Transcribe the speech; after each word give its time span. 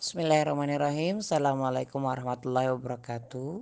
Bismillahirrahmanirrahim. 0.00 1.20
Assalamualaikum 1.20 2.08
warahmatullahi 2.08 2.72
wabarakatuh. 2.72 3.60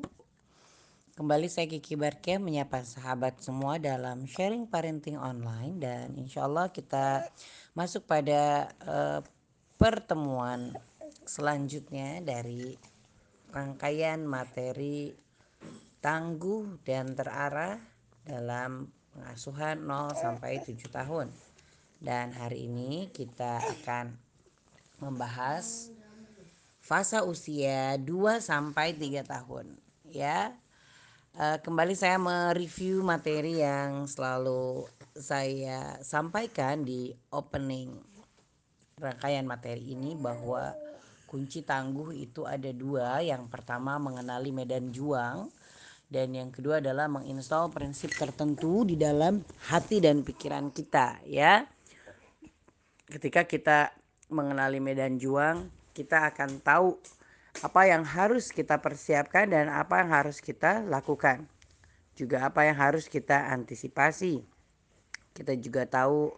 Kembali 1.18 1.50
saya 1.50 1.66
Kiki 1.66 1.98
Barke 1.98 2.38
menyapa 2.38 2.78
sahabat 2.86 3.42
semua 3.42 3.82
dalam 3.82 4.22
sharing 4.22 4.70
parenting 4.70 5.18
online 5.18 5.82
dan 5.82 6.14
insya 6.14 6.46
Allah 6.46 6.70
kita 6.70 7.26
masuk 7.74 8.06
pada 8.06 8.70
uh, 8.86 9.18
pertemuan 9.82 10.78
selanjutnya 11.26 12.22
dari 12.22 12.78
rangkaian 13.50 14.22
materi 14.22 15.10
tangguh 15.98 16.78
dan 16.86 17.18
terarah 17.18 17.82
dalam 18.22 18.86
pengasuhan 19.10 19.82
0 19.82 20.14
sampai 20.14 20.62
7 20.62 20.86
tahun. 20.86 21.34
Dan 21.98 22.30
hari 22.30 22.70
ini 22.70 23.10
kita 23.10 23.58
akan 23.58 24.14
membahas 25.02 25.97
fase 26.88 27.20
usia 27.20 28.00
2 28.00 28.40
sampai 28.40 28.96
3 28.96 29.20
tahun 29.28 29.76
ya. 30.08 30.56
Uh, 31.36 31.60
kembali 31.60 31.92
saya 31.92 32.16
mereview 32.16 33.04
materi 33.04 33.60
yang 33.60 34.08
selalu 34.08 34.88
saya 35.12 36.00
sampaikan 36.00 36.82
di 36.82 37.12
opening 37.28 37.92
rangkaian 38.96 39.44
materi 39.44 39.92
ini 39.94 40.16
bahwa 40.18 40.72
kunci 41.28 41.62
tangguh 41.62 42.16
itu 42.16 42.48
ada 42.48 42.72
dua. 42.72 43.20
Yang 43.20 43.52
pertama 43.52 44.00
mengenali 44.00 44.50
medan 44.50 44.88
juang 44.88 45.52
dan 46.08 46.32
yang 46.32 46.48
kedua 46.48 46.80
adalah 46.80 47.06
menginstal 47.06 47.68
prinsip 47.68 48.16
tertentu 48.16 48.88
di 48.88 48.96
dalam 48.96 49.44
hati 49.68 50.00
dan 50.00 50.24
pikiran 50.24 50.72
kita 50.72 51.20
ya. 51.28 51.68
Ketika 53.06 53.44
kita 53.44 53.92
mengenali 54.32 54.80
medan 54.80 55.20
juang, 55.20 55.77
kita 55.98 56.30
akan 56.30 56.62
tahu 56.62 56.94
apa 57.58 57.90
yang 57.90 58.06
harus 58.06 58.54
kita 58.54 58.78
persiapkan 58.78 59.50
dan 59.50 59.66
apa 59.66 59.98
yang 59.98 60.14
harus 60.14 60.38
kita 60.38 60.86
lakukan. 60.86 61.50
Juga 62.14 62.46
apa 62.46 62.62
yang 62.70 62.78
harus 62.78 63.10
kita 63.10 63.50
antisipasi. 63.50 64.46
Kita 65.34 65.58
juga 65.58 65.90
tahu 65.90 66.30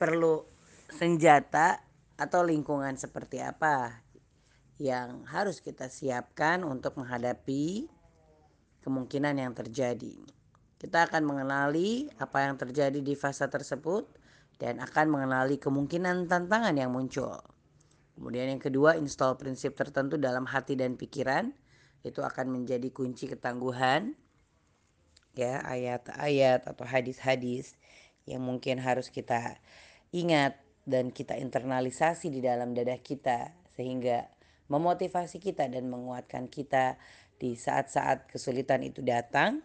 perlu 0.00 0.48
senjata 0.88 1.84
atau 2.16 2.40
lingkungan 2.40 2.96
seperti 2.96 3.44
apa 3.44 4.00
yang 4.80 5.28
harus 5.28 5.60
kita 5.60 5.92
siapkan 5.92 6.64
untuk 6.64 6.96
menghadapi 6.96 7.84
kemungkinan 8.80 9.44
yang 9.44 9.52
terjadi. 9.52 10.16
Kita 10.80 11.04
akan 11.08 11.24
mengenali 11.24 12.08
apa 12.16 12.48
yang 12.48 12.56
terjadi 12.56 13.00
di 13.00 13.12
fase 13.12 13.44
tersebut 13.44 14.08
dan 14.56 14.80
akan 14.80 15.06
mengenali 15.12 15.56
kemungkinan 15.60 16.28
tantangan 16.28 16.76
yang 16.76 16.92
muncul. 16.92 17.53
Kemudian 18.14 18.46
yang 18.46 18.62
kedua, 18.62 18.94
install 18.94 19.34
prinsip 19.34 19.74
tertentu 19.74 20.14
dalam 20.14 20.46
hati 20.46 20.78
dan 20.78 20.94
pikiran. 20.94 21.50
Itu 22.06 22.22
akan 22.22 22.50
menjadi 22.54 22.88
kunci 22.94 23.26
ketangguhan. 23.26 24.14
Ya, 25.34 25.66
ayat-ayat 25.66 26.70
atau 26.70 26.86
hadis-hadis 26.86 27.74
yang 28.22 28.46
mungkin 28.46 28.78
harus 28.78 29.10
kita 29.10 29.58
ingat 30.14 30.54
dan 30.86 31.10
kita 31.10 31.34
internalisasi 31.34 32.30
di 32.30 32.38
dalam 32.38 32.70
dada 32.70 32.94
kita 33.02 33.50
sehingga 33.74 34.30
memotivasi 34.70 35.42
kita 35.42 35.66
dan 35.66 35.90
menguatkan 35.90 36.46
kita 36.46 36.96
di 37.36 37.58
saat-saat 37.58 38.30
kesulitan 38.30 38.86
itu 38.86 39.02
datang. 39.02 39.60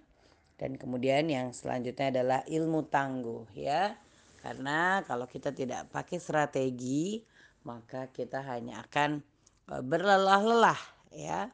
Dan 0.59 0.75
kemudian 0.75 1.29
yang 1.31 1.55
selanjutnya 1.55 2.11
adalah 2.11 2.41
ilmu 2.49 2.89
tangguh 2.91 3.47
ya. 3.55 3.95
Karena 4.43 5.05
kalau 5.07 5.27
kita 5.29 5.55
tidak 5.55 5.87
pakai 5.93 6.19
strategi 6.19 7.23
maka 7.63 8.11
kita 8.11 8.43
hanya 8.45 8.83
akan 8.85 9.23
e, 9.67 9.73
berlelah-lelah 9.83 10.79
ya 11.15 11.51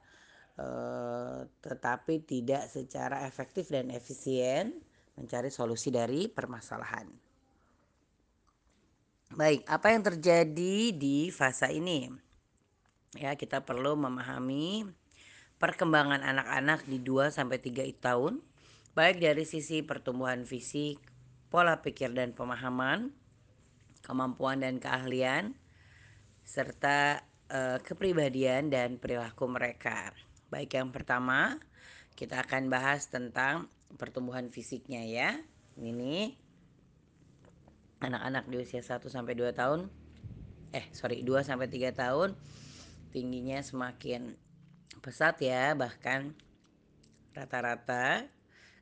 e, 0.57 0.67
tetapi 1.63 2.25
tidak 2.25 2.69
secara 2.69 3.25
efektif 3.25 3.69
dan 3.69 3.89
efisien 3.89 4.77
mencari 5.15 5.47
solusi 5.47 5.89
dari 5.89 6.27
permasalahan. 6.27 7.07
Baik, 9.35 9.65
apa 9.65 9.87
yang 9.89 10.03
terjadi 10.05 10.93
di 10.93 11.33
fase 11.33 11.71
ini? 11.73 12.07
Ya, 13.15 13.33
kita 13.33 13.63
perlu 13.63 13.95
memahami 13.95 14.85
perkembangan 15.55 16.21
anak-anak 16.21 16.83
di 16.85 16.99
2 16.99 17.31
sampai 17.31 17.57
3 17.57 17.89
tahun 17.97 18.43
baik 18.95 19.19
dari 19.19 19.43
sisi 19.43 19.83
pertumbuhan 19.83 20.47
fisik, 20.47 21.03
pola 21.51 21.83
pikir 21.83 22.15
dan 22.15 22.31
pemahaman, 22.31 23.11
kemampuan 24.01 24.63
dan 24.63 24.79
keahlian, 24.79 25.51
serta 26.45 27.25
uh, 27.49 27.81
kepribadian 27.81 28.69
dan 28.69 29.01
perilaku 29.01 29.49
mereka. 29.49 30.13
Baik 30.53 30.77
yang 30.77 30.93
pertama, 30.93 31.57
kita 32.13 32.45
akan 32.45 32.69
bahas 32.69 33.09
tentang 33.09 33.67
pertumbuhan 33.97 34.53
fisiknya 34.53 35.01
ya. 35.03 35.33
Ini 35.75 36.45
anak-anak 38.05 38.45
di 38.47 38.61
usia 38.61 38.85
1 38.85 39.01
sampai 39.09 39.33
2 39.33 39.51
tahun 39.57 39.89
eh 40.75 40.85
sorry 40.91 41.23
2 41.23 41.41
sampai 41.41 41.71
3 41.71 41.95
tahun 41.95 42.35
tingginya 43.15 43.63
semakin 43.63 44.35
pesat 44.99 45.39
ya 45.39 45.71
bahkan 45.73 46.35
rata-rata 47.31 48.27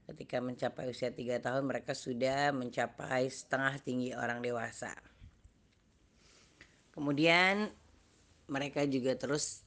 ketika 0.09 0.41
mencapai 0.41 0.90
usia 0.90 1.13
3 1.13 1.40
tahun 1.40 1.63
mereka 1.63 1.94
sudah 1.95 2.51
mencapai 2.51 3.30
setengah 3.31 3.80
tinggi 3.80 4.12
orang 4.12 4.44
dewasa. 4.44 4.91
Kemudian 6.94 7.74
mereka 8.46 8.86
juga 8.86 9.18
terus 9.18 9.66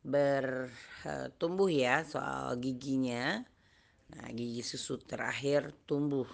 bertumbuh 0.00 1.68
ya 1.68 2.00
soal 2.08 2.56
giginya. 2.56 3.44
Nah, 4.08 4.26
gigi 4.32 4.64
susu 4.64 4.96
terakhir 4.96 5.76
tumbuh. 5.84 6.24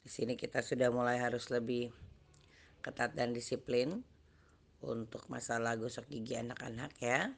Di 0.00 0.08
sini 0.08 0.32
kita 0.40 0.64
sudah 0.64 0.88
mulai 0.88 1.20
harus 1.20 1.52
lebih 1.52 1.92
ketat 2.80 3.12
dan 3.12 3.36
disiplin 3.36 4.00
untuk 4.80 5.28
masalah 5.28 5.76
gosok 5.76 6.08
gigi 6.08 6.40
anak-anak 6.40 6.92
ya. 6.96 7.28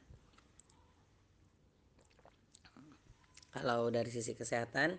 Kalau 3.51 3.91
dari 3.91 4.09
sisi 4.09 4.39
kesehatan, 4.39 4.97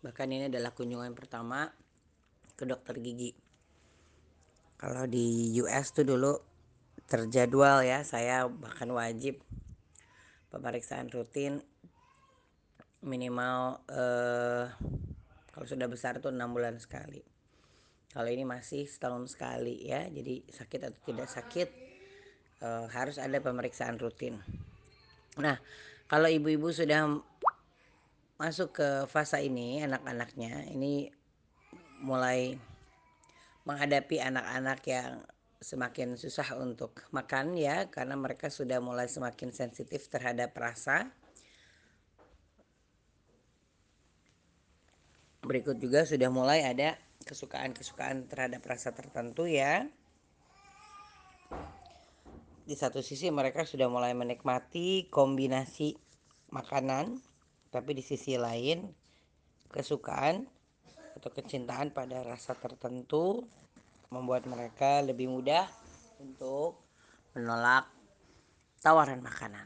bahkan 0.00 0.30
ini 0.30 0.46
adalah 0.46 0.70
kunjungan 0.70 1.12
pertama 1.18 1.66
ke 2.54 2.62
dokter 2.62 3.02
gigi 3.02 3.34
kalau 4.82 5.06
di 5.06 5.54
US 5.62 5.94
tuh 5.94 6.02
dulu 6.02 6.42
terjadwal 7.06 7.86
ya 7.86 8.02
saya 8.02 8.50
bahkan 8.50 8.90
wajib. 8.90 9.38
Pemeriksaan 10.50 11.06
rutin 11.08 11.62
minimal 12.98 13.78
eh, 13.86 14.66
kalau 15.54 15.66
sudah 15.70 15.86
besar 15.86 16.18
tuh 16.18 16.34
enam 16.34 16.50
bulan 16.50 16.82
sekali. 16.82 17.22
Kalau 18.10 18.26
ini 18.26 18.42
masih 18.42 18.90
setahun 18.90 19.38
sekali 19.38 19.86
ya 19.86 20.02
jadi 20.10 20.42
sakit 20.50 20.90
atau 20.90 21.00
tidak 21.06 21.30
sakit 21.30 21.68
eh, 22.66 22.84
harus 22.90 23.22
ada 23.22 23.38
pemeriksaan 23.38 24.02
rutin. 24.02 24.42
Nah 25.38 25.62
kalau 26.10 26.26
ibu-ibu 26.26 26.74
sudah 26.74 27.06
masuk 28.34 28.82
ke 28.82 28.88
fase 29.06 29.46
ini 29.46 29.86
anak-anaknya 29.86 30.74
ini 30.74 31.06
mulai 32.02 32.58
menghadapi 33.62 34.18
anak-anak 34.18 34.80
yang 34.90 35.22
semakin 35.62 36.18
susah 36.18 36.58
untuk 36.58 37.06
makan 37.14 37.54
ya 37.54 37.86
karena 37.86 38.18
mereka 38.18 38.50
sudah 38.50 38.82
mulai 38.82 39.06
semakin 39.06 39.54
sensitif 39.54 40.10
terhadap 40.10 40.50
rasa. 40.58 41.14
Berikut 45.42 45.78
juga 45.78 46.02
sudah 46.06 46.30
mulai 46.30 46.66
ada 46.66 46.98
kesukaan-kesukaan 47.22 48.26
terhadap 48.26 48.62
rasa 48.66 48.90
tertentu 48.90 49.46
ya. 49.46 49.86
Di 52.62 52.74
satu 52.78 53.02
sisi 53.02 53.30
mereka 53.30 53.66
sudah 53.66 53.90
mulai 53.90 54.14
menikmati 54.14 55.10
kombinasi 55.10 55.98
makanan, 56.54 57.18
tapi 57.74 57.90
di 57.98 58.02
sisi 58.06 58.38
lain 58.38 58.86
kesukaan 59.70 60.46
atau 61.18 61.30
kecintaan 61.32 61.90
pada 61.90 62.22
rasa 62.22 62.54
tertentu 62.54 63.46
membuat 64.12 64.44
mereka 64.44 65.00
lebih 65.00 65.32
mudah 65.32 65.64
untuk 66.20 66.76
menolak 67.32 67.88
tawaran 68.84 69.24
makanan. 69.24 69.64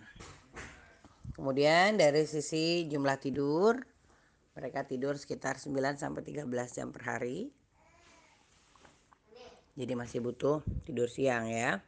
Kemudian 1.35 1.99
dari 1.99 2.25
sisi 2.25 2.87
jumlah 2.87 3.19
tidur, 3.19 3.77
mereka 4.55 4.87
tidur 4.87 5.19
sekitar 5.19 5.59
9 5.59 5.99
sampai 5.99 6.23
13 6.23 6.47
jam 6.71 6.89
per 6.95 7.03
hari. 7.05 7.51
Jadi 9.77 9.93
masih 9.93 10.25
butuh 10.25 10.65
tidur 10.89 11.11
siang 11.11 11.51
ya. 11.51 11.85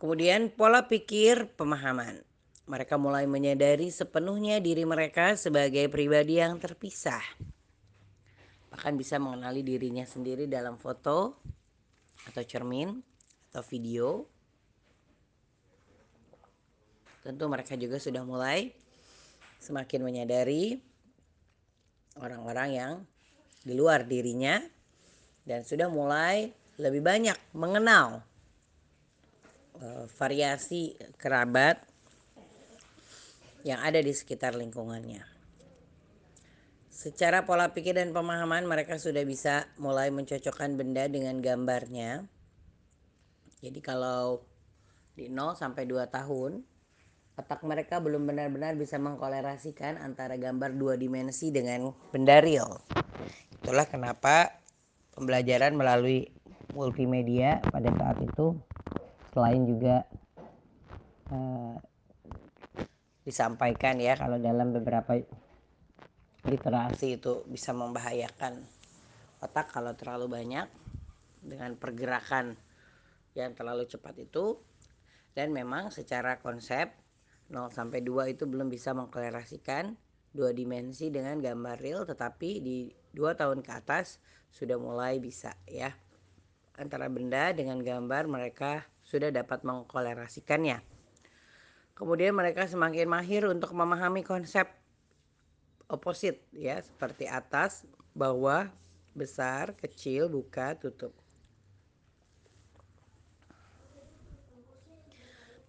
Kemudian 0.00 0.48
pola 0.48 0.88
pikir 0.88 1.52
pemahaman 1.52 2.24
mereka 2.72 2.96
mulai 2.96 3.28
menyadari 3.28 3.90
sepenuhnya 3.90 4.62
diri 4.62 4.86
mereka 4.86 5.34
sebagai 5.34 5.90
pribadi 5.90 6.40
yang 6.40 6.56
terpisah. 6.62 7.20
Bahkan 8.72 8.96
bisa 8.96 9.20
mengenali 9.20 9.60
dirinya 9.60 10.08
sendiri 10.08 10.48
dalam 10.48 10.80
foto 10.80 11.36
atau 12.24 12.42
cermin 12.42 12.96
atau 13.52 13.62
video 13.68 14.24
tentu 17.22 17.46
mereka 17.46 17.78
juga 17.78 18.02
sudah 18.02 18.24
mulai 18.26 18.72
semakin 19.62 20.00
menyadari 20.02 20.74
orang-orang 22.18 22.68
yang 22.74 22.92
di 23.62 23.78
luar 23.78 24.02
dirinya 24.02 24.58
dan 25.46 25.62
sudah 25.62 25.86
mulai 25.86 26.50
lebih 26.82 26.98
banyak 26.98 27.38
mengenal 27.54 28.26
uh, 29.78 30.04
variasi 30.18 30.98
kerabat 31.14 31.78
yang 33.62 33.78
ada 33.78 34.02
di 34.02 34.10
sekitar 34.10 34.58
lingkungannya. 34.58 35.31
Secara 37.02 37.42
pola 37.42 37.74
pikir 37.74 37.98
dan 37.98 38.14
pemahaman 38.14 38.62
mereka 38.62 38.94
sudah 38.94 39.26
bisa 39.26 39.66
mulai 39.74 40.14
mencocokkan 40.14 40.78
benda 40.78 41.10
dengan 41.10 41.42
gambarnya. 41.42 42.30
Jadi 43.58 43.82
kalau 43.82 44.46
di 45.18 45.26
0 45.26 45.58
sampai 45.58 45.82
2 45.82 45.98
tahun 46.06 46.62
otak 47.34 47.66
mereka 47.66 47.98
belum 47.98 48.22
benar-benar 48.22 48.78
bisa 48.78 49.02
mengkolerasikan 49.02 49.98
antara 49.98 50.38
gambar 50.38 50.78
dua 50.78 50.94
dimensi 50.94 51.50
dengan 51.50 51.90
benda 52.14 52.38
real. 52.38 52.78
Itulah 53.50 53.90
kenapa 53.90 54.62
pembelajaran 55.18 55.74
melalui 55.74 56.30
multimedia 56.70 57.58
pada 57.66 57.90
saat 57.98 58.22
itu 58.22 58.54
selain 59.34 59.66
juga 59.66 60.06
uh, 61.34 61.82
disampaikan 63.26 63.98
ya 63.98 64.14
kalau 64.14 64.38
dalam 64.38 64.70
beberapa 64.70 65.18
literasi 66.42 67.22
itu 67.22 67.46
bisa 67.46 67.70
membahayakan 67.70 68.62
otak 69.42 69.70
kalau 69.70 69.94
terlalu 69.94 70.26
banyak 70.30 70.66
dengan 71.42 71.74
pergerakan 71.78 72.58
yang 73.34 73.54
terlalu 73.54 73.86
cepat 73.86 74.18
itu. 74.18 74.58
Dan 75.32 75.48
memang 75.56 75.88
secara 75.88 76.36
konsep 76.44 76.92
0 77.48 77.72
sampai 77.72 78.04
2 78.04 78.36
itu 78.36 78.44
belum 78.44 78.68
bisa 78.68 78.92
mengklarasikan 78.92 79.96
dua 80.32 80.52
dimensi 80.56 81.12
dengan 81.12 81.36
gambar 81.40 81.76
real 81.76 82.08
tetapi 82.08 82.64
di 82.64 82.88
dua 83.12 83.36
tahun 83.36 83.60
ke 83.60 83.68
atas 83.68 84.16
sudah 84.48 84.80
mulai 84.80 85.20
bisa 85.20 85.56
ya. 85.68 85.92
Antara 86.76 87.08
benda 87.08 87.52
dengan 87.52 87.80
gambar 87.80 88.28
mereka 88.28 88.84
sudah 89.04 89.28
dapat 89.28 89.64
mengkolerasikannya 89.64 90.92
kemudian 92.02 92.34
mereka 92.34 92.66
semakin 92.66 93.06
mahir 93.06 93.46
untuk 93.46 93.76
memahami 93.76 94.26
konsep 94.26 94.66
oposit 95.92 96.40
ya 96.56 96.80
seperti 96.80 97.28
atas 97.28 97.84
bawah 98.16 98.72
besar 99.12 99.76
kecil 99.76 100.32
buka 100.32 100.72
tutup 100.80 101.12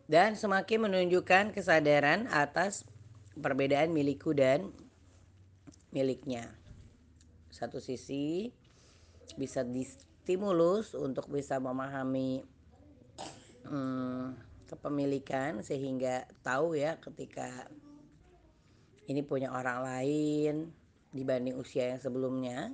dan 0.08 0.36
semakin 0.36 0.88
menunjukkan 0.88 1.56
kesadaran 1.56 2.28
atas 2.32 2.88
perbedaan 3.34 3.90
milikku 3.90 4.36
dan 4.36 4.70
miliknya. 5.90 6.52
Satu 7.50 7.82
sisi 7.82 8.54
bisa 9.40 9.64
distimulus 9.64 10.94
untuk 10.94 11.30
bisa 11.32 11.58
memahami 11.58 12.44
hmm, 13.66 14.38
kepemilikan 14.68 15.64
sehingga 15.66 16.28
tahu 16.46 16.78
ya 16.78 17.00
ketika 17.00 17.70
ini 19.10 19.22
punya 19.24 19.52
orang 19.52 19.84
lain 19.84 20.56
dibanding 21.12 21.56
usia 21.60 21.94
yang 21.94 22.02
sebelumnya. 22.02 22.72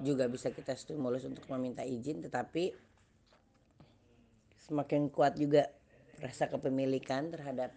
Juga 0.00 0.30
bisa 0.30 0.48
kita 0.54 0.76
stimulus 0.78 1.26
untuk 1.26 1.44
meminta 1.50 1.82
izin 1.84 2.24
tetapi 2.24 2.72
semakin 4.70 5.10
kuat 5.10 5.34
juga 5.34 5.66
rasa 6.22 6.46
kepemilikan 6.46 7.32
terhadap 7.32 7.74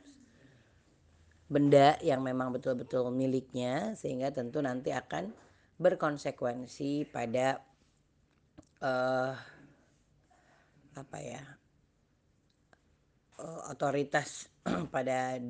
benda 1.49 1.97
yang 2.05 2.21
memang 2.21 2.53
betul-betul 2.53 3.09
miliknya 3.09 3.97
sehingga 3.97 4.29
tentu 4.29 4.61
nanti 4.61 4.93
akan 4.93 5.33
berkonsekuensi 5.81 7.09
pada 7.09 7.59
uh, 8.83 9.33
apa 10.93 11.17
ya 11.17 11.41
uh, 13.41 13.73
otoritas 13.73 14.49
pada 14.93 15.41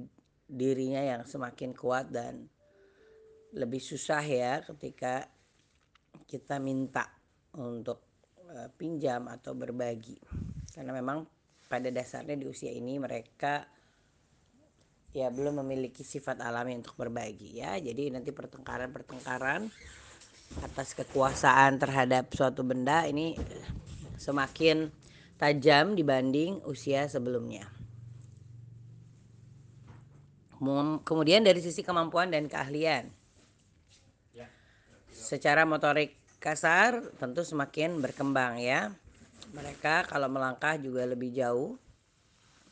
dirinya 0.47 1.01
yang 1.01 1.21
semakin 1.23 1.71
kuat 1.73 2.11
dan 2.11 2.45
lebih 3.53 3.79
susah 3.79 4.21
ya 4.21 4.59
ketika 4.65 5.29
kita 6.25 6.57
minta 6.57 7.05
untuk 7.57 8.01
uh, 8.49 8.69
pinjam 8.73 9.29
atau 9.29 9.53
berbagi. 9.53 10.17
Karena 10.73 10.93
memang 10.93 11.25
pada 11.69 11.89
dasarnya 11.93 12.37
di 12.37 12.45
usia 12.49 12.73
ini 12.73 12.97
mereka 12.97 13.65
ya 15.13 15.29
belum 15.29 15.61
memiliki 15.61 16.01
sifat 16.01 16.41
alami 16.41 16.73
untuk 16.77 16.97
berbagi 16.97 17.61
ya. 17.61 17.77
Jadi 17.77 18.09
nanti 18.13 18.33
pertengkaran-pertengkaran 18.33 19.69
atas 20.61 20.93
kekuasaan 20.93 21.81
terhadap 21.81 22.29
suatu 22.33 22.61
benda 22.61 23.05
ini 23.09 23.33
semakin 24.17 24.89
tajam 25.37 25.97
dibanding 25.97 26.61
usia 26.69 27.09
sebelumnya 27.09 27.65
kemudian 31.03 31.43
dari 31.43 31.59
sisi 31.59 31.83
kemampuan 31.83 32.31
dan 32.31 32.47
keahlian 32.47 33.11
ya. 34.33 34.47
secara 35.11 35.67
motorik 35.67 36.15
kasar 36.39 36.99
tentu 37.19 37.43
semakin 37.47 37.99
berkembang 38.03 38.59
ya 38.59 38.91
mereka 39.53 40.07
kalau 40.09 40.31
melangkah 40.31 40.79
juga 40.81 41.05
lebih 41.05 41.29
jauh 41.29 41.77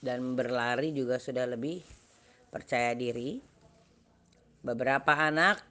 dan 0.01 0.33
berlari 0.33 0.89
juga 0.95 1.21
sudah 1.21 1.45
lebih 1.45 1.85
percaya 2.49 2.97
diri. 2.97 3.37
Beberapa 4.65 5.13
anak 5.13 5.61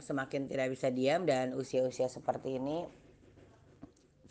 semakin 0.00 0.48
tidak 0.48 0.72
bisa 0.72 0.88
diam 0.88 1.28
dan 1.28 1.52
usia-usia 1.52 2.08
seperti 2.08 2.56
ini 2.56 2.88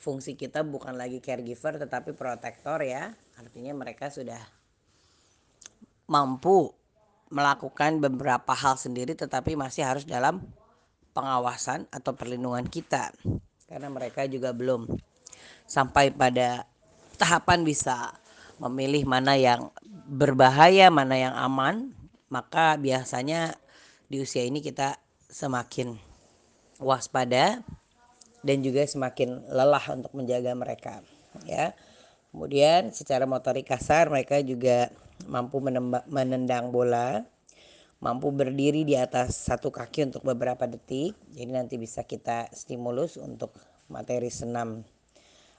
fungsi 0.02 0.34
kita 0.34 0.66
bukan 0.66 0.98
lagi 0.98 1.22
caregiver 1.22 1.78
tetapi 1.78 2.18
protektor 2.18 2.82
ya. 2.82 3.14
Artinya 3.38 3.78
mereka 3.78 4.10
sudah 4.10 4.42
mampu 6.10 6.74
melakukan 7.30 8.02
beberapa 8.02 8.58
hal 8.58 8.76
sendiri 8.76 9.14
tetapi 9.14 9.54
masih 9.54 9.86
harus 9.86 10.04
dalam 10.04 10.42
pengawasan 11.14 11.86
atau 11.94 12.18
perlindungan 12.18 12.66
kita 12.66 13.14
karena 13.70 13.86
mereka 13.94 14.26
juga 14.26 14.50
belum 14.50 14.90
sampai 15.70 16.10
pada 16.10 16.66
tahapan 17.22 17.62
bisa 17.62 18.18
memilih 18.58 19.06
mana 19.06 19.38
yang 19.38 19.70
berbahaya, 20.10 20.89
mana 20.89 21.16
yang 21.16 21.36
aman, 21.38 21.94
maka 22.28 22.75
biasanya 22.75 23.56
di 24.10 24.20
usia 24.20 24.44
ini 24.44 24.60
kita 24.60 24.98
semakin 25.30 25.96
waspada 26.82 27.62
dan 28.42 28.58
juga 28.66 28.84
semakin 28.88 29.46
lelah 29.48 29.86
untuk 29.94 30.12
menjaga 30.18 30.51
mereka 30.58 31.06
ya. 31.46 31.78
Kemudian 32.30 32.94
secara 32.94 33.25
motorik 33.25 33.70
kasar 33.70 34.10
mereka 34.10 34.42
juga 34.42 34.89
mampu 35.28 35.60
menendang 36.08 36.72
bola, 36.72 37.26
mampu 38.00 38.32
berdiri 38.32 38.88
di 38.88 38.96
atas 38.96 39.50
satu 39.50 39.74
kaki 39.74 40.14
untuk 40.14 40.24
beberapa 40.24 40.64
detik. 40.70 41.18
Jadi 41.36 41.52
nanti 41.52 41.76
bisa 41.76 42.08
kita 42.08 42.48
stimulus 42.56 43.20
untuk 43.20 43.58
materi 43.90 44.30
senam 44.30 44.86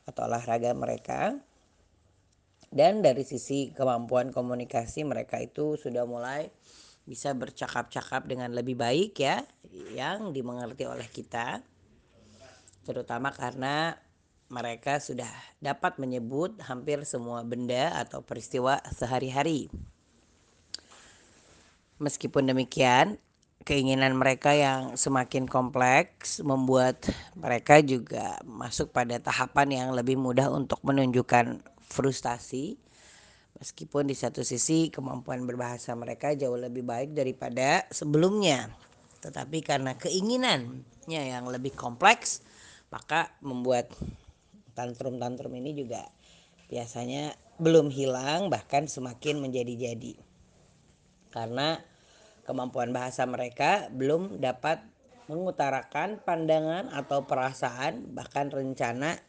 atau 0.06 0.24
olahraga 0.24 0.72
mereka 0.72 1.36
dan 2.70 3.02
dari 3.02 3.26
sisi 3.26 3.74
kemampuan 3.74 4.30
komunikasi 4.30 5.02
mereka 5.02 5.42
itu 5.42 5.74
sudah 5.74 6.06
mulai 6.06 6.46
bisa 7.02 7.34
bercakap-cakap 7.34 8.30
dengan 8.30 8.54
lebih 8.54 8.78
baik 8.78 9.18
ya 9.18 9.42
yang 9.90 10.30
dimengerti 10.30 10.86
oleh 10.86 11.06
kita 11.10 11.58
terutama 12.86 13.34
karena 13.34 13.98
mereka 14.50 14.98
sudah 14.98 15.30
dapat 15.62 15.96
menyebut 16.02 16.58
hampir 16.66 16.98
semua 17.06 17.46
benda 17.46 17.94
atau 17.94 18.20
peristiwa 18.20 18.82
sehari-hari. 18.90 19.70
Meskipun 22.02 22.50
demikian, 22.50 23.16
keinginan 23.62 24.16
mereka 24.18 24.56
yang 24.56 24.98
semakin 24.98 25.46
kompleks 25.46 26.42
membuat 26.42 27.06
mereka 27.36 27.78
juga 27.84 28.40
masuk 28.42 28.90
pada 28.90 29.20
tahapan 29.20 29.68
yang 29.70 29.88
lebih 29.92 30.16
mudah 30.16 30.48
untuk 30.48 30.80
menunjukkan 30.80 31.60
frustasi 31.84 32.80
meskipun 33.60 34.08
di 34.08 34.16
satu 34.16 34.40
sisi 34.40 34.88
kemampuan 34.88 35.44
berbahasa 35.44 35.92
mereka 35.92 36.32
jauh 36.32 36.56
lebih 36.56 36.80
baik 36.80 37.12
daripada 37.12 37.84
sebelumnya 37.92 38.72
tetapi 39.20 39.60
karena 39.60 39.92
keinginannya 40.00 41.22
yang 41.36 41.44
lebih 41.52 41.76
kompleks 41.76 42.40
maka 42.88 43.28
membuat 43.44 43.92
tantrum-tantrum 44.80 45.52
ini 45.60 45.76
juga 45.76 46.08
biasanya 46.72 47.36
belum 47.60 47.92
hilang 47.92 48.48
bahkan 48.48 48.88
semakin 48.88 49.44
menjadi-jadi 49.44 50.16
karena 51.28 51.84
kemampuan 52.48 52.96
bahasa 52.96 53.28
mereka 53.28 53.92
belum 53.92 54.40
dapat 54.40 54.80
mengutarakan 55.30 56.18
pandangan 56.24 56.90
atau 56.90 57.28
perasaan 57.28 58.10
bahkan 58.16 58.50
rencana 58.50 59.20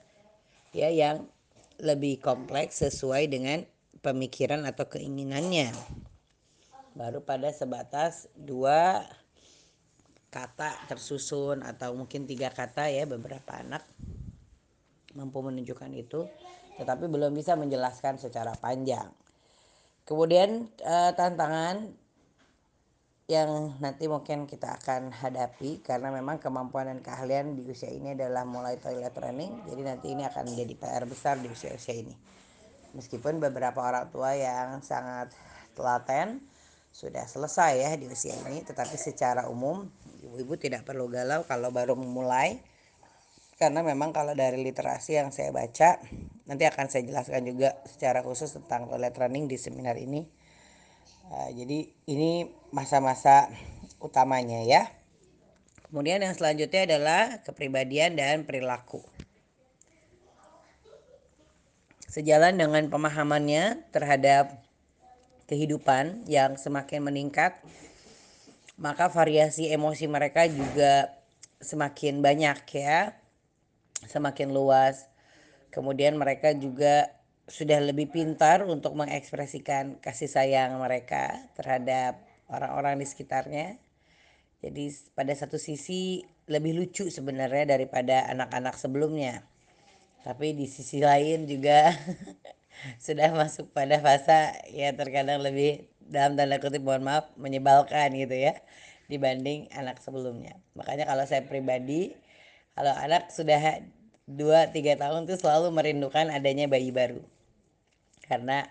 ya 0.71 0.89
yang 0.89 1.27
lebih 1.77 2.17
kompleks 2.17 2.81
sesuai 2.81 3.29
dengan 3.29 3.61
pemikiran 4.01 4.65
atau 4.65 4.89
keinginannya. 4.89 5.69
Baru 6.97 7.21
pada 7.21 7.53
sebatas 7.53 8.25
dua 8.33 9.05
kata 10.31 10.73
tersusun 10.87 11.61
atau 11.61 11.93
mungkin 11.93 12.25
tiga 12.25 12.49
kata 12.49 12.87
ya 12.87 13.03
beberapa 13.05 13.59
anak 13.59 13.83
mampu 15.17 15.43
menunjukkan 15.43 15.91
itu 15.95 16.27
tetapi 16.79 17.05
belum 17.11 17.35
bisa 17.35 17.53
menjelaskan 17.59 18.17
secara 18.17 18.55
panjang. 18.57 19.11
Kemudian 20.07 20.65
eh, 20.81 21.11
tantangan 21.13 21.93
yang 23.31 23.79
nanti 23.79 24.11
mungkin 24.11 24.43
kita 24.43 24.75
akan 24.75 25.15
hadapi 25.15 25.79
karena 25.79 26.11
memang 26.11 26.35
kemampuan 26.43 26.91
dan 26.91 26.99
keahlian 26.99 27.55
di 27.55 27.63
usia 27.63 27.87
ini 27.87 28.11
adalah 28.11 28.43
mulai 28.43 28.75
toilet 28.75 29.15
training 29.15 29.55
jadi 29.71 29.81
nanti 29.87 30.11
ini 30.11 30.27
akan 30.27 30.51
menjadi 30.51 30.73
PR 30.75 31.07
besar 31.07 31.39
di 31.39 31.47
usia-usia 31.47 31.95
ini 31.95 32.11
meskipun 32.91 33.39
beberapa 33.39 33.79
orang 33.79 34.11
tua 34.11 34.35
yang 34.35 34.83
sangat 34.83 35.31
telaten 35.71 36.43
sudah 36.91 37.23
selesai 37.23 37.79
ya 37.79 37.91
di 37.95 38.11
usia 38.11 38.35
ini 38.51 38.67
tetapi 38.67 38.99
secara 38.99 39.47
umum 39.47 39.87
ibu-ibu 40.27 40.59
tidak 40.59 40.83
perlu 40.83 41.07
galau 41.07 41.47
kalau 41.47 41.71
baru 41.71 41.95
memulai 41.95 42.59
karena 43.61 43.85
memang 43.85 44.09
kalau 44.09 44.33
dari 44.33 44.57
literasi 44.65 45.21
yang 45.21 45.29
saya 45.29 45.53
baca 45.53 46.01
nanti 46.49 46.65
akan 46.65 46.89
saya 46.89 47.05
jelaskan 47.05 47.45
juga 47.45 47.77
secara 47.85 48.25
khusus 48.25 48.49
tentang 48.57 48.89
toilet 48.89 49.13
running 49.13 49.45
di 49.45 49.61
seminar 49.61 50.01
ini. 50.01 50.25
Uh, 51.29 51.53
jadi 51.53 51.85
ini 52.09 52.49
masa-masa 52.73 53.53
utamanya 54.01 54.65
ya. 54.65 54.89
Kemudian 55.85 56.25
yang 56.25 56.33
selanjutnya 56.33 56.89
adalah 56.89 57.21
kepribadian 57.45 58.17
dan 58.17 58.49
perilaku. 58.49 59.05
Sejalan 62.09 62.57
dengan 62.57 62.89
pemahamannya 62.89 63.93
terhadap 63.93 64.57
kehidupan 65.45 66.25
yang 66.25 66.57
semakin 66.57 67.05
meningkat, 67.05 67.61
maka 68.75 69.07
variasi 69.07 69.69
emosi 69.69 70.09
mereka 70.09 70.49
juga 70.49 71.13
semakin 71.61 72.19
banyak 72.19 72.59
ya, 72.75 73.20
semakin 74.05 74.53
luas. 74.53 75.09
Kemudian 75.69 76.19
mereka 76.19 76.51
juga 76.55 77.09
sudah 77.47 77.79
lebih 77.83 78.11
pintar 78.11 78.63
untuk 78.63 78.95
mengekspresikan 78.95 79.99
kasih 79.99 80.29
sayang 80.29 80.77
mereka 80.79 81.51
terhadap 81.57 82.21
orang-orang 82.47 82.99
di 82.99 83.05
sekitarnya. 83.07 83.79
Jadi 84.61 84.93
pada 85.17 85.33
satu 85.33 85.57
sisi 85.57 86.21
lebih 86.45 86.77
lucu 86.77 87.07
sebenarnya 87.07 87.77
daripada 87.77 88.29
anak-anak 88.29 88.75
sebelumnya 88.77 89.47
tapi 90.21 90.53
di 90.53 90.69
sisi 90.69 91.01
lain 91.01 91.49
juga 91.49 91.93
sudah 93.05 93.33
masuk 93.33 93.73
pada 93.73 93.97
fase 94.01 94.53
ya 94.73 94.93
terkadang 94.93 95.41
lebih 95.41 95.89
dalam 96.01 96.37
tanda 96.37 96.61
kutip 96.61 96.81
mohon 96.85 97.05
maaf 97.05 97.29
menyebalkan 97.37 98.13
gitu 98.13 98.37
ya 98.37 98.57
dibanding 99.09 99.67
anak 99.73 99.97
sebelumnya 99.99 100.61
makanya 100.77 101.09
kalau 101.09 101.25
saya 101.25 101.43
pribadi 101.45 102.13
kalau 102.77 102.93
anak 102.95 103.29
sudah 103.33 103.83
2-3 104.27 104.97
tahun 104.97 105.27
tuh 105.27 105.37
selalu 105.37 105.73
merindukan 105.75 106.31
adanya 106.31 106.65
bayi 106.71 106.89
baru 106.89 107.21
karena 108.27 108.67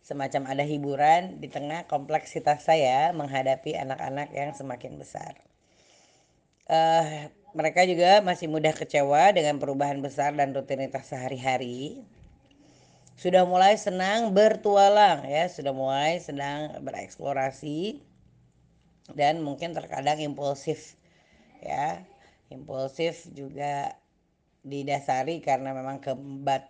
semacam 0.00 0.48
ada 0.48 0.64
hiburan 0.64 1.38
di 1.40 1.48
tengah 1.48 1.84
kompleksitas 1.88 2.64
saya 2.64 3.12
menghadapi 3.12 3.76
anak-anak 3.76 4.32
yang 4.32 4.52
semakin 4.52 4.96
besar 4.96 5.36
uh, 6.70 7.28
mereka 7.50 7.82
juga 7.82 8.22
masih 8.22 8.46
mudah 8.46 8.70
kecewa 8.70 9.34
dengan 9.34 9.58
perubahan 9.58 9.98
besar 9.98 10.30
dan 10.38 10.54
rutinitas 10.54 11.10
sehari-hari. 11.10 11.98
Sudah 13.18 13.44
mulai 13.44 13.76
senang 13.76 14.32
bertualang 14.32 15.28
ya, 15.28 15.50
sudah 15.50 15.74
mulai 15.76 16.22
senang 16.22 16.80
bereksplorasi 16.80 18.00
dan 19.12 19.42
mungkin 19.44 19.74
terkadang 19.76 20.22
impulsif 20.22 20.96
ya. 21.60 22.06
Impulsif 22.50 23.30
juga 23.32 23.94
didasari 24.60 25.40
karena 25.40 25.72
memang 25.72 26.02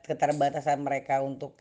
keterbatasan 0.07 0.85
mereka 0.87 1.25
untuk 1.25 1.59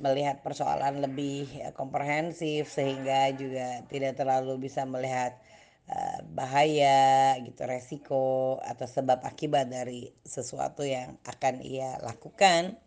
melihat 0.00 0.42
persoalan 0.42 1.04
lebih 1.04 1.46
komprehensif 1.76 2.72
sehingga 2.72 3.30
juga 3.36 3.86
tidak 3.86 4.18
terlalu 4.18 4.66
bisa 4.66 4.82
melihat 4.82 5.38
Eh, 5.82 6.20
bahaya 6.30 7.34
gitu 7.42 7.66
resiko 7.66 8.56
atau 8.62 8.86
sebab 8.86 9.18
akibat 9.26 9.66
dari 9.66 10.14
sesuatu 10.22 10.86
yang 10.86 11.18
akan 11.26 11.58
ia 11.58 11.98
lakukan. 12.00 12.78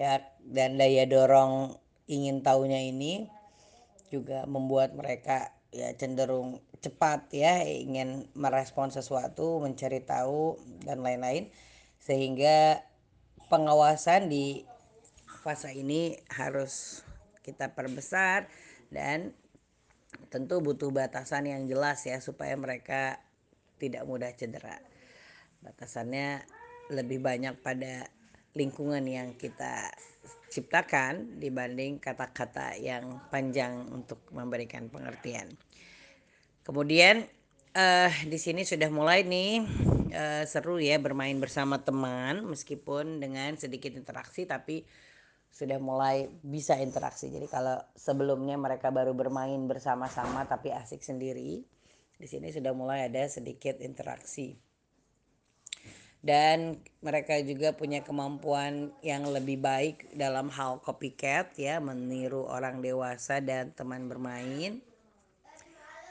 Ya 0.00 0.24
dan 0.40 0.80
daya 0.80 1.04
dorong 1.04 1.76
ingin 2.08 2.40
tahunya 2.40 2.88
ini 2.88 3.28
juga 4.08 4.48
membuat 4.48 4.96
mereka 4.96 5.52
ya 5.70 5.92
cenderung 5.92 6.64
cepat 6.82 7.30
ya 7.30 7.62
ingin 7.62 8.26
merespon 8.34 8.90
sesuatu 8.90 9.62
mencari 9.62 10.02
tahu 10.02 10.58
dan 10.82 10.98
lain-lain 11.00 11.48
sehingga 12.02 12.82
pengawasan 13.46 14.26
di 14.26 14.66
fase 15.46 15.70
ini 15.78 16.18
harus 16.34 17.06
kita 17.46 17.70
perbesar 17.74 18.50
dan 18.90 19.30
tentu 20.28 20.58
butuh 20.58 20.90
batasan 20.90 21.46
yang 21.46 21.62
jelas 21.70 22.02
ya 22.02 22.18
supaya 22.18 22.58
mereka 22.58 23.22
tidak 23.78 24.06
mudah 24.06 24.30
cedera. 24.34 24.78
Batasannya 25.62 26.42
lebih 26.90 27.22
banyak 27.22 27.58
pada 27.62 28.06
lingkungan 28.54 29.02
yang 29.06 29.34
kita 29.38 29.90
ciptakan 30.52 31.40
dibanding 31.40 31.96
kata-kata 31.96 32.76
yang 32.76 33.18
panjang 33.32 33.88
untuk 33.88 34.20
memberikan 34.30 34.92
pengertian. 34.92 35.48
Kemudian 36.62 37.26
uh, 37.74 38.12
di 38.26 38.38
sini 38.38 38.62
sudah 38.62 38.86
mulai 38.86 39.26
nih 39.26 39.66
uh, 40.14 40.44
seru 40.46 40.78
ya 40.78 40.98
bermain 41.02 41.34
bersama 41.42 41.82
teman 41.82 42.46
meskipun 42.46 43.18
dengan 43.18 43.58
sedikit 43.58 43.90
interaksi 43.98 44.46
tapi 44.46 44.86
sudah 45.52 45.76
mulai 45.76 46.32
bisa 46.40 46.80
interaksi. 46.80 47.28
Jadi 47.28 47.44
kalau 47.46 47.76
sebelumnya 47.92 48.56
mereka 48.56 48.88
baru 48.88 49.12
bermain 49.12 49.60
bersama-sama 49.68 50.48
tapi 50.48 50.72
asik 50.72 51.04
sendiri, 51.04 51.60
di 52.16 52.26
sini 52.26 52.48
sudah 52.48 52.72
mulai 52.72 53.12
ada 53.12 53.28
sedikit 53.28 53.76
interaksi. 53.84 54.56
Dan 56.22 56.78
mereka 57.02 57.34
juga 57.42 57.74
punya 57.74 58.00
kemampuan 58.06 58.94
yang 59.02 59.26
lebih 59.26 59.58
baik 59.58 60.14
dalam 60.14 60.48
hal 60.54 60.78
copycat 60.78 61.50
ya, 61.58 61.82
meniru 61.82 62.46
orang 62.46 62.78
dewasa 62.78 63.42
dan 63.42 63.74
teman 63.74 64.06
bermain. 64.06 64.78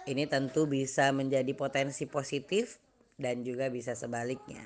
Ini 0.09 0.25
tentu 0.25 0.65
bisa 0.65 1.13
menjadi 1.13 1.53
potensi 1.53 2.09
positif 2.09 2.81
dan 3.21 3.45
juga 3.45 3.69
bisa 3.69 3.93
sebaliknya. 3.93 4.65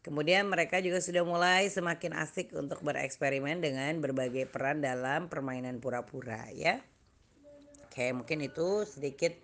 Kemudian 0.00 0.48
mereka 0.48 0.80
juga 0.80 0.98
sudah 0.98 1.22
mulai 1.22 1.68
semakin 1.68 2.16
asik 2.18 2.56
untuk 2.56 2.80
bereksperimen 2.82 3.60
dengan 3.60 4.00
berbagai 4.00 4.48
peran 4.48 4.80
dalam 4.80 5.28
permainan 5.28 5.78
pura-pura 5.78 6.48
ya. 6.50 6.80
Oke, 7.86 8.10
mungkin 8.16 8.40
itu 8.40 8.88
sedikit 8.88 9.36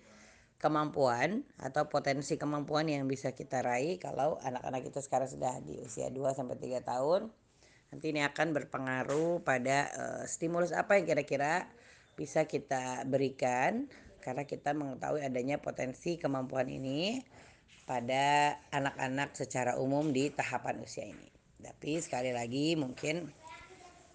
kemampuan 0.56 1.44
atau 1.60 1.86
potensi 1.92 2.40
kemampuan 2.40 2.88
yang 2.88 3.04
bisa 3.04 3.36
kita 3.36 3.60
raih 3.60 4.00
kalau 4.00 4.40
anak-anak 4.40 4.88
kita 4.88 5.04
sekarang 5.04 5.28
sudah 5.28 5.60
di 5.60 5.76
usia 5.84 6.08
2 6.08 6.32
sampai 6.32 6.56
3 6.56 6.80
tahun. 6.82 7.28
Nanti 7.92 8.10
ini 8.10 8.24
akan 8.24 8.56
berpengaruh 8.56 9.44
pada 9.44 9.92
uh, 9.92 10.22
stimulus 10.24 10.72
apa 10.72 10.98
yang 10.98 11.04
kira-kira 11.06 11.68
bisa 12.16 12.48
kita 12.48 13.04
berikan 13.04 13.86
karena 14.26 14.42
kita 14.42 14.74
mengetahui 14.74 15.22
adanya 15.22 15.62
potensi 15.62 16.18
kemampuan 16.18 16.66
ini 16.66 17.22
pada 17.86 18.58
anak-anak 18.74 19.38
secara 19.38 19.78
umum 19.78 20.10
di 20.10 20.34
tahapan 20.34 20.82
usia 20.82 21.06
ini. 21.06 21.30
Tapi 21.62 22.02
sekali 22.02 22.34
lagi 22.34 22.74
mungkin 22.74 23.30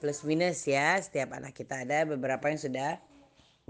plus 0.03 0.27
minus 0.27 0.68
ya 0.68 1.00
setiap 1.00 1.32
anak 1.32 1.56
kita 1.56 1.88
ada 1.88 2.03
beberapa 2.03 2.51
yang 2.51 2.60
sudah 2.60 3.00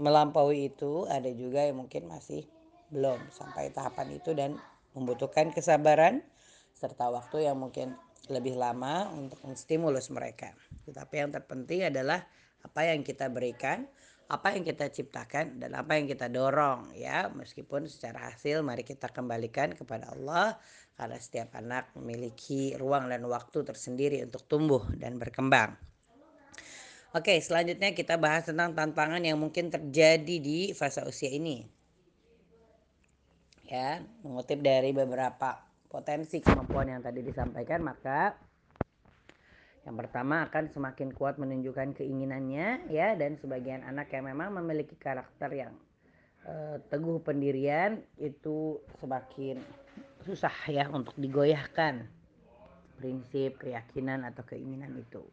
melampaui 0.02 0.74
itu 0.74 1.06
ada 1.06 1.30
juga 1.30 1.62
yang 1.62 1.86
mungkin 1.86 2.10
masih 2.10 2.42
belum 2.90 3.22
sampai 3.30 3.70
tahapan 3.70 4.18
itu 4.18 4.34
dan 4.34 4.58
membutuhkan 4.98 5.54
kesabaran 5.54 6.26
serta 6.74 7.06
waktu 7.14 7.46
yang 7.46 7.62
mungkin 7.62 7.94
lebih 8.26 8.58
lama 8.58 9.06
untuk 9.14 9.38
menstimulus 9.46 10.10
mereka. 10.10 10.50
Tetapi 10.90 11.14
yang 11.22 11.30
terpenting 11.30 11.86
adalah 11.86 12.26
apa 12.66 12.90
yang 12.90 13.06
kita 13.06 13.30
berikan 13.30 13.86
apa 14.32 14.56
yang 14.56 14.64
kita 14.64 14.88
ciptakan 14.88 15.60
dan 15.60 15.76
apa 15.76 16.00
yang 16.00 16.08
kita 16.08 16.32
dorong 16.32 16.96
ya 16.96 17.28
meskipun 17.36 17.84
secara 17.84 18.32
hasil 18.32 18.64
mari 18.64 18.80
kita 18.80 19.12
kembalikan 19.12 19.76
kepada 19.76 20.08
Allah 20.08 20.56
karena 20.96 21.20
setiap 21.20 21.52
anak 21.60 21.92
memiliki 22.00 22.72
ruang 22.80 23.12
dan 23.12 23.20
waktu 23.28 23.60
tersendiri 23.60 24.24
untuk 24.24 24.48
tumbuh 24.48 24.88
dan 24.96 25.20
berkembang. 25.20 25.76
Oke, 27.12 27.36
selanjutnya 27.44 27.92
kita 27.92 28.16
bahas 28.16 28.48
tentang 28.48 28.72
tantangan 28.72 29.20
yang 29.20 29.36
mungkin 29.36 29.68
terjadi 29.68 30.36
di 30.40 30.72
fase 30.72 31.04
usia 31.04 31.28
ini. 31.28 31.68
Ya, 33.68 34.00
mengutip 34.24 34.64
dari 34.64 34.96
beberapa 34.96 35.60
potensi 35.92 36.40
kemampuan 36.40 36.88
yang 36.88 37.04
tadi 37.04 37.20
disampaikan, 37.20 37.84
maka 37.84 38.32
Yang 39.82 39.96
pertama 40.06 40.46
akan 40.46 40.70
semakin 40.70 41.10
kuat 41.10 41.42
menunjukkan 41.42 41.98
keinginannya 41.98 42.86
ya 42.86 43.18
dan 43.18 43.34
sebagian 43.34 43.82
anak 43.82 44.14
yang 44.14 44.30
memang 44.30 44.54
memiliki 44.54 44.94
karakter 44.94 45.50
yang 45.50 45.74
uh, 46.46 46.78
teguh 46.86 47.18
pendirian 47.18 47.98
itu 48.22 48.78
semakin 49.02 49.58
susah 50.22 50.54
ya 50.70 50.86
untuk 50.86 51.18
digoyahkan 51.18 52.06
prinsip, 53.02 53.58
keyakinan 53.58 54.22
atau 54.22 54.46
keinginan 54.46 54.94
itu. 54.94 55.26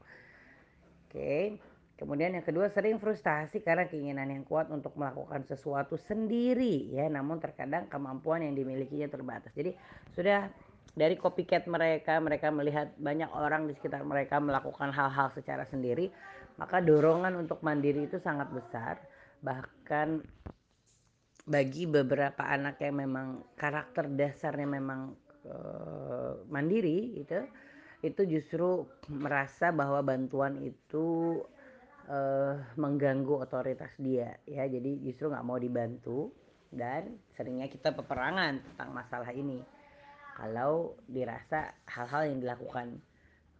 Oke. 1.05 1.61
Kemudian 1.99 2.31
yang 2.31 2.47
kedua 2.47 2.71
sering 2.71 2.95
frustasi 2.95 3.59
karena 3.59 3.83
keinginan 3.85 4.31
yang 4.31 4.47
kuat 4.47 4.71
untuk 4.71 4.95
melakukan 4.95 5.43
sesuatu 5.43 5.99
sendiri 5.99 6.95
ya, 6.95 7.11
namun 7.11 7.43
terkadang 7.43 7.91
kemampuan 7.91 8.39
yang 8.39 8.55
dimilikinya 8.55 9.11
terbatas. 9.11 9.51
Jadi 9.51 9.75
sudah 10.15 10.47
dari 10.97 11.15
copycat 11.15 11.69
mereka, 11.69 12.17
mereka 12.17 12.49
melihat 12.49 12.93
banyak 12.97 13.29
orang 13.29 13.69
di 13.69 13.73
sekitar 13.77 14.01
mereka 14.01 14.41
melakukan 14.41 14.89
hal-hal 14.89 15.29
secara 15.33 15.65
sendiri, 15.69 16.09
maka 16.57 16.81
dorongan 16.81 17.37
untuk 17.37 17.61
mandiri 17.61 18.09
itu 18.09 18.17
sangat 18.19 18.49
besar. 18.49 18.97
Bahkan 19.39 20.07
bagi 21.49 21.89
beberapa 21.89 22.45
anak 22.45 22.77
yang 22.83 23.01
memang 23.01 23.27
karakter 23.57 24.05
dasarnya 24.13 24.69
memang 24.69 25.17
uh, 25.49 26.45
mandiri 26.45 27.17
itu 27.17 27.41
itu 27.99 28.21
justru 28.29 28.85
merasa 29.11 29.73
bahwa 29.73 29.99
bantuan 30.05 30.55
itu 30.61 31.41
uh, 32.05 32.55
mengganggu 32.77 33.43
otoritas 33.43 33.91
dia 33.97 34.37
ya 34.45 34.69
jadi 34.69 35.01
justru 35.03 35.33
nggak 35.33 35.47
mau 35.47 35.57
dibantu 35.57 36.29
dan 36.69 37.17
seringnya 37.33 37.65
kita 37.65 37.97
peperangan 37.97 38.61
tentang 38.61 38.89
masalah 38.93 39.33
ini 39.33 39.65
kalau 40.39 40.95
dirasa 41.11 41.75
hal-hal 41.83 42.31
yang 42.31 42.39
dilakukan 42.39 43.03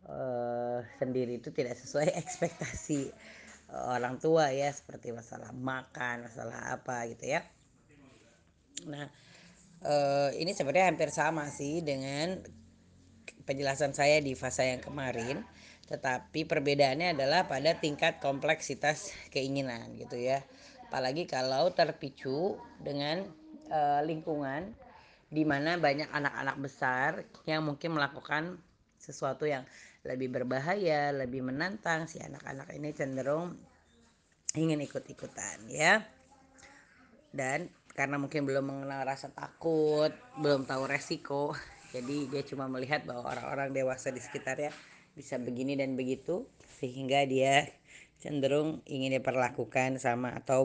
uh, 0.08 0.80
sendiri 0.96 1.44
itu 1.44 1.52
tidak 1.52 1.76
sesuai 1.76 2.16
ekspektasi 2.24 3.12
orang 3.70 4.18
tua 4.18 4.50
ya 4.50 4.72
seperti 4.72 5.14
masalah 5.14 5.52
makan 5.54 6.26
masalah 6.26 6.74
apa 6.74 7.06
gitu 7.12 7.36
ya. 7.38 7.44
Nah 8.88 9.12
uh, 9.84 10.32
ini 10.34 10.56
sebenarnya 10.56 10.90
hampir 10.90 11.12
sama 11.12 11.52
sih 11.52 11.84
dengan 11.84 12.40
penjelasan 13.44 13.94
saya 13.94 14.24
di 14.24 14.34
fase 14.34 14.74
yang 14.74 14.82
kemarin 14.82 15.44
tetapi 15.90 16.46
perbedaannya 16.46 17.18
adalah 17.18 17.50
pada 17.50 17.76
tingkat 17.76 18.22
kompleksitas 18.24 19.12
keinginan 19.34 19.98
gitu 20.00 20.16
ya. 20.16 20.46
Apalagi 20.90 21.30
kalau 21.30 21.70
terpicu 21.74 22.58
dengan 22.82 23.26
uh, 23.70 24.02
lingkungan 24.06 24.74
di 25.30 25.46
mana 25.46 25.78
banyak 25.78 26.10
anak-anak 26.10 26.58
besar 26.58 27.10
yang 27.46 27.62
mungkin 27.62 27.94
melakukan 27.94 28.58
sesuatu 28.98 29.46
yang 29.46 29.64
lebih 30.04 30.34
berbahaya, 30.34 31.14
lebih 31.14 31.46
menantang 31.46 32.10
si 32.10 32.18
anak-anak 32.18 32.74
ini 32.74 32.90
cenderung 32.92 33.56
ingin 34.58 34.82
ikut-ikutan 34.82 35.70
ya. 35.70 36.02
Dan 37.30 37.70
karena 37.94 38.18
mungkin 38.18 38.50
belum 38.50 38.66
mengenal 38.66 39.06
rasa 39.06 39.30
takut, 39.30 40.10
belum 40.42 40.66
tahu 40.66 40.90
resiko, 40.90 41.54
jadi 41.94 42.26
dia 42.26 42.42
cuma 42.50 42.66
melihat 42.66 43.06
bahwa 43.06 43.30
orang-orang 43.30 43.70
dewasa 43.70 44.10
di 44.10 44.22
sekitarnya 44.22 44.74
bisa 45.14 45.38
begini 45.38 45.76
dan 45.76 45.94
begitu 46.00 46.48
sehingga 46.80 47.28
dia 47.28 47.68
cenderung 48.20 48.80
ingin 48.88 49.20
diperlakukan 49.20 50.00
sama 50.00 50.36
atau 50.36 50.64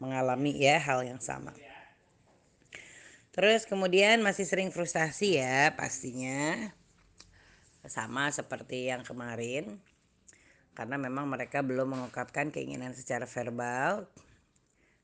mengalami 0.00 0.52
ya 0.56 0.80
hal 0.80 1.04
yang 1.04 1.20
sama. 1.20 1.52
Terus 3.34 3.66
kemudian 3.66 4.22
masih 4.22 4.46
sering 4.46 4.70
frustasi 4.70 5.42
ya 5.42 5.74
pastinya. 5.74 6.70
Sama 7.82 8.30
seperti 8.30 8.94
yang 8.94 9.02
kemarin. 9.02 9.82
Karena 10.78 10.94
memang 10.94 11.26
mereka 11.26 11.66
belum 11.66 11.98
mengungkapkan 11.98 12.54
keinginan 12.54 12.94
secara 12.94 13.26
verbal. 13.26 14.06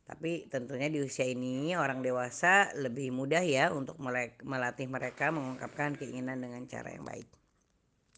Tapi 0.07 0.47
tentunya 0.47 0.87
di 0.87 1.03
usia 1.03 1.27
ini 1.27 1.75
orang 1.75 2.07
dewasa 2.07 2.71
lebih 2.79 3.11
mudah 3.11 3.43
ya 3.43 3.75
untuk 3.75 3.99
melatih 4.47 4.87
mereka 4.87 5.35
mengungkapkan 5.35 5.99
keinginan 5.99 6.39
dengan 6.39 6.67
cara 6.71 6.95
yang 6.95 7.07
baik 7.07 7.40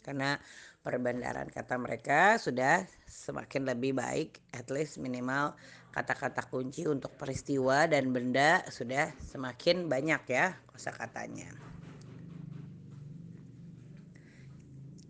karena 0.02 0.36
perbandaran 0.82 1.46
kata 1.48 1.78
mereka 1.78 2.36
sudah 2.42 2.82
semakin 3.06 3.70
lebih 3.70 3.94
baik 3.94 4.42
at 4.50 4.66
least 4.68 4.98
minimal 4.98 5.54
kata-kata 5.94 6.48
kunci 6.48 6.88
untuk 6.88 7.14
peristiwa 7.14 7.84
dan 7.86 8.10
benda 8.10 8.64
sudah 8.72 9.12
semakin 9.22 9.86
banyak 9.86 10.22
ya 10.26 10.56
kosakatanya. 10.72 11.52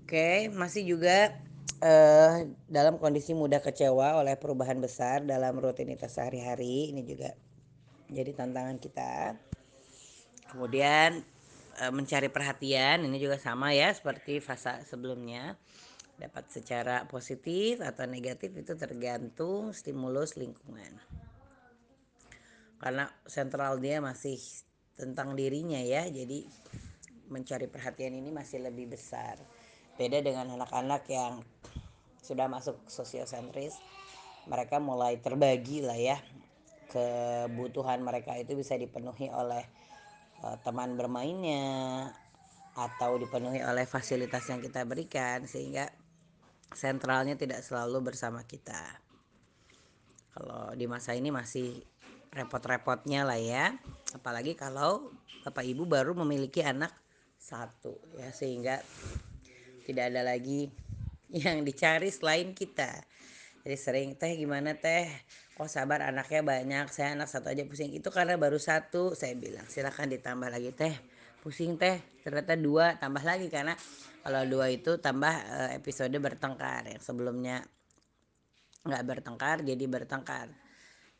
Oke, 0.02 0.52
masih 0.52 0.84
juga 0.84 1.32
uh, 1.80 2.44
dalam 2.68 3.00
kondisi 3.00 3.32
mudah 3.32 3.64
kecewa 3.64 4.20
oleh 4.20 4.36
perubahan 4.36 4.76
besar 4.76 5.24
dalam 5.24 5.56
rutinitas 5.56 6.20
sehari-hari 6.20 6.92
ini 6.92 7.00
juga 7.00 7.32
jadi 8.12 8.36
tantangan 8.36 8.76
kita. 8.76 9.40
Kemudian 10.52 11.24
mencari 11.92 12.28
perhatian 12.28 13.08
ini 13.08 13.16
juga 13.16 13.40
sama 13.40 13.72
ya 13.72 13.88
seperti 13.92 14.38
fase 14.38 14.84
sebelumnya. 14.84 15.56
Dapat 16.20 16.44
secara 16.52 17.08
positif 17.08 17.80
atau 17.80 18.06
negatif 18.06 18.52
itu 18.54 18.76
tergantung 18.76 19.72
stimulus 19.74 20.36
lingkungan. 20.38 21.00
Karena 22.78 23.08
sentral 23.26 23.80
dia 23.80 23.98
masih 23.98 24.38
tentang 24.92 25.34
dirinya 25.34 25.80
ya 25.80 26.04
jadi 26.06 26.44
mencari 27.32 27.66
perhatian 27.66 28.12
ini 28.12 28.28
masih 28.28 28.60
lebih 28.60 28.92
besar. 28.92 29.40
Beda 29.96 30.20
dengan 30.20 30.52
anak-anak 30.52 31.02
yang 31.08 31.40
sudah 32.22 32.46
masuk 32.46 32.78
sosiosentris 32.86 33.80
mereka 34.46 34.78
mulai 34.78 35.18
terbagi 35.18 35.82
lah 35.82 35.96
ya. 35.96 36.18
Kebutuhan 36.92 38.04
mereka 38.04 38.36
itu 38.36 38.52
bisa 38.52 38.76
dipenuhi 38.76 39.32
oleh 39.32 39.64
uh, 40.42 40.58
teman 40.60 40.98
bermainnya 40.98 42.10
atau 42.72 43.20
dipenuhi 43.20 43.60
oleh 43.60 43.84
fasilitas 43.84 44.48
yang 44.48 44.60
kita 44.60 44.82
berikan 44.88 45.44
sehingga 45.44 45.92
sentralnya 46.72 47.36
tidak 47.36 47.60
selalu 47.60 48.12
bersama 48.12 48.42
kita. 48.48 48.80
Kalau 50.32 50.72
di 50.72 50.88
masa 50.88 51.12
ini 51.12 51.28
masih 51.28 51.84
repot-repotnya 52.32 53.28
lah 53.28 53.36
ya, 53.36 53.76
apalagi 54.16 54.56
kalau 54.56 55.12
bapak 55.44 55.68
ibu 55.68 55.84
baru 55.84 56.16
memiliki 56.16 56.64
anak 56.64 56.90
satu 57.36 57.98
ya 58.16 58.32
sehingga 58.32 58.80
tidak 59.84 60.14
ada 60.14 60.24
lagi 60.24 60.72
yang 61.44 61.60
dicari 61.60 62.08
selain 62.08 62.56
kita. 62.56 63.04
Jadi 63.62 63.76
sering 63.78 64.10
teh 64.18 64.32
gimana 64.34 64.74
teh 64.74 65.06
oh 65.60 65.68
sabar 65.68 66.00
anaknya 66.08 66.40
banyak. 66.40 66.86
Saya 66.88 67.18
anak 67.18 67.28
satu 67.28 67.52
aja 67.52 67.66
pusing. 67.68 67.92
Itu 67.92 68.08
karena 68.08 68.38
baru 68.40 68.56
satu. 68.56 69.12
Saya 69.12 69.36
bilang 69.36 69.66
silahkan 69.68 70.08
ditambah 70.08 70.48
lagi 70.48 70.72
teh. 70.72 70.94
Pusing 71.44 71.76
teh. 71.76 72.00
Ternyata 72.24 72.56
dua 72.56 72.96
tambah 72.96 73.20
lagi. 73.20 73.52
Karena 73.52 73.76
kalau 74.22 74.42
dua 74.48 74.70
itu 74.72 74.96
tambah 75.02 75.32
eh, 75.32 75.70
episode 75.76 76.14
bertengkar. 76.16 76.88
Yang 76.88 77.02
sebelumnya 77.04 77.60
nggak 78.82 79.02
bertengkar 79.04 79.62
jadi 79.66 79.84
bertengkar. 79.84 80.48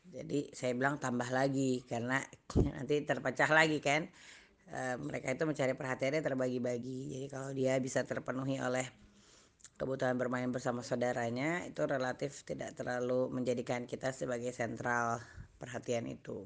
Jadi 0.03 0.51
saya 0.51 0.73
bilang 0.73 0.97
tambah 0.97 1.29
lagi. 1.29 1.85
Karena 1.85 2.17
nanti 2.75 3.05
terpecah 3.05 3.49
lagi 3.53 3.77
kan? 3.79 4.09
E, 4.63 4.95
mereka 4.95 5.35
itu 5.35 5.43
mencari 5.43 5.73
perhatiannya 5.75 6.21
terbagi-bagi. 6.23 6.99
Jadi 7.13 7.27
kalau 7.27 7.51
dia 7.51 7.75
bisa 7.83 8.03
terpenuhi 8.07 8.57
oleh 8.63 9.02
kebutuhan 9.77 10.15
bermain 10.15 10.49
bersama 10.53 10.85
saudaranya 10.85 11.65
itu 11.65 11.81
relatif 11.83 12.45
tidak 12.45 12.77
terlalu 12.77 13.29
menjadikan 13.33 13.89
kita 13.89 14.13
sebagai 14.13 14.53
sentral 14.53 15.19
perhatian 15.57 16.05
itu. 16.05 16.45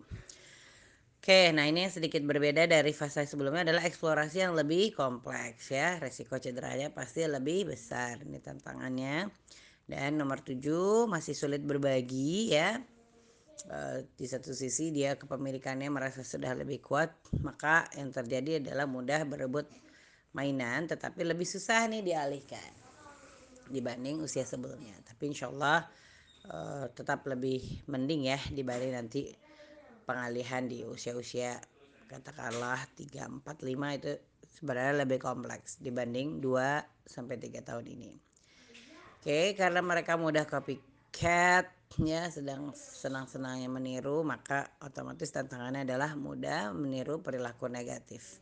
Oke, 1.17 1.51
nah 1.51 1.67
ini 1.67 1.83
yang 1.83 1.91
sedikit 1.91 2.23
berbeda 2.23 2.69
dari 2.71 2.95
fase 2.95 3.27
sebelumnya 3.27 3.67
adalah 3.67 3.83
eksplorasi 3.83 4.47
yang 4.47 4.55
lebih 4.55 4.95
kompleks 4.95 5.75
ya. 5.75 5.99
Resiko 5.99 6.39
cederanya 6.39 6.93
pasti 6.93 7.27
lebih 7.27 7.67
besar. 7.67 8.23
Ini 8.23 8.39
tantangannya. 8.39 9.27
Dan 9.83 10.15
nomor 10.15 10.39
tujuh 10.39 11.09
masih 11.09 11.35
sulit 11.35 11.59
berbagi 11.67 12.55
ya. 12.55 12.79
E, 13.67 14.07
di 14.15 14.23
satu 14.23 14.55
sisi 14.55 14.93
dia 14.95 15.19
kepemilikannya 15.19 15.91
merasa 15.91 16.23
sudah 16.23 16.55
lebih 16.55 16.79
kuat, 16.79 17.11
maka 17.43 17.89
yang 17.97 18.13
terjadi 18.13 18.63
adalah 18.63 18.87
mudah 18.87 19.27
berebut 19.27 19.67
mainan 20.37 20.85
tetapi 20.85 21.25
lebih 21.25 21.49
susah 21.49 21.89
nih 21.89 22.05
dialihkan 22.05 22.86
dibanding 23.69 24.23
usia 24.23 24.43
sebelumnya. 24.47 24.95
Tapi 25.03 25.31
insya 25.31 25.51
Allah 25.51 25.87
uh, 26.51 26.85
tetap 26.91 27.27
lebih 27.27 27.87
mending 27.87 28.31
ya 28.31 28.39
dibanding 28.51 28.93
nanti 28.95 29.31
pengalihan 30.07 30.63
di 30.65 30.87
usia-usia 30.87 31.59
katakanlah 32.07 32.79
3, 32.95 33.43
4, 33.43 33.43
5 33.43 33.97
itu 33.99 34.11
sebenarnya 34.47 35.03
lebih 35.03 35.19
kompleks 35.19 35.75
dibanding 35.83 36.39
2 36.39 37.03
sampai 37.03 37.35
3 37.35 37.67
tahun 37.67 37.85
ini. 37.91 38.11
Oke, 39.19 39.59
karena 39.59 39.83
mereka 39.83 40.15
mudah 40.15 40.47
copycat 40.47 41.67
ya 41.99 42.31
sedang 42.31 42.71
senang-senangnya 42.75 43.67
meniru 43.67 44.23
maka 44.23 44.71
otomatis 44.79 45.31
tantangannya 45.31 45.83
adalah 45.83 46.15
mudah 46.15 46.71
meniru 46.71 47.19
perilaku 47.19 47.67
negatif. 47.67 48.39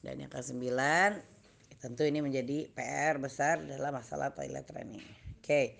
Dan 0.00 0.24
yang 0.24 0.32
kesembilan 0.32 1.35
tentu 1.80 2.02
ini 2.04 2.24
menjadi 2.24 2.68
PR 2.72 3.20
besar 3.20 3.60
dalam 3.62 3.92
masalah 3.92 4.32
toilet 4.32 4.64
training. 4.64 5.04
Oke. 5.38 5.78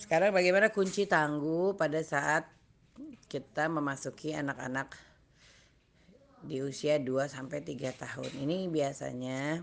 Sekarang 0.00 0.32
bagaimana 0.32 0.72
kunci 0.72 1.04
tangguh 1.04 1.76
pada 1.76 2.00
saat 2.00 2.48
kita 3.28 3.68
memasuki 3.68 4.34
anak-anak 4.34 4.92
di 6.42 6.58
usia 6.58 6.98
2 6.98 7.30
sampai 7.30 7.62
3 7.62 7.94
tahun. 7.94 8.32
Ini 8.42 8.66
biasanya 8.66 9.62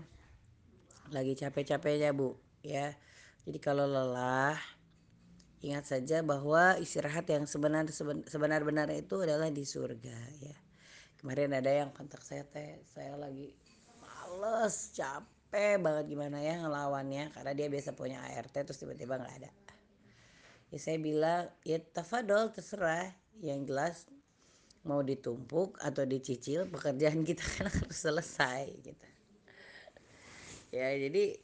lagi 1.12 1.36
capek-capeknya, 1.36 2.16
Bu, 2.16 2.40
ya. 2.64 2.94
Jadi 3.44 3.58
kalau 3.60 3.84
lelah 3.84 4.56
ingat 5.60 5.84
saja 5.84 6.24
bahwa 6.24 6.80
istirahat 6.80 7.28
yang 7.28 7.44
sebenar 7.44 7.84
sebenar-benarnya 8.24 9.04
itu 9.04 9.20
adalah 9.20 9.52
di 9.52 9.68
surga, 9.68 10.18
ya. 10.40 10.56
Kemarin 11.20 11.52
ada 11.52 11.68
yang 11.84 11.92
kontak 11.92 12.24
saya 12.24 12.48
saya 12.96 13.12
lagi 13.20 13.52
males, 14.40 14.96
capek 14.96 15.76
banget 15.76 16.08
gimana 16.08 16.40
ya 16.40 16.56
ngelawannya 16.64 17.30
karena 17.36 17.52
dia 17.52 17.68
biasa 17.68 17.92
punya 17.92 18.18
ART 18.24 18.56
terus 18.56 18.80
tiba-tiba 18.80 19.20
nggak 19.20 19.36
ada. 19.44 19.50
Ya 20.72 20.78
saya 20.80 20.96
bilang, 20.96 21.52
ya 21.62 21.76
tafadol 21.78 22.48
terserah. 22.50 23.12
Yang 23.40 23.60
jelas 23.72 23.96
mau 24.84 25.00
ditumpuk 25.04 25.76
atau 25.80 26.04
dicicil 26.08 26.68
pekerjaan 26.68 27.24
kita 27.24 27.44
kan 27.44 27.68
harus 27.72 27.96
selesai 27.96 28.68
gitu. 28.80 29.06
Ya 30.72 30.92
jadi 30.96 31.36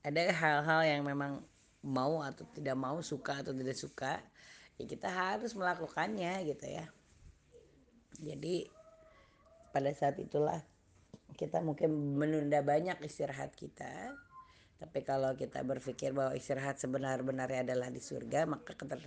ada 0.00 0.20
hal-hal 0.32 0.80
yang 0.84 1.02
memang 1.04 1.44
mau 1.80 2.20
atau 2.20 2.44
tidak 2.52 2.76
mau 2.76 3.00
suka 3.00 3.40
atau 3.40 3.56
tidak 3.56 3.76
suka 3.76 4.20
ya 4.80 4.84
kita 4.88 5.08
harus 5.08 5.52
melakukannya 5.56 6.44
gitu 6.48 6.66
ya 6.68 6.88
jadi 8.20 8.68
pada 9.72 9.92
saat 9.92 10.16
itulah 10.20 10.60
kita 11.36 11.62
mungkin 11.62 12.16
menunda 12.16 12.62
banyak 12.62 12.98
istirahat 13.04 13.54
kita. 13.54 14.14
Tapi 14.80 15.04
kalau 15.04 15.36
kita 15.36 15.60
berpikir 15.60 16.16
bahwa 16.16 16.32
istirahat 16.32 16.80
sebenar-benarnya 16.80 17.68
adalah 17.68 17.92
di 17.92 18.00
surga 18.00 18.48
maka 18.48 18.72
keter, 18.72 19.04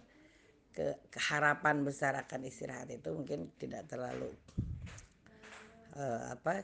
ke, 0.69 1.01
keharapan 1.09 1.81
besar 1.81 2.13
akan 2.13 2.45
istirahat 2.45 2.93
itu 2.93 3.09
mungkin 3.09 3.49
tidak 3.57 3.89
terlalu 3.89 4.29
uh, 5.97 6.37
apa 6.37 6.61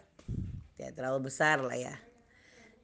tidak 0.77 0.93
terlalu 0.93 1.29
besar 1.33 1.65
lah 1.65 1.77
ya. 1.77 1.95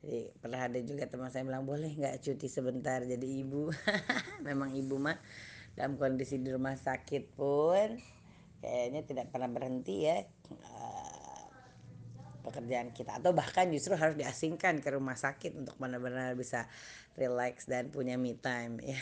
Jadi 0.06 0.30
pernah 0.38 0.66
ada 0.66 0.80
juga 0.82 1.10
teman 1.10 1.30
saya 1.34 1.46
bilang 1.46 1.66
boleh 1.66 1.94
nggak 1.94 2.22
cuti 2.22 2.46
sebentar 2.50 3.02
jadi 3.06 3.28
ibu? 3.42 3.70
Memang 4.48 4.74
ibu 4.74 4.98
mah 4.98 5.18
dalam 5.78 5.98
kondisi 5.98 6.42
di 6.42 6.50
rumah 6.50 6.74
sakit 6.74 7.38
pun 7.38 8.02
kayaknya 8.66 9.02
tidak 9.06 9.30
pernah 9.30 9.50
berhenti 9.50 10.10
ya. 10.10 10.26
Uh, 10.50 11.05
pekerjaan 12.46 12.94
kita. 12.94 13.18
Atau 13.18 13.34
bahkan 13.34 13.66
justru 13.74 13.98
harus 13.98 14.14
diasingkan 14.14 14.80
ke 14.86 14.90
rumah 14.94 15.18
sakit 15.18 15.58
untuk 15.58 15.76
benar-benar 15.82 16.38
bisa 16.38 16.70
relax 17.18 17.66
dan 17.66 17.90
punya 17.90 18.16
me 18.16 18.38
time 18.38 18.78
ya. 18.86 19.00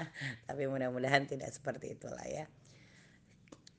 Tapi 0.48 0.64
mudah-mudahan 0.66 1.28
tidak 1.28 1.52
seperti 1.52 1.94
itulah 1.94 2.24
ya. 2.24 2.48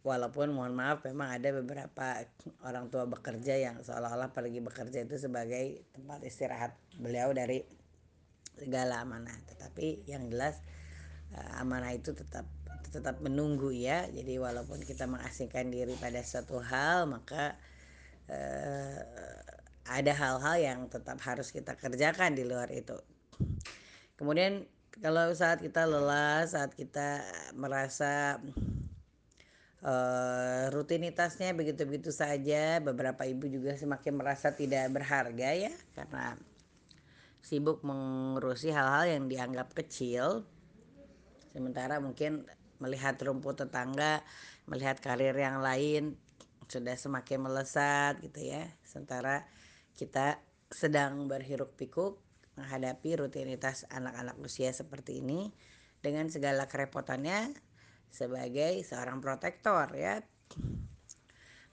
Walaupun 0.06 0.56
mohon 0.56 0.72
maaf 0.72 1.04
memang 1.04 1.36
ada 1.36 1.52
beberapa 1.52 2.24
orang 2.64 2.88
tua 2.88 3.04
bekerja 3.10 3.60
yang 3.60 3.76
seolah-olah 3.84 4.32
pergi 4.32 4.64
bekerja 4.64 5.04
itu 5.04 5.20
sebagai 5.20 5.84
tempat 5.92 6.24
istirahat 6.24 6.80
beliau 6.96 7.36
dari 7.36 7.66
segala 8.56 9.04
amanah. 9.04 9.36
Tetapi 9.52 10.08
yang 10.08 10.32
jelas 10.32 10.64
uh, 11.36 11.60
amanah 11.60 11.92
itu 11.92 12.16
tetap 12.16 12.48
tetap 12.88 13.20
menunggu 13.20 13.76
ya. 13.76 14.08
Jadi 14.08 14.40
walaupun 14.40 14.80
kita 14.84 15.12
mengasingkan 15.12 15.68
diri 15.68 15.94
pada 16.00 16.24
suatu 16.24 16.64
hal 16.64 17.10
maka 17.10 17.60
uh, 18.32 19.02
ada 19.88 20.14
hal-hal 20.14 20.56
yang 20.60 20.80
tetap 20.92 21.20
harus 21.24 21.52
kita 21.52 21.76
kerjakan 21.80 22.36
di 22.36 22.44
luar 22.44 22.72
itu 22.72 22.96
kemudian 24.20 24.68
kalau 24.98 25.30
saat 25.34 25.62
kita 25.62 25.86
lelah 25.86 26.42
saat 26.50 26.74
kita 26.74 27.22
merasa 27.54 28.42
uh, 29.86 30.74
rutinitasnya 30.74 31.54
begitu-begitu 31.54 32.10
saja. 32.10 32.82
Beberapa 32.82 33.28
ibu 33.28 33.46
juga 33.46 33.76
semakin 33.78 34.14
merasa 34.18 34.54
tidak 34.54 34.90
berharga 34.90 35.50
ya 35.54 35.74
karena 35.94 36.34
sibuk 37.44 37.86
mengurusi 37.86 38.74
hal-hal 38.74 39.06
yang 39.20 39.24
dianggap 39.30 39.72
kecil. 39.78 40.48
Sementara 41.54 41.98
mungkin 42.02 42.46
melihat 42.78 43.18
rumput 43.22 43.66
tetangga, 43.66 44.22
melihat 44.70 45.02
karir 45.02 45.34
yang 45.34 45.62
lain 45.62 46.18
sudah 46.68 46.96
semakin 46.96 47.48
melesat 47.48 48.20
gitu 48.24 48.44
ya. 48.44 48.68
Sementara 48.84 49.48
kita 49.96 50.40
sedang 50.68 51.26
berhiruk 51.32 51.74
pikuk 51.80 52.20
menghadapi 52.60 53.24
rutinitas 53.24 53.88
anak-anak 53.88 54.36
usia 54.44 54.74
seperti 54.74 55.24
ini 55.24 55.54
dengan 56.04 56.28
segala 56.28 56.68
kerepotannya 56.68 57.56
sebagai 58.12 58.84
seorang 58.84 59.24
protektor 59.24 59.88
ya. 59.96 60.22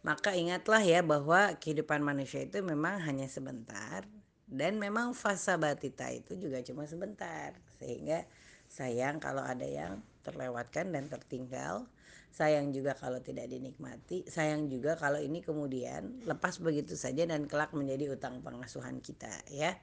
Maka 0.04 0.37
ingatlah 0.37 0.85
ya 0.85 1.00
bahwa 1.00 1.57
kehidupan 1.57 2.04
manusia 2.04 2.44
itu 2.44 2.61
memang 2.61 3.00
hanya 3.09 3.24
sebentar 3.24 4.04
dan 4.44 4.76
memang 4.76 5.16
fasa 5.16 5.57
batita 5.57 6.12
itu 6.12 6.37
juga 6.37 6.61
cuma 6.61 6.85
sebentar 6.85 7.57
sehingga 7.80 8.28
sayang 8.68 9.16
kalau 9.16 9.40
ada 9.40 9.64
yang 9.64 10.04
terlewatkan 10.20 10.92
dan 10.92 11.09
tertinggal 11.09 11.88
sayang 12.35 12.75
juga 12.75 12.99
kalau 12.99 13.23
tidak 13.23 13.47
dinikmati 13.47 14.27
sayang 14.27 14.66
juga 14.66 14.99
kalau 14.99 15.23
ini 15.23 15.38
kemudian 15.38 16.27
lepas 16.27 16.59
begitu 16.59 16.99
saja 16.99 17.23
dan 17.31 17.47
kelak 17.47 17.70
menjadi 17.70 18.18
utang 18.18 18.42
pengasuhan 18.42 18.99
kita 18.99 19.31
ya 19.55 19.79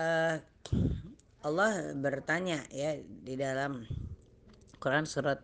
uh, 0.00 0.40
Allah 1.44 1.92
bertanya 1.94 2.64
ya 2.72 2.96
di 2.98 3.36
dalam 3.36 3.84
Quran 4.80 5.04
surat 5.04 5.38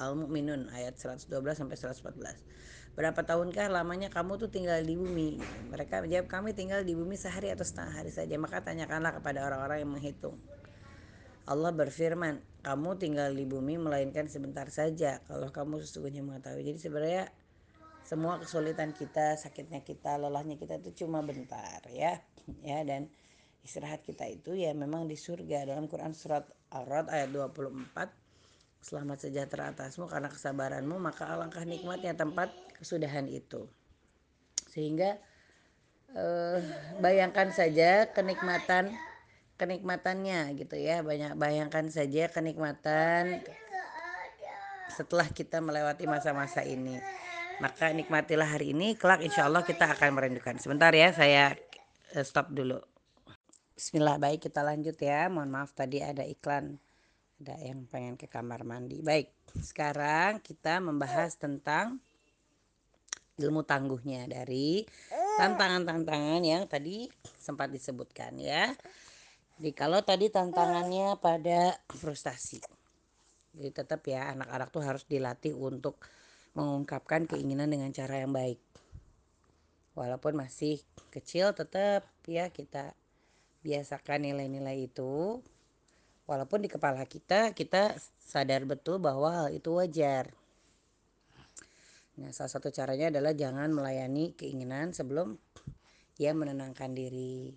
Al-Mu'minun 0.00 0.72
ayat 0.72 0.96
112 0.96 1.28
sampai 1.52 1.76
114. 1.76 2.96
Berapa 2.96 3.20
tahunkah 3.22 3.70
lamanya 3.70 4.08
kamu 4.10 4.40
tuh 4.40 4.50
tinggal 4.50 4.80
di 4.82 4.96
bumi? 4.96 5.38
Mereka 5.70 6.02
menjawab 6.02 6.26
kami 6.26 6.50
tinggal 6.56 6.82
di 6.82 6.96
bumi 6.96 7.14
sehari 7.14 7.52
atau 7.52 7.62
setengah 7.62 8.02
hari 8.02 8.10
saja. 8.10 8.34
Maka 8.40 8.64
tanyakanlah 8.64 9.20
kepada 9.20 9.46
orang-orang 9.46 9.86
yang 9.86 9.92
menghitung. 9.92 10.40
Allah 11.50 11.74
berfirman, 11.74 12.38
kamu 12.62 12.94
tinggal 13.02 13.34
di 13.34 13.42
bumi 13.42 13.74
melainkan 13.74 14.30
sebentar 14.30 14.70
saja 14.70 15.18
kalau 15.26 15.50
kamu 15.50 15.82
sesungguhnya 15.82 16.22
mengetahui. 16.22 16.62
Jadi 16.62 16.78
sebenarnya 16.78 17.24
semua 18.06 18.38
kesulitan 18.38 18.94
kita, 18.94 19.34
sakitnya 19.34 19.82
kita, 19.82 20.14
lelahnya 20.14 20.54
kita 20.54 20.78
itu 20.78 21.02
cuma 21.02 21.26
bentar 21.26 21.82
ya. 21.90 22.22
Ya 22.62 22.86
dan 22.86 23.10
istirahat 23.66 24.06
kita 24.06 24.30
itu 24.30 24.54
ya 24.54 24.70
memang 24.78 25.10
di 25.10 25.18
surga 25.18 25.66
dalam 25.66 25.90
Quran 25.90 26.14
surat 26.14 26.46
Ar-Rad 26.70 27.10
ayat 27.10 27.34
24 27.34 28.20
Selamat 28.80 29.20
sejahtera 29.20 29.76
atasmu 29.76 30.08
karena 30.08 30.32
kesabaranmu, 30.32 30.96
maka 30.96 31.28
alangkah 31.28 31.68
nikmatnya 31.68 32.16
tempat 32.16 32.48
kesudahan 32.80 33.28
itu. 33.28 33.68
Sehingga 34.72 35.20
eh, 36.16 36.58
bayangkan 36.96 37.52
saja 37.52 38.08
kenikmatan 38.16 38.88
kenikmatannya 39.60 40.56
gitu 40.56 40.80
ya. 40.80 41.04
Banyak 41.04 41.36
bayangkan 41.36 41.84
saja 41.92 42.32
kenikmatan 42.32 43.44
setelah 44.88 45.28
kita 45.28 45.60
melewati 45.60 46.08
masa-masa 46.08 46.64
ini. 46.64 46.96
Maka 47.60 47.92
nikmatilah 47.92 48.56
hari 48.56 48.72
ini, 48.72 48.96
kelak 48.96 49.20
insya 49.20 49.44
Allah 49.44 49.60
kita 49.60 49.84
akan 49.92 50.16
merindukan. 50.16 50.56
Sebentar 50.56 50.96
ya, 50.96 51.12
saya 51.12 51.52
eh, 52.16 52.24
stop 52.24 52.48
dulu. 52.56 52.80
Bismillah, 53.76 54.16
baik 54.16 54.48
kita 54.48 54.64
lanjut 54.64 54.96
ya. 54.96 55.28
Mohon 55.28 55.60
maaf 55.60 55.76
tadi 55.76 56.00
ada 56.00 56.24
iklan 56.24 56.80
ada 57.40 57.56
yang 57.60 57.88
pengen 57.88 58.20
ke 58.20 58.28
kamar 58.28 58.64
mandi. 58.64 59.00
Baik, 59.00 59.32
sekarang 59.60 60.44
kita 60.44 60.80
membahas 60.80 61.36
tentang 61.40 62.00
ilmu 63.40 63.64
tangguhnya 63.64 64.28
dari 64.28 64.84
tantangan-tantangan 65.40 66.44
yang 66.44 66.68
tadi 66.68 67.08
sempat 67.40 67.72
disebutkan 67.72 68.36
ya. 68.36 68.76
Jadi 69.60 69.76
kalau 69.76 70.00
tadi 70.00 70.32
tantangannya 70.32 71.20
pada 71.20 71.76
frustasi. 71.92 72.64
Jadi 73.52 73.68
tetap 73.76 74.00
ya 74.08 74.32
anak-anak 74.32 74.72
tuh 74.72 74.80
harus 74.80 75.04
dilatih 75.04 75.52
untuk 75.52 76.00
mengungkapkan 76.56 77.28
keinginan 77.28 77.68
dengan 77.68 77.92
cara 77.92 78.24
yang 78.24 78.32
baik. 78.32 78.56
Walaupun 79.92 80.40
masih 80.40 80.80
kecil 81.12 81.52
tetap 81.52 82.08
ya 82.24 82.48
kita 82.48 82.96
biasakan 83.60 84.32
nilai-nilai 84.32 84.88
itu 84.88 85.44
walaupun 86.24 86.64
di 86.64 86.72
kepala 86.72 87.04
kita 87.04 87.52
kita 87.52 88.00
sadar 88.16 88.64
betul 88.64 88.96
bahwa 88.96 89.44
hal 89.44 89.48
itu 89.52 89.76
wajar. 89.76 90.32
Nah, 92.16 92.32
salah 92.32 92.48
satu 92.48 92.72
caranya 92.72 93.12
adalah 93.12 93.36
jangan 93.36 93.68
melayani 93.76 94.32
keinginan 94.40 94.96
sebelum 94.96 95.36
ia 96.16 96.32
menenangkan 96.32 96.96
diri. 96.96 97.52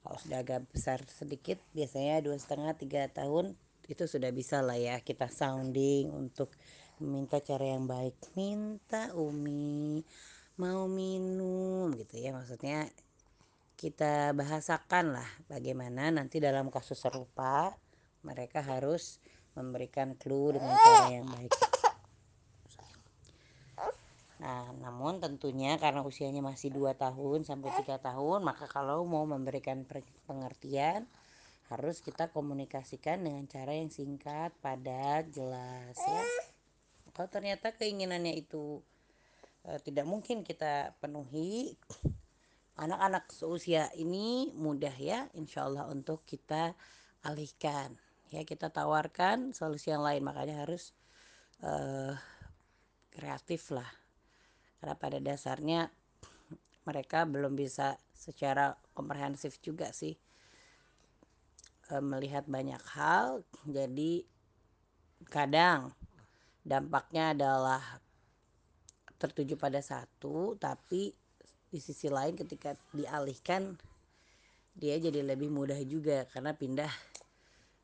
Kalau 0.00 0.16
sudah 0.16 0.38
agak 0.40 0.64
besar 0.72 0.98
sedikit, 1.08 1.60
biasanya 1.76 2.24
dua 2.24 2.36
setengah 2.40 2.72
tiga 2.76 3.04
tahun 3.12 3.52
itu 3.90 4.06
sudah 4.06 4.30
bisa 4.30 4.62
lah 4.62 4.78
ya 4.78 5.02
kita 5.02 5.26
sounding 5.26 6.14
untuk 6.14 6.54
meminta 7.02 7.42
cara 7.42 7.74
yang 7.74 7.84
baik. 7.90 8.16
Minta 8.38 9.12
Umi 9.12 10.00
mau 10.60 10.84
minum 10.86 11.88
gitu 11.96 12.20
ya 12.20 12.36
maksudnya 12.36 12.84
kita 13.80 14.36
bahasakan 14.36 15.16
lah 15.16 15.28
bagaimana 15.48 16.12
nanti 16.12 16.36
dalam 16.36 16.68
kasus 16.68 17.00
serupa 17.00 17.72
mereka 18.20 18.60
harus 18.60 19.16
memberikan 19.56 20.12
clue 20.20 20.60
dengan 20.60 20.76
cara 20.76 21.08
yang 21.08 21.26
baik. 21.26 21.69
Nah, 24.40 24.72
namun 24.80 25.20
tentunya 25.20 25.76
karena 25.76 26.00
usianya 26.00 26.40
masih 26.40 26.72
2 26.72 26.96
tahun 26.96 27.44
sampai 27.44 27.76
3 27.76 28.00
tahun, 28.00 28.40
maka 28.40 28.64
kalau 28.64 29.04
mau 29.04 29.28
memberikan 29.28 29.84
pengertian 30.24 31.04
harus 31.68 32.00
kita 32.00 32.32
komunikasikan 32.32 33.20
dengan 33.20 33.44
cara 33.44 33.76
yang 33.76 33.92
singkat, 33.92 34.56
padat, 34.64 35.28
jelas 35.28 35.94
ya. 35.94 36.22
Kalau 37.12 37.28
ternyata 37.28 37.76
keinginannya 37.76 38.32
itu 38.32 38.80
e, 39.62 39.76
tidak 39.84 40.08
mungkin 40.08 40.40
kita 40.40 40.96
penuhi, 41.04 41.76
anak-anak 42.80 43.28
seusia 43.28 43.92
ini 43.92 44.56
mudah 44.56 44.96
ya 44.96 45.28
insya 45.36 45.68
Allah 45.68 45.84
untuk 45.92 46.24
kita 46.24 46.72
alihkan. 47.28 47.92
Ya 48.32 48.40
kita 48.48 48.72
tawarkan 48.72 49.52
solusi 49.52 49.92
yang 49.92 50.00
lain, 50.00 50.24
makanya 50.24 50.64
harus 50.64 50.96
e, 51.60 51.70
kreatif 53.12 53.68
lah 53.68 53.99
karena 54.80 54.96
pada 54.96 55.18
dasarnya 55.20 55.92
mereka 56.88 57.28
belum 57.28 57.52
bisa 57.52 58.00
secara 58.16 58.72
komprehensif 58.96 59.60
juga 59.60 59.92
sih 59.92 60.16
e, 61.92 61.94
melihat 62.00 62.48
banyak 62.48 62.80
hal. 62.96 63.44
Jadi 63.68 64.24
kadang 65.28 65.92
dampaknya 66.64 67.36
adalah 67.36 67.82
tertuju 69.20 69.60
pada 69.60 69.84
satu 69.84 70.56
tapi 70.56 71.12
di 71.70 71.78
sisi 71.78 72.08
lain 72.08 72.34
ketika 72.34 72.72
dialihkan 72.96 73.76
dia 74.72 74.96
jadi 74.96 75.20
lebih 75.20 75.52
mudah 75.52 75.76
juga 75.84 76.24
karena 76.32 76.56
pindah 76.56 76.88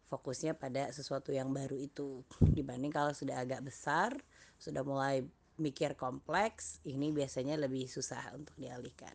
fokusnya 0.08 0.56
pada 0.56 0.88
sesuatu 0.94 1.34
yang 1.34 1.52
baru 1.52 1.76
itu. 1.76 2.24
Dibanding 2.40 2.94
kalau 2.94 3.12
sudah 3.12 3.42
agak 3.42 3.68
besar 3.68 4.16
sudah 4.56 4.80
mulai 4.80 5.20
mikir 5.56 5.96
kompleks 5.96 6.80
ini 6.84 7.12
biasanya 7.12 7.56
lebih 7.56 7.88
susah 7.88 8.32
untuk 8.36 8.52
dialihkan. 8.56 9.14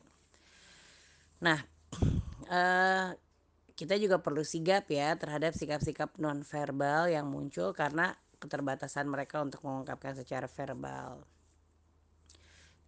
Nah, 1.42 1.60
eh, 2.58 3.10
kita 3.74 3.98
juga 3.98 4.22
perlu 4.22 4.46
sigap 4.46 4.86
ya 4.94 5.18
terhadap 5.18 5.58
sikap-sikap 5.58 6.18
nonverbal 6.22 7.10
yang 7.10 7.26
muncul 7.26 7.74
karena 7.74 8.14
keterbatasan 8.38 9.10
mereka 9.10 9.42
untuk 9.42 9.62
mengungkapkan 9.66 10.18
secara 10.18 10.50
verbal. 10.50 11.22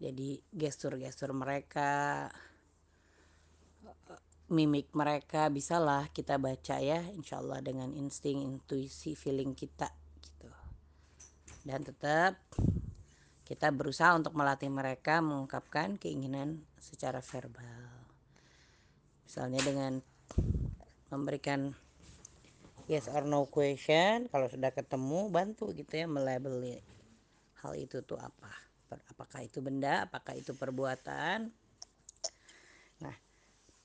Jadi 0.01 0.41
gestur-gestur 0.51 1.31
mereka, 1.31 2.27
mimik 4.51 4.91
mereka 4.91 5.47
bisalah 5.47 6.11
kita 6.11 6.35
baca 6.41 6.77
ya, 6.81 7.01
insya 7.13 7.39
Allah 7.39 7.63
dengan 7.63 7.89
insting, 7.93 8.43
intuisi, 8.43 9.15
feeling 9.15 9.55
kita 9.55 9.87
gitu. 10.19 10.49
Dan 11.63 11.87
tetap 11.87 12.37
kita 13.43 13.75
berusaha 13.75 14.15
untuk 14.15 14.33
melatih 14.39 14.71
mereka 14.71 15.19
mengungkapkan 15.19 15.99
keinginan 15.99 16.63
secara 16.79 17.19
verbal. 17.19 17.91
Misalnya 19.27 19.61
dengan 19.63 19.93
memberikan 21.11 21.75
yes 22.87 23.11
or 23.11 23.27
no 23.27 23.47
question, 23.51 24.31
kalau 24.31 24.47
sudah 24.47 24.71
ketemu 24.71 25.27
bantu 25.27 25.75
gitu 25.75 25.91
ya 25.91 26.07
melabeli 26.07 26.79
hal 27.63 27.75
itu 27.75 28.03
tuh 28.03 28.19
apa. 28.19 28.51
Apakah 29.09 29.41
itu 29.41 29.57
benda, 29.59 30.05
apakah 30.05 30.37
itu 30.37 30.53
perbuatan. 30.53 31.49
Nah, 33.01 33.15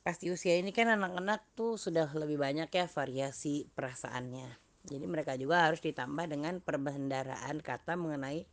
pasti 0.04 0.28
usia 0.28 0.54
ini 0.60 0.68
kan 0.70 0.92
anak-anak 0.92 1.56
tuh 1.56 1.80
sudah 1.80 2.12
lebih 2.12 2.36
banyak 2.36 2.68
ya 2.68 2.86
variasi 2.86 3.66
perasaannya. 3.72 4.68
Jadi 4.84 5.04
mereka 5.08 5.34
juga 5.40 5.68
harus 5.68 5.80
ditambah 5.80 6.28
dengan 6.28 6.60
perbendaraan 6.60 7.60
kata 7.64 7.96
mengenai 7.96 8.44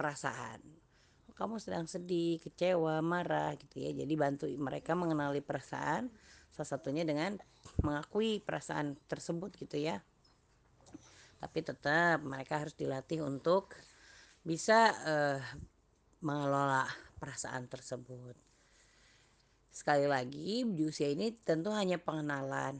perasaan 0.00 0.80
kamu 1.40 1.56
sedang 1.56 1.88
sedih, 1.88 2.36
kecewa, 2.44 3.00
marah 3.00 3.56
gitu 3.56 3.80
ya. 3.80 3.96
Jadi 3.96 4.12
bantu 4.12 4.44
mereka 4.60 4.92
mengenali 4.92 5.40
perasaan 5.40 6.12
salah 6.52 6.68
satunya 6.68 7.00
dengan 7.00 7.40
mengakui 7.80 8.44
perasaan 8.44 9.00
tersebut 9.08 9.56
gitu 9.56 9.80
ya. 9.80 10.04
Tapi 11.40 11.58
tetap 11.64 12.20
mereka 12.20 12.60
harus 12.60 12.76
dilatih 12.76 13.24
untuk 13.24 13.72
bisa 14.44 14.92
uh, 15.08 15.40
mengelola 16.20 16.84
perasaan 17.16 17.64
tersebut. 17.72 18.36
Sekali 19.72 20.04
lagi 20.04 20.68
di 20.68 20.82
usia 20.84 21.08
ini 21.08 21.32
tentu 21.40 21.72
hanya 21.72 21.96
pengenalan. 21.96 22.76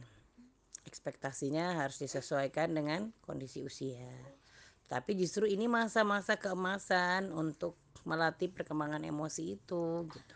Ekspektasinya 0.85 1.81
harus 1.81 1.97
disesuaikan 1.97 2.77
dengan 2.77 3.09
kondisi 3.25 3.65
usia. 3.65 4.37
Tapi 4.91 5.15
justru 5.15 5.47
ini 5.47 5.71
masa-masa 5.71 6.35
keemasan 6.35 7.31
untuk 7.31 7.79
melatih 8.03 8.51
perkembangan 8.51 9.07
emosi 9.07 9.55
itu 9.55 10.03
gitu. 10.11 10.35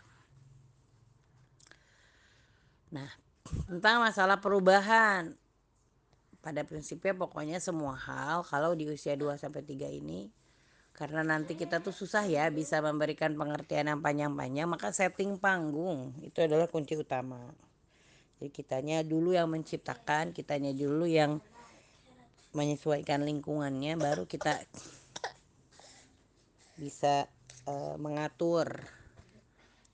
Nah, 2.96 3.10
tentang 3.68 4.00
masalah 4.00 4.40
perubahan 4.40 5.36
pada 6.40 6.64
prinsipnya 6.64 7.12
pokoknya 7.12 7.60
semua 7.60 8.00
hal 8.00 8.48
kalau 8.48 8.72
di 8.72 8.88
usia 8.88 9.12
2 9.12 9.36
sampai 9.36 9.60
3 9.60 9.92
ini 9.92 10.32
karena 10.96 11.20
nanti 11.20 11.52
kita 11.52 11.84
tuh 11.84 11.92
susah 11.92 12.24
ya 12.24 12.48
bisa 12.48 12.80
memberikan 12.80 13.36
pengertian 13.36 13.92
yang 13.92 14.00
panjang-panjang 14.00 14.64
maka 14.64 14.88
setting 14.88 15.36
panggung 15.36 16.16
itu 16.24 16.40
adalah 16.40 16.64
kunci 16.64 16.96
utama. 16.96 17.44
Jadi 18.40 18.48
kitanya 18.52 19.04
dulu 19.04 19.36
yang 19.36 19.52
menciptakan, 19.52 20.32
kitanya 20.32 20.72
dulu 20.72 21.04
yang 21.04 21.44
menyesuaikan 22.54 23.24
lingkungannya 23.24 23.98
baru 23.98 24.28
kita 24.28 24.62
bisa 26.76 27.26
uh, 27.64 27.96
mengatur 27.96 28.84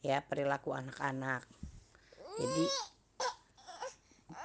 ya 0.03 0.21
perilaku 0.27 0.75
anak-anak. 0.75 1.47
Jadi 2.37 2.65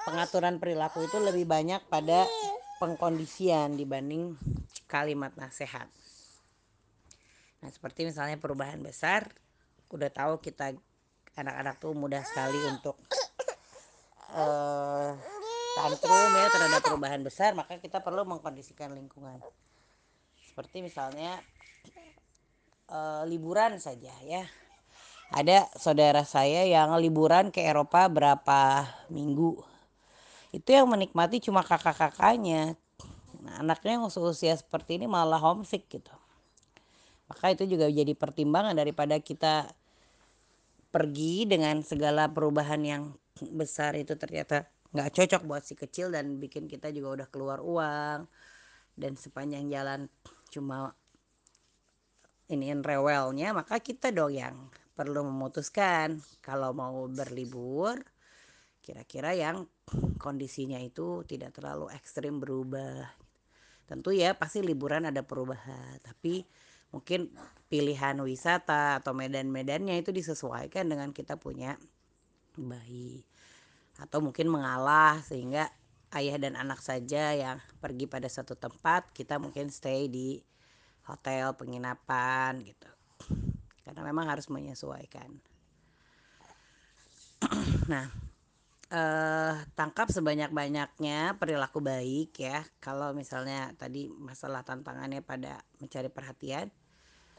pengaturan 0.05 0.61
perilaku 0.61 1.03
itu 1.03 1.17
lebih 1.17 1.49
banyak 1.49 1.81
pada 1.89 2.29
pengkondisian 2.77 3.73
dibanding 3.73 4.37
kalimat 4.85 5.33
nasihat. 5.35 5.89
Nah, 7.59 7.69
seperti 7.73 8.05
misalnya 8.05 8.37
perubahan 8.37 8.79
besar, 8.85 9.27
udah 9.89 10.13
tahu 10.13 10.37
kita 10.39 10.77
anak-anak 11.33 11.81
tuh 11.81 11.97
mudah 11.97 12.21
sekali 12.21 12.59
untuk 12.69 12.95
uh, 14.31 15.17
tantrum 15.77 16.31
ya 16.33 16.47
terhadap 16.49 16.81
perubahan 16.81 17.21
besar 17.21 17.53
maka 17.53 17.77
kita 17.77 18.01
perlu 18.01 18.25
mengkondisikan 18.25 18.89
lingkungan. 18.97 19.37
Seperti 20.41 20.81
misalnya 20.81 21.37
e, 22.89 22.99
liburan 23.29 23.77
saja 23.77 24.09
ya. 24.25 24.43
Ada 25.29 25.67
saudara 25.75 26.23
saya 26.23 26.63
yang 26.65 26.95
liburan 26.97 27.53
ke 27.53 27.61
Eropa 27.61 28.07
berapa 28.09 28.87
minggu. 29.11 29.61
Itu 30.55 30.71
yang 30.71 30.87
menikmati 30.87 31.43
cuma 31.43 31.61
kakak-kakaknya. 31.61 32.79
Nah, 33.43 33.61
anaknya 33.61 33.99
yang 33.99 34.07
usia 34.07 34.55
seperti 34.55 34.97
ini 34.97 35.05
malah 35.05 35.37
homesick 35.37 35.85
gitu. 35.91 36.15
Maka 37.27 37.51
itu 37.51 37.67
juga 37.67 37.91
jadi 37.91 38.15
pertimbangan 38.15 38.71
daripada 38.71 39.19
kita 39.19 39.67
pergi 40.95 41.43
dengan 41.43 41.83
segala 41.83 42.31
perubahan 42.31 42.79
yang 42.81 43.03
besar 43.51 43.93
itu 43.99 44.15
ternyata 44.15 44.65
nggak 44.95 45.11
cocok 45.13 45.41
buat 45.43 45.63
si 45.63 45.75
kecil 45.75 46.13
dan 46.13 46.39
bikin 46.39 46.67
kita 46.69 46.91
juga 46.91 47.23
udah 47.23 47.27
keluar 47.27 47.59
uang. 47.63 48.27
Dan 48.97 49.13
sepanjang 49.13 49.69
jalan 49.69 50.09
cuma 50.49 50.95
iniin 52.47 52.81
rewelnya 52.81 53.51
maka 53.51 53.83
kita 53.83 54.09
dong 54.15 54.31
yang 54.31 54.55
perlu 54.95 55.27
memutuskan 55.27 56.17
kalau 56.39 56.71
mau 56.71 57.05
berlibur 57.11 57.99
kira-kira 58.81 59.35
yang 59.35 59.67
kondisinya 60.15 60.79
itu 60.79 61.27
tidak 61.27 61.59
terlalu 61.59 61.91
ekstrim 61.91 62.39
berubah. 62.39 63.03
Tentu 63.83 64.15
ya 64.15 64.33
pasti 64.33 64.63
liburan 64.63 65.05
ada 65.05 65.21
perubahan 65.21 65.99
tapi 66.01 66.47
mungkin 66.89 67.29
pilihan 67.67 68.15
wisata 68.23 69.03
atau 69.03 69.11
medan-medannya 69.11 69.99
itu 69.99 70.15
disesuaikan 70.15 70.87
dengan 70.87 71.11
kita 71.11 71.35
punya 71.35 71.75
bayi 72.55 73.27
atau 73.97 74.21
mungkin 74.21 74.47
mengalah 74.49 75.21
sehingga 75.25 75.73
ayah 76.13 76.37
dan 76.39 76.55
anak 76.55 76.79
saja 76.79 77.33
yang 77.35 77.57
pergi 77.81 78.07
pada 78.07 78.29
satu 78.29 78.55
tempat 78.55 79.11
kita 79.11 79.41
mungkin 79.41 79.67
stay 79.73 80.07
di 80.07 80.39
hotel 81.03 81.55
penginapan 81.57 82.61
gitu. 82.63 82.89
Karena 83.83 84.01
memang 84.03 84.27
harus 84.31 84.47
menyesuaikan. 84.47 85.29
Nah 87.87 88.03
eh, 88.91 89.55
tangkap 89.71 90.11
sebanyak-banyaknya 90.11 91.39
perilaku 91.39 91.79
baik 91.79 92.35
ya. 92.35 92.67
Kalau 92.83 93.15
misalnya 93.15 93.71
tadi 93.79 94.11
masalah 94.11 94.67
tantangannya 94.67 95.23
pada 95.23 95.63
mencari 95.79 96.11
perhatian 96.11 96.67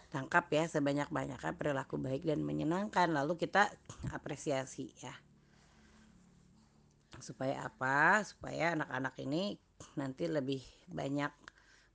tangkap 0.08 0.48
ya 0.48 0.64
sebanyak-banyaknya 0.64 1.52
perilaku 1.52 2.00
baik 2.00 2.24
dan 2.24 2.40
menyenangkan. 2.40 3.12
Lalu 3.12 3.36
kita 3.36 3.68
apresiasi 4.08 4.88
ya 5.04 5.12
supaya 7.20 7.66
apa? 7.66 8.22
Supaya 8.24 8.74
anak-anak 8.74 9.14
ini 9.22 9.58
nanti 9.94 10.26
lebih 10.26 10.62
banyak 10.90 11.30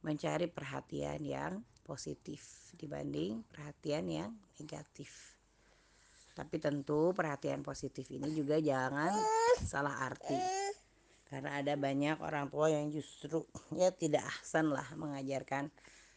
mencari 0.04 0.52
perhatian 0.52 1.24
yang 1.24 1.64
positif 1.84 2.72
dibanding 2.76 3.44
perhatian 3.48 4.06
yang 4.08 4.32
negatif. 4.60 5.40
Tapi 6.34 6.58
tentu 6.58 7.14
perhatian 7.14 7.62
positif 7.62 8.10
ini 8.10 8.34
juga 8.34 8.58
jangan 8.58 9.14
salah 9.62 10.10
arti. 10.10 10.36
Karena 11.30 11.62
ada 11.62 11.74
banyak 11.78 12.22
orang 12.22 12.50
tua 12.50 12.74
yang 12.74 12.90
justru 12.90 13.46
ya 13.74 13.94
tidak 13.94 14.26
ahsan 14.26 14.74
lah 14.74 14.86
mengajarkan 14.98 15.70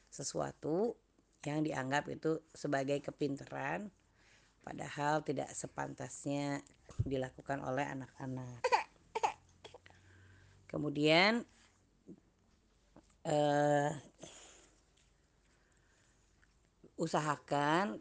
sesuatu 0.08 0.96
yang 1.44 1.62
dianggap 1.62 2.08
itu 2.10 2.40
sebagai 2.56 2.98
kepintaran 3.04 3.92
padahal 4.66 5.22
tidak 5.22 5.52
sepantasnya 5.54 6.64
dilakukan 7.06 7.62
oleh 7.62 7.86
anak-anak. 7.86 8.66
Kemudian 10.66 11.46
eh, 13.26 13.90
usahakan 16.96 18.00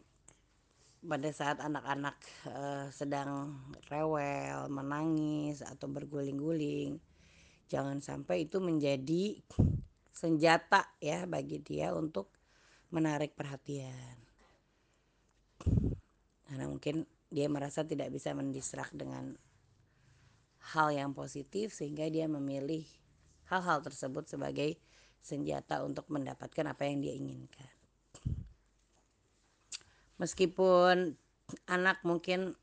pada 1.06 1.30
saat 1.30 1.62
anak-anak 1.62 2.18
uh, 2.50 2.86
sedang 2.90 3.54
rewel, 3.86 4.66
menangis 4.66 5.62
atau 5.62 5.86
berguling-guling, 5.86 6.98
jangan 7.70 8.02
sampai 8.02 8.50
itu 8.50 8.58
menjadi 8.58 9.38
senjata 10.10 10.90
ya 10.98 11.24
bagi 11.30 11.62
dia 11.62 11.94
untuk 11.94 12.34
menarik 12.90 13.38
perhatian. 13.38 14.18
Karena 16.46 16.66
mungkin 16.66 17.06
dia 17.30 17.46
merasa 17.46 17.86
tidak 17.86 18.10
bisa 18.10 18.34
mendistrak 18.34 18.90
dengan 18.90 19.34
hal 20.74 20.90
yang 20.90 21.14
positif 21.14 21.70
sehingga 21.70 22.10
dia 22.10 22.26
memilih 22.26 22.82
hal-hal 23.46 23.78
tersebut 23.82 24.26
sebagai 24.26 24.74
senjata 25.22 25.82
untuk 25.86 26.06
mendapatkan 26.10 26.66
apa 26.66 26.82
yang 26.86 26.98
dia 27.02 27.14
inginkan. 27.14 27.70
Meskipun 30.18 31.14
anak 31.70 32.02
mungkin 32.02 32.58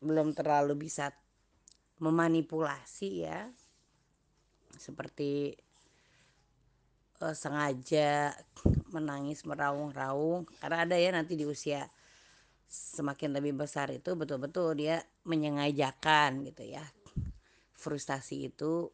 belum 0.00 0.32
terlalu 0.32 0.88
bisa 0.88 1.12
memanipulasi 2.00 3.28
ya 3.28 3.46
seperti 4.74 5.54
uh, 7.20 7.36
sengaja 7.36 8.34
menangis 8.90 9.46
meraung-raung 9.46 10.48
karena 10.58 10.88
ada 10.88 10.96
ya 10.98 11.14
nanti 11.14 11.38
di 11.38 11.46
usia 11.46 11.86
semakin 12.66 13.36
lebih 13.36 13.54
besar 13.54 13.92
itu 13.92 14.16
betul-betul 14.16 14.74
dia 14.74 15.04
menyengajakan 15.28 16.42
gitu 16.48 16.72
ya 16.72 16.82
frustasi 17.82 18.46
itu 18.46 18.86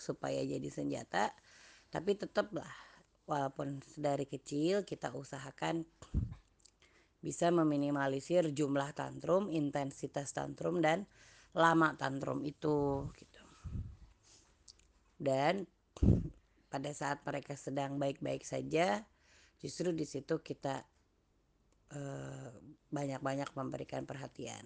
supaya 0.00 0.40
jadi 0.40 0.72
senjata 0.72 1.36
tapi 1.92 2.16
tetaplah 2.16 2.72
walaupun 3.28 3.84
dari 4.00 4.24
kecil 4.24 4.88
kita 4.88 5.12
usahakan 5.12 5.84
bisa 7.20 7.52
meminimalisir 7.52 8.48
jumlah 8.56 8.96
tantrum, 8.96 9.52
intensitas 9.52 10.32
tantrum 10.32 10.80
dan 10.80 11.04
lama 11.52 11.92
tantrum 12.00 12.40
itu 12.42 13.06
gitu. 13.12 13.44
Dan 15.20 15.68
pada 16.72 16.90
saat 16.96 17.20
mereka 17.28 17.52
sedang 17.60 18.00
baik-baik 18.00 18.40
saja, 18.40 19.04
justru 19.60 19.92
di 19.92 20.08
situ 20.08 20.40
kita 20.40 20.80
eh, 21.92 22.50
banyak-banyak 22.88 23.52
memberikan 23.52 24.08
perhatian. 24.08 24.64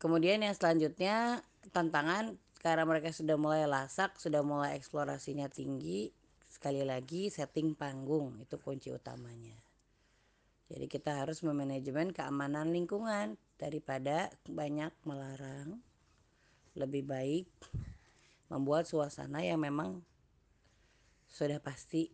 Kemudian 0.00 0.40
yang 0.40 0.56
selanjutnya 0.56 1.44
tantangan 1.76 2.40
karena 2.64 2.88
mereka 2.88 3.12
sudah 3.12 3.36
mulai 3.36 3.68
lasak, 3.68 4.16
sudah 4.16 4.40
mulai 4.40 4.80
eksplorasinya 4.80 5.52
tinggi, 5.52 6.08
sekali 6.48 6.80
lagi 6.88 7.28
setting 7.28 7.76
panggung 7.76 8.40
itu 8.40 8.56
kunci 8.56 8.88
utamanya. 8.88 9.60
Jadi 10.72 10.88
kita 10.88 11.20
harus 11.20 11.44
memanajemen 11.44 12.16
keamanan 12.16 12.72
lingkungan 12.72 13.36
daripada 13.60 14.32
banyak 14.48 14.94
melarang. 15.04 15.84
Lebih 16.72 17.04
baik 17.04 17.46
membuat 18.48 18.88
suasana 18.88 19.44
yang 19.44 19.60
memang 19.60 20.00
sudah 21.28 21.60
pasti 21.60 22.08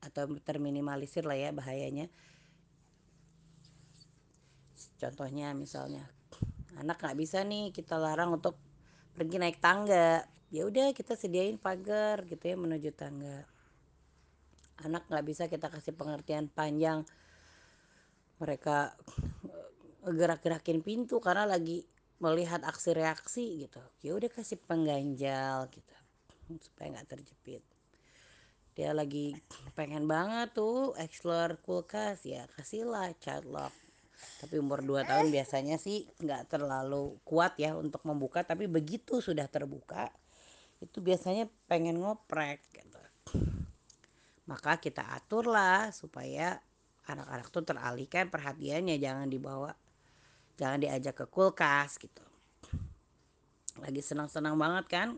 atau 0.00 0.32
terminimalisir 0.40 1.28
lah 1.28 1.36
ya 1.36 1.52
bahayanya. 1.52 2.08
Contohnya 4.96 5.52
misalnya 5.52 6.06
anak 6.80 7.02
nggak 7.02 7.18
bisa 7.18 7.44
nih 7.44 7.74
kita 7.74 8.00
larang 8.00 8.36
untuk 8.36 8.56
pergi 9.12 9.36
naik 9.36 9.58
tangga. 9.60 10.24
Ya 10.52 10.68
udah 10.68 10.92
kita 10.92 11.16
sediain 11.16 11.56
pagar 11.56 12.24
gitu 12.28 12.44
ya 12.44 12.56
menuju 12.56 12.92
tangga. 12.92 13.44
Anak 14.84 15.08
nggak 15.08 15.24
bisa 15.24 15.48
kita 15.48 15.68
kasih 15.68 15.96
pengertian 15.96 16.48
panjang. 16.52 17.04
Mereka 18.40 18.76
eh, 20.04 20.12
gerak-gerakin 20.12 20.80
pintu 20.84 21.20
karena 21.20 21.48
lagi 21.48 21.84
melihat 22.20 22.62
aksi 22.64 22.90
reaksi 22.96 23.44
gitu. 23.66 23.82
Ya 24.04 24.12
udah 24.16 24.30
kasih 24.32 24.60
pengganjal 24.64 25.68
gitu 25.72 25.96
supaya 26.60 27.00
nggak 27.00 27.08
terjepit. 27.16 27.64
Dia 28.72 28.96
lagi 28.96 29.36
pengen 29.76 30.08
banget 30.08 30.56
tuh 30.56 30.96
explore 30.96 31.60
kulkas. 31.60 32.24
Ya 32.24 32.48
kasihlah 32.56 33.12
child 33.20 33.48
lock 33.48 33.72
tapi 34.42 34.58
umur 34.58 34.82
2 34.82 35.06
tahun 35.06 35.30
biasanya 35.30 35.78
sih 35.78 36.02
nggak 36.18 36.50
terlalu 36.50 37.14
kuat 37.22 37.54
ya 37.58 37.78
untuk 37.78 38.02
membuka. 38.02 38.42
Tapi 38.42 38.66
begitu 38.66 39.22
sudah 39.22 39.46
terbuka 39.46 40.10
itu 40.82 40.98
biasanya 40.98 41.46
pengen 41.70 42.02
ngoprek 42.02 42.58
gitu. 42.74 43.00
Maka 44.50 44.82
kita 44.82 45.06
aturlah 45.14 45.94
supaya 45.94 46.58
anak-anak 47.06 47.48
tuh 47.54 47.62
teralihkan 47.62 48.26
perhatiannya. 48.34 48.98
Jangan 48.98 49.30
dibawa 49.30 49.70
jangan 50.58 50.82
diajak 50.82 51.14
ke 51.22 51.26
kulkas 51.30 52.02
gitu. 52.02 52.26
Lagi 53.78 54.02
senang-senang 54.02 54.58
banget 54.58 54.86
kan 54.90 55.08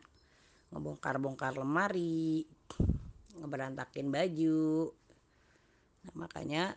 ngebongkar-bongkar 0.69 1.57
lemari 1.57 2.45
ngeberantakin 3.41 4.13
baju. 4.13 4.93
Nah 6.05 6.15
makanya 6.15 6.77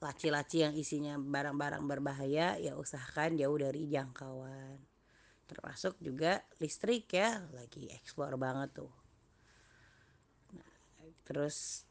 laci-laci 0.00 0.64
yang 0.64 0.72
isinya 0.72 1.20
barang-barang 1.20 1.84
berbahaya 1.84 2.56
ya 2.56 2.72
usahakan 2.72 3.36
jauh 3.36 3.58
dari 3.60 3.84
jangkauan. 3.84 4.80
Termasuk 5.44 6.00
juga 6.00 6.40
listrik 6.56 7.12
ya 7.12 7.44
lagi 7.52 7.92
eksplor 7.92 8.40
banget 8.40 8.80
tuh. 8.80 8.92
Nah, 10.56 10.72
terus 11.28 11.84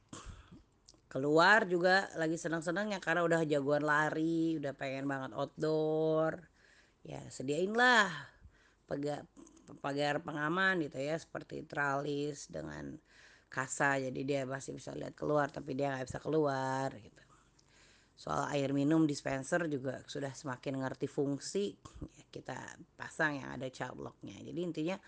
keluar 1.06 1.70
juga 1.70 2.10
lagi 2.18 2.38
senang-senangnya 2.38 2.98
karena 2.98 3.22
udah 3.26 3.42
jagoan 3.46 3.86
lari 3.86 4.58
udah 4.58 4.74
pengen 4.74 5.06
banget 5.06 5.32
outdoor. 5.38 6.50
Ya 7.06 7.22
sediain 7.30 7.78
lah 7.78 8.10
pagar 8.90 9.22
pagar 9.86 10.26
pengaman 10.26 10.82
gitu 10.82 10.98
ya 10.98 11.14
seperti 11.14 11.62
tralis 11.62 12.50
dengan 12.50 12.98
kasa 13.54 14.02
jadi 14.02 14.22
dia 14.26 14.42
masih 14.50 14.74
bisa 14.74 14.98
lihat 14.98 15.14
keluar 15.14 15.54
tapi 15.54 15.78
dia 15.78 15.94
nggak 15.94 16.10
bisa 16.10 16.22
keluar 16.22 16.90
gitu 16.98 17.29
soal 18.20 18.52
air 18.52 18.76
minum 18.76 19.08
dispenser 19.08 19.64
juga 19.72 20.04
sudah 20.04 20.36
semakin 20.36 20.84
ngerti 20.84 21.08
fungsi 21.08 21.72
ya 22.04 22.26
kita 22.28 22.60
pasang 23.00 23.40
yang 23.40 23.56
ada 23.56 23.72
child 23.72 23.96
locknya. 23.96 24.36
Jadi 24.44 24.60
intinya 24.60 25.00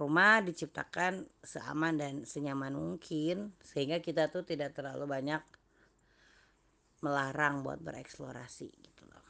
rumah 0.00 0.40
diciptakan 0.40 1.28
seaman 1.44 2.00
dan 2.00 2.14
senyaman 2.24 2.72
mungkin 2.72 3.52
sehingga 3.60 4.00
kita 4.00 4.32
tuh 4.32 4.48
tidak 4.48 4.72
terlalu 4.72 5.04
banyak 5.04 5.44
melarang 7.04 7.60
buat 7.60 7.84
bereksplorasi 7.84 8.68
gitu 8.80 9.04
loh. 9.04 9.24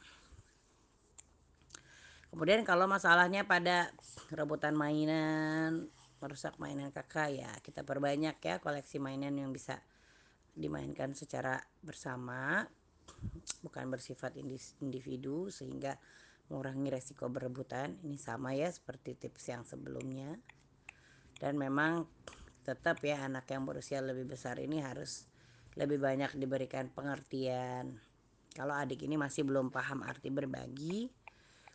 Kemudian 2.31 2.63
kalau 2.63 2.87
masalahnya 2.87 3.43
pada 3.43 3.91
rebutan 4.31 4.79
mainan 4.79 5.91
merusak 6.23 6.55
mainan 6.55 6.95
kakak 6.95 7.35
ya 7.35 7.51
kita 7.59 7.83
perbanyak 7.83 8.39
ya 8.39 8.63
koleksi 8.63 8.95
mainan 8.95 9.35
yang 9.35 9.51
bisa 9.51 9.75
dimainkan 10.55 11.11
secara 11.11 11.59
bersama 11.83 12.63
bukan 13.61 13.91
bersifat 13.91 14.35
individu 14.81 15.51
sehingga 15.51 15.95
mengurangi 16.49 16.89
resiko 16.89 17.29
berebutan. 17.29 17.97
Ini 18.01 18.17
sama 18.17 18.57
ya 18.57 18.67
seperti 18.67 19.15
tips 19.15 19.43
yang 19.53 19.63
sebelumnya. 19.63 20.35
Dan 21.39 21.55
memang 21.55 22.03
tetap 22.65 22.99
ya 23.01 23.25
anak 23.25 23.47
yang 23.49 23.63
berusia 23.63 24.03
lebih 24.03 24.27
besar 24.27 24.59
ini 24.59 24.83
harus 24.83 25.29
lebih 25.79 26.01
banyak 26.01 26.35
diberikan 26.35 26.91
pengertian. 26.91 27.95
Kalau 28.51 28.75
adik 28.75 29.05
ini 29.05 29.15
masih 29.15 29.45
belum 29.45 29.71
paham 29.71 30.03
arti 30.03 30.33
berbagi 30.33 31.07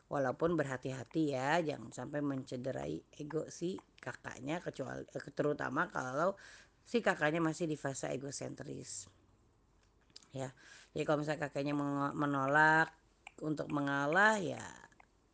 walaupun 0.05 0.53
berhati-hati 0.55 1.33
ya 1.33 1.59
jangan 1.65 1.91
sampai 1.91 2.21
mencederai 2.21 3.01
ego 3.17 3.49
si 3.49 3.81
kakaknya 3.99 4.61
kecuali 4.61 5.01
eh, 5.09 5.33
terutama 5.33 5.89
kalau 5.89 6.37
si 6.85 7.01
kakaknya 7.01 7.41
masih 7.41 7.65
di 7.65 7.75
fase 7.81 8.13
egosentris. 8.13 9.09
Ya 10.35 10.51
jadi 10.95 11.03
kalau 11.03 11.27
misalnya 11.27 11.51
kakaknya 11.51 11.75
menolak 12.15 12.95
untuk 13.43 13.67
mengalah 13.75 14.39
ya 14.39 14.63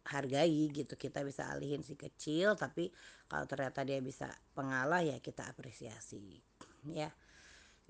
hargai 0.09 0.73
gitu. 0.73 0.97
Kita 0.97 1.21
bisa 1.21 1.53
alihin 1.53 1.85
si 1.85 2.01
kecil 2.01 2.57
tapi 2.57 2.89
kalau 3.29 3.45
ternyata 3.45 3.85
dia 3.85 4.01
bisa 4.01 4.33
pengalah 4.57 5.05
ya 5.05 5.21
kita 5.21 5.45
apresiasi 5.53 6.41
ya. 6.89 7.13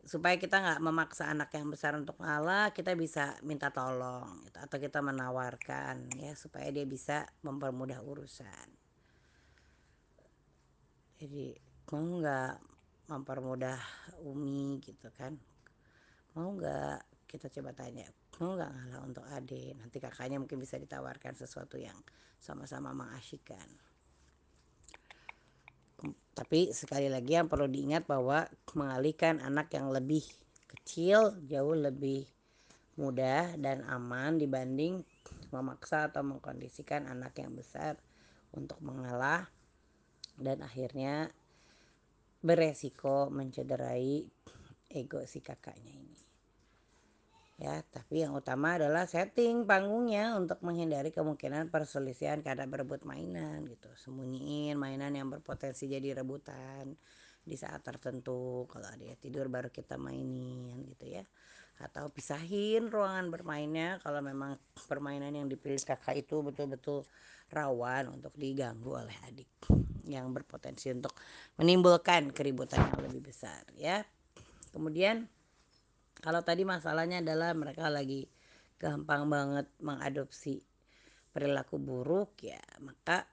Supaya 0.03 0.35
kita 0.35 0.59
nggak 0.59 0.83
memaksa 0.83 1.31
anak 1.31 1.55
yang 1.55 1.71
besar 1.71 1.95
untuk 1.95 2.18
ngalah 2.18 2.75
kita 2.75 2.99
bisa 2.99 3.39
minta 3.47 3.71
tolong 3.71 4.43
gitu. 4.49 4.59
atau 4.59 4.77
kita 4.83 4.99
menawarkan 4.99 6.11
ya 6.18 6.35
supaya 6.35 6.66
dia 6.75 6.83
bisa 6.83 7.23
mempermudah 7.47 8.03
urusan. 8.03 8.66
Jadi 11.23 11.55
mau 11.95 12.03
nggak 12.03 12.55
mempermudah 13.14 13.79
Umi 14.27 14.83
gitu 14.83 15.12
kan? 15.14 15.39
Mau 16.33 16.57
nggak 16.57 17.09
kita 17.31 17.47
coba 17.47 17.70
tanya 17.70 18.11
mau 18.43 18.59
nggak 18.59 18.72
ngalah 18.74 19.01
untuk 19.07 19.22
adik 19.31 19.78
nanti 19.78 20.03
kakaknya 20.03 20.43
mungkin 20.43 20.59
bisa 20.59 20.74
ditawarkan 20.83 21.39
sesuatu 21.39 21.78
yang 21.78 21.95
sama-sama 22.43 22.91
mengasyikkan. 22.91 23.62
Tapi 26.35 26.72
sekali 26.72 27.12
lagi 27.12 27.37
yang 27.37 27.47
perlu 27.47 27.68
diingat 27.68 28.09
bahwa 28.09 28.49
mengalihkan 28.72 29.39
anak 29.45 29.70
yang 29.76 29.93
lebih 29.93 30.24
kecil 30.66 31.37
jauh 31.45 31.76
lebih 31.76 32.24
mudah 32.97 33.55
dan 33.61 33.85
aman 33.87 34.41
dibanding 34.41 35.05
memaksa 35.53 36.09
atau 36.09 36.24
mengkondisikan 36.24 37.07
anak 37.07 37.37
yang 37.39 37.53
besar 37.53 38.01
untuk 38.57 38.81
mengalah 38.83 39.47
dan 40.41 40.64
akhirnya 40.64 41.28
beresiko 42.41 43.28
mencederai 43.28 44.24
ego 44.89 45.20
si 45.28 45.45
kakaknya 45.45 45.93
ini 45.93 46.09
ya 47.61 47.84
tapi 47.92 48.24
yang 48.24 48.32
utama 48.32 48.80
adalah 48.80 49.04
setting 49.04 49.68
panggungnya 49.68 50.32
untuk 50.32 50.64
menghindari 50.64 51.12
kemungkinan 51.12 51.68
perselisihan 51.68 52.40
karena 52.40 52.64
berebut 52.64 53.04
mainan 53.04 53.68
gitu. 53.68 53.92
Sembunyiin 54.00 54.80
mainan 54.80 55.12
yang 55.12 55.28
berpotensi 55.28 55.84
jadi 55.84 56.24
rebutan 56.24 56.96
di 57.44 57.56
saat 57.61 57.84
tertentu. 57.84 58.64
Kalau 58.64 58.88
dia 58.96 59.12
tidur 59.20 59.52
baru 59.52 59.68
kita 59.68 60.00
mainin 60.00 60.88
gitu 60.88 61.04
ya. 61.04 61.24
Atau 61.84 62.08
pisahin 62.08 62.88
ruangan 62.88 63.28
bermainnya 63.28 64.00
kalau 64.00 64.24
memang 64.24 64.56
permainan 64.88 65.36
yang 65.36 65.44
dipilih 65.44 65.80
kakak 65.84 66.16
itu 66.16 66.40
betul-betul 66.40 67.04
rawan 67.52 68.08
untuk 68.08 68.32
diganggu 68.40 69.04
oleh 69.04 69.16
adik 69.28 69.48
yang 70.08 70.32
berpotensi 70.32 70.96
untuk 70.96 71.12
menimbulkan 71.61 72.32
keributan 72.32 72.88
yang 72.88 73.04
lebih 73.04 73.20
besar 73.28 73.68
ya. 73.76 74.00
Kemudian 74.72 75.28
kalau 76.21 76.41
tadi 76.45 76.62
masalahnya 76.68 77.25
adalah 77.25 77.53
mereka 77.57 77.89
lagi 77.89 78.29
gampang 78.81 79.29
banget 79.29 79.66
mengadopsi 79.81 80.61
perilaku 81.33 81.77
buruk 81.77 82.41
ya 82.45 82.61
maka 82.81 83.29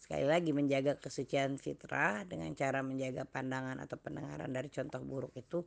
sekali 0.00 0.28
lagi 0.28 0.52
menjaga 0.52 1.00
kesucian 1.00 1.56
fitrah 1.56 2.24
dengan 2.28 2.52
cara 2.52 2.84
menjaga 2.84 3.24
pandangan 3.24 3.80
atau 3.80 3.96
pendengaran 3.96 4.52
dari 4.52 4.68
contoh 4.68 5.00
buruk 5.00 5.32
itu 5.36 5.64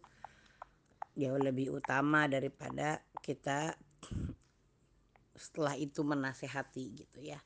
jauh 1.16 1.39
lebih 1.39 1.72
utama 1.72 2.28
daripada 2.28 2.99
kita 3.24 3.74
setelah 5.36 5.76
itu 5.76 6.03
menasehati 6.03 6.86
gitu 6.95 7.20
ya. 7.24 7.39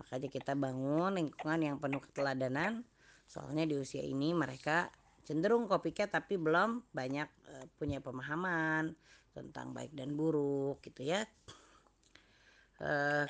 Makanya 0.00 0.28
kita 0.32 0.52
bangun 0.56 1.16
lingkungan 1.16 1.60
yang 1.60 1.76
penuh 1.80 2.00
keteladanan. 2.04 2.82
Soalnya 3.24 3.64
di 3.64 3.76
usia 3.80 4.04
ini 4.04 4.36
mereka 4.36 4.92
cenderung 5.24 5.66
copycat 5.66 6.12
tapi 6.12 6.36
belum 6.36 6.92
banyak 6.92 7.28
uh, 7.50 7.66
punya 7.80 7.98
pemahaman 7.98 8.92
tentang 9.34 9.74
baik 9.74 9.96
dan 9.96 10.14
buruk 10.14 10.78
gitu 10.84 11.10
ya. 11.10 11.24
Uh, 12.78 13.26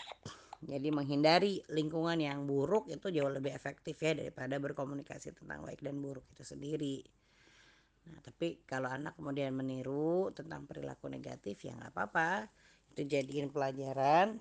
jadi 0.64 0.88
menghindari 0.88 1.61
lingkungan 1.68 2.16
yang 2.16 2.49
buruk 2.49 2.88
itu 2.88 3.12
jauh 3.12 3.28
lebih 3.28 3.53
efektif 3.53 4.01
ya 4.01 4.16
daripada 4.16 4.57
berkomunikasi 4.57 5.36
tentang 5.36 5.61
baik 5.61 5.84
dan 5.84 6.01
buruk 6.01 6.24
itu 6.32 6.42
sendiri. 6.45 7.05
Nah 8.09 8.20
tapi 8.24 8.64
kalau 8.64 8.88
anak 8.88 9.16
kemudian 9.16 9.53
meniru 9.53 10.32
tentang 10.32 10.64
perilaku 10.64 11.12
negatif 11.12 11.68
ya 11.68 11.76
nggak 11.76 11.92
apa-apa. 11.92 12.49
Itu 12.92 13.05
jadiin 13.05 13.53
pelajaran 13.53 14.40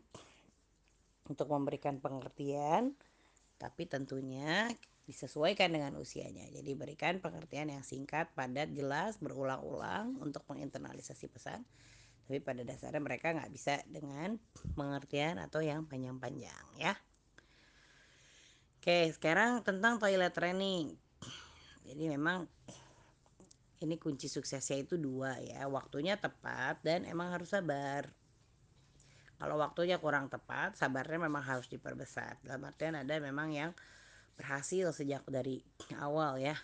untuk 1.28 1.48
memberikan 1.52 2.00
pengertian. 2.00 2.96
Tapi 3.60 3.88
tentunya 3.88 4.68
disesuaikan 5.04 5.72
dengan 5.76 6.00
usianya. 6.00 6.48
Jadi 6.52 6.72
berikan 6.80 7.20
pengertian 7.20 7.72
yang 7.72 7.84
singkat, 7.84 8.32
padat, 8.32 8.72
jelas, 8.72 9.20
berulang-ulang 9.20 10.16
untuk 10.24 10.48
menginternalisasi 10.48 11.28
pesan. 11.28 11.64
Tapi 12.24 12.40
pada 12.40 12.64
dasarnya 12.64 13.04
mereka 13.04 13.36
nggak 13.36 13.52
bisa 13.52 13.84
dengan 13.84 14.40
pengertian 14.80 15.44
atau 15.44 15.60
yang 15.60 15.84
panjang-panjang 15.84 16.66
ya. 16.80 16.96
Oke, 18.80 19.12
sekarang 19.12 19.64
tentang 19.64 20.00
toilet 20.00 20.32
training. 20.32 20.96
Jadi 21.84 22.04
memang 22.08 22.48
ini 23.84 24.00
kunci 24.00 24.32
suksesnya 24.32 24.88
itu 24.88 24.96
dua 24.96 25.36
ya, 25.44 25.68
waktunya 25.68 26.16
tepat 26.16 26.80
dan 26.80 27.04
emang 27.04 27.36
harus 27.36 27.52
sabar. 27.52 28.08
Kalau 29.36 29.60
waktunya 29.60 30.00
kurang 30.00 30.32
tepat, 30.32 30.80
sabarnya 30.80 31.28
memang 31.28 31.44
harus 31.44 31.68
diperbesar. 31.68 32.40
Dalam 32.48 32.64
artian 32.64 32.96
ada 32.96 33.20
memang 33.20 33.52
yang 33.52 33.72
berhasil 34.38 34.94
sejak 34.94 35.24
dari 35.30 35.62
awal 36.00 36.42
ya. 36.42 36.58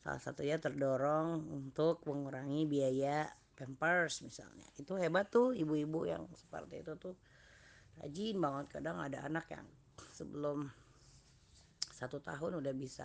Salah 0.00 0.22
satunya 0.22 0.56
terdorong 0.56 1.44
untuk 1.50 2.00
mengurangi 2.08 2.64
biaya 2.64 3.28
pampers 3.52 4.24
misalnya. 4.24 4.64
Itu 4.80 4.96
hebat 4.96 5.28
tuh 5.28 5.52
ibu-ibu 5.52 6.08
yang 6.08 6.24
seperti 6.32 6.80
itu 6.80 6.96
tuh. 6.96 7.16
Rajin 8.00 8.40
banget 8.40 8.80
kadang 8.80 8.96
ada 8.96 9.28
anak 9.28 9.44
yang 9.52 9.66
sebelum 10.16 10.72
satu 11.92 12.16
tahun 12.24 12.64
udah 12.64 12.72
bisa 12.72 13.04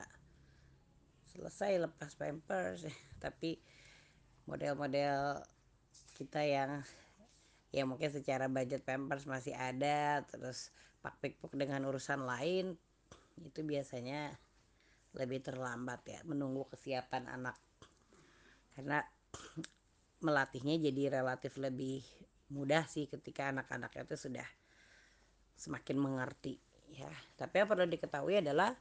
selesai 1.36 1.84
lepas 1.84 2.16
pampers. 2.16 2.88
Tapi 3.24 3.60
model-model 4.48 5.44
kita 6.16 6.48
yang 6.48 6.80
ya 7.76 7.84
mungkin 7.84 8.08
secara 8.08 8.48
budget 8.48 8.88
pampers 8.88 9.28
masih 9.28 9.52
ada 9.52 10.24
terus 10.32 10.72
pak 11.04 11.20
pikpuk 11.20 11.52
dengan 11.60 11.84
urusan 11.84 12.24
lain 12.24 12.80
itu 13.44 13.60
biasanya 13.64 14.32
lebih 15.16 15.40
terlambat 15.44 16.02
ya 16.08 16.20
menunggu 16.28 16.68
kesiapan 16.72 17.32
anak. 17.32 17.56
Karena 18.76 19.00
melatihnya 20.24 20.80
jadi 20.80 21.22
relatif 21.22 21.56
lebih 21.60 22.04
mudah 22.52 22.86
sih 22.86 23.08
ketika 23.10 23.50
anak-anaknya 23.52 24.04
itu 24.06 24.30
sudah 24.30 24.48
semakin 25.56 25.98
mengerti 25.98 26.60
ya. 26.92 27.10
Tapi 27.40 27.64
yang 27.64 27.68
perlu 27.72 27.88
diketahui 27.88 28.44
adalah 28.44 28.76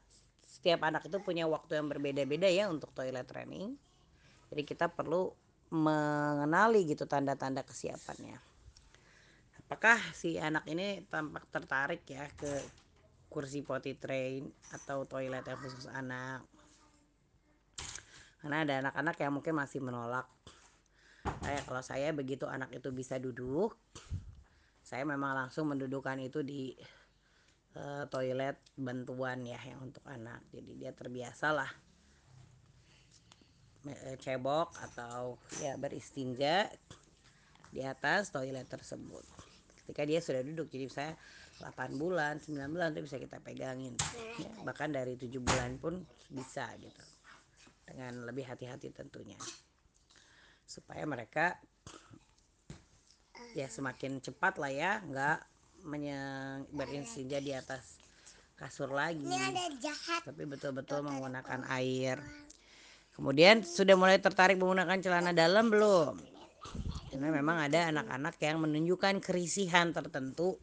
setiap 0.45 0.85
anak 0.87 1.07
itu 1.09 1.19
punya 1.23 1.49
waktu 1.49 1.81
yang 1.81 1.89
berbeda-beda 1.89 2.51
ya 2.51 2.69
untuk 2.69 2.93
toilet 2.93 3.27
training. 3.27 3.75
Jadi 4.51 4.63
kita 4.63 4.91
perlu 4.91 5.33
mengenali 5.75 6.87
gitu 6.87 7.09
tanda-tanda 7.09 7.67
kesiapannya. 7.67 8.39
Apakah 9.65 9.97
si 10.13 10.37
anak 10.37 10.69
ini 10.69 11.03
tampak 11.09 11.49
tertarik 11.49 12.05
ya 12.05 12.29
ke 12.37 12.84
kursi 13.35 13.67
potty 13.67 13.99
train 13.99 14.47
atau 14.71 15.03
toilet 15.11 15.43
yang 15.43 15.59
khusus 15.59 15.91
anak. 15.91 16.47
Karena 18.39 18.63
ada 18.63 18.75
anak-anak 18.87 19.17
yang 19.19 19.33
mungkin 19.35 19.59
masih 19.59 19.83
menolak. 19.83 20.31
Kayak 21.43 21.67
kalau 21.67 21.83
saya 21.83 22.15
begitu 22.15 22.47
anak 22.47 22.71
itu 22.71 22.95
bisa 22.95 23.19
duduk 23.19 23.75
saya 24.85 25.09
memang 25.09 25.33
langsung 25.33 25.73
mendudukan 25.73 26.21
itu 26.21 26.45
di 26.45 26.77
uh, 27.81 28.05
toilet 28.13 28.61
bantuan 28.77 29.41
ya 29.41 29.57
yang 29.65 29.81
untuk 29.81 30.05
anak. 30.05 30.45
Jadi 30.53 30.77
dia 30.77 30.93
terbiasa 30.93 31.57
lah. 31.57 31.73
Eh, 33.85 34.17
cebok 34.21 34.77
atau 34.77 35.41
ya 35.61 35.77
beristinja 35.81 36.69
di 37.73 37.85
atas 37.85 38.33
toilet 38.33 38.65
tersebut 38.65 39.25
ketika 39.85 40.03
dia 40.09 40.21
sudah 40.25 40.41
duduk 40.41 40.73
jadi 40.73 40.89
saya 40.89 41.13
8 41.61 42.01
bulan 42.01 42.41
9 42.41 42.57
bulan 42.73 42.97
itu 42.97 43.05
bisa 43.05 43.21
kita 43.21 43.37
pegangin. 43.45 43.95
Ya, 44.41 44.51
bahkan 44.65 44.91
dari 44.91 45.15
7 45.15 45.29
bulan 45.45 45.77
pun 45.77 46.01
bisa 46.33 46.67
gitu. 46.81 47.05
Dengan 47.85 48.25
lebih 48.25 48.49
hati-hati 48.49 48.91
tentunya. 48.91 49.37
Supaya 50.65 51.05
mereka 51.05 51.61
ya 53.53 53.69
semakin 53.69 54.25
cepat 54.25 54.57
lah 54.57 54.73
ya 54.73 54.93
nggak 55.05 55.39
berinsinja 56.73 57.45
di 57.45 57.53
atas 57.53 58.01
kasur 58.57 58.89
lagi. 58.89 59.29
Tapi 60.25 60.43
betul-betul 60.49 61.05
menggunakan 61.05 61.61
air. 61.77 62.25
Kemudian 63.15 63.63
sudah 63.63 63.95
mulai 63.95 64.19
tertarik 64.19 64.57
menggunakan 64.59 64.99
celana 64.99 65.31
dalam 65.31 65.71
belum 65.71 66.35
karena 67.15 67.31
memang 67.31 67.63
ada 67.63 67.95
anak-anak 67.95 68.35
yang 68.43 68.59
menunjukkan 68.59 69.23
kerisihan 69.23 69.95
tertentu 69.95 70.59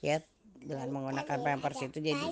ya 0.00 0.24
dengan 0.56 0.88
menggunakan 0.88 1.36
pampers 1.36 1.84
itu 1.84 2.00
jadi 2.00 2.28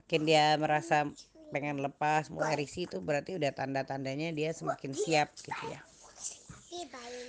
makin 0.00 0.22
dia 0.24 0.56
merasa 0.56 1.04
pengen 1.52 1.84
lepas 1.84 2.32
mulai 2.32 2.56
risih 2.56 2.88
itu 2.88 3.04
berarti 3.04 3.36
udah 3.36 3.52
tanda-tandanya 3.52 4.32
dia 4.32 4.56
semakin 4.56 4.96
siap 4.96 5.36
gitu 5.44 5.64
ya 5.68 5.84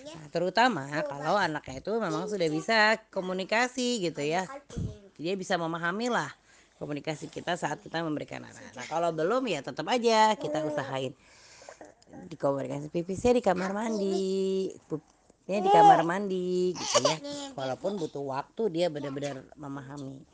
Nah, 0.08 0.28
terutama 0.34 0.84
kalau 1.08 1.40
anaknya 1.40 1.80
itu 1.80 1.92
memang 1.96 2.28
sudah 2.28 2.50
bisa 2.52 3.00
komunikasi 3.14 4.04
gitu 4.04 4.20
ya. 4.20 4.44
Dia 5.16 5.40
bisa 5.40 5.56
memahami 5.56 6.12
lah 6.12 6.28
komunikasi 6.82 7.32
kita 7.32 7.56
saat 7.56 7.80
kita 7.80 8.04
memberikan 8.04 8.44
anak. 8.44 8.60
Nah, 8.76 8.86
kalau 8.92 9.10
belum 9.16 9.48
ya 9.48 9.64
tetap 9.64 9.88
aja 9.88 10.36
kita 10.36 10.68
usahain 10.68 11.16
di 12.26 12.36
komunikasi 12.40 12.90
pipisnya 12.90 13.38
di 13.38 13.44
kamar 13.46 13.72
mandi. 13.78 14.74
Pupnya 14.90 15.60
di 15.62 15.70
kamar 15.70 16.02
mandi 16.02 16.74
gitu 16.74 16.98
ya. 17.06 17.18
Walaupun 17.54 18.02
butuh 18.02 18.26
waktu 18.26 18.64
dia 18.74 18.88
benar-benar 18.90 19.46
memahami. 19.54 20.26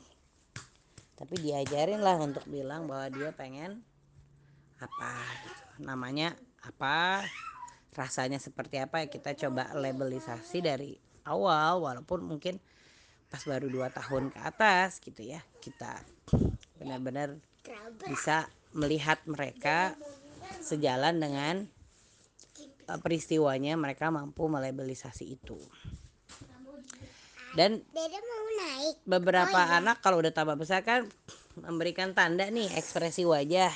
Tapi 1.14 1.34
diajarin 1.44 2.00
lah 2.00 2.16
untuk 2.16 2.48
bilang 2.48 2.88
bahwa 2.88 3.12
dia 3.12 3.30
pengen 3.36 3.84
apa 4.82 5.14
gitu. 5.46 5.86
namanya 5.86 6.34
apa 6.60 7.22
rasanya 7.94 8.42
seperti 8.42 8.82
apa 8.82 9.04
ya 9.04 9.06
kita 9.06 9.38
coba 9.46 9.70
labelisasi 9.72 10.58
dari 10.60 10.98
awal 11.24 11.86
walaupun 11.86 12.26
mungkin 12.26 12.58
pas 13.30 13.40
baru 13.46 13.70
dua 13.70 13.88
tahun 13.88 14.34
ke 14.34 14.38
atas 14.42 14.98
gitu 14.98 15.22
ya 15.22 15.40
kita 15.62 16.02
benar-benar 16.78 17.38
bisa 18.04 18.50
melihat 18.74 19.22
mereka 19.24 19.94
sejalan 20.64 21.20
dengan 21.20 21.54
uh, 22.88 22.98
peristiwanya 23.00 23.76
mereka 23.76 24.08
mampu 24.08 24.48
melabelisasi 24.48 25.36
itu. 25.36 25.58
Dan 27.54 27.86
beberapa 29.06 29.60
oh, 29.62 29.68
iya. 29.70 29.78
anak 29.78 30.02
kalau 30.02 30.18
udah 30.18 30.34
tambah 30.34 30.58
besar 30.58 30.82
kan 30.82 31.06
memberikan 31.54 32.10
tanda 32.10 32.50
nih 32.50 32.66
ekspresi 32.74 33.22
wajah. 33.22 33.70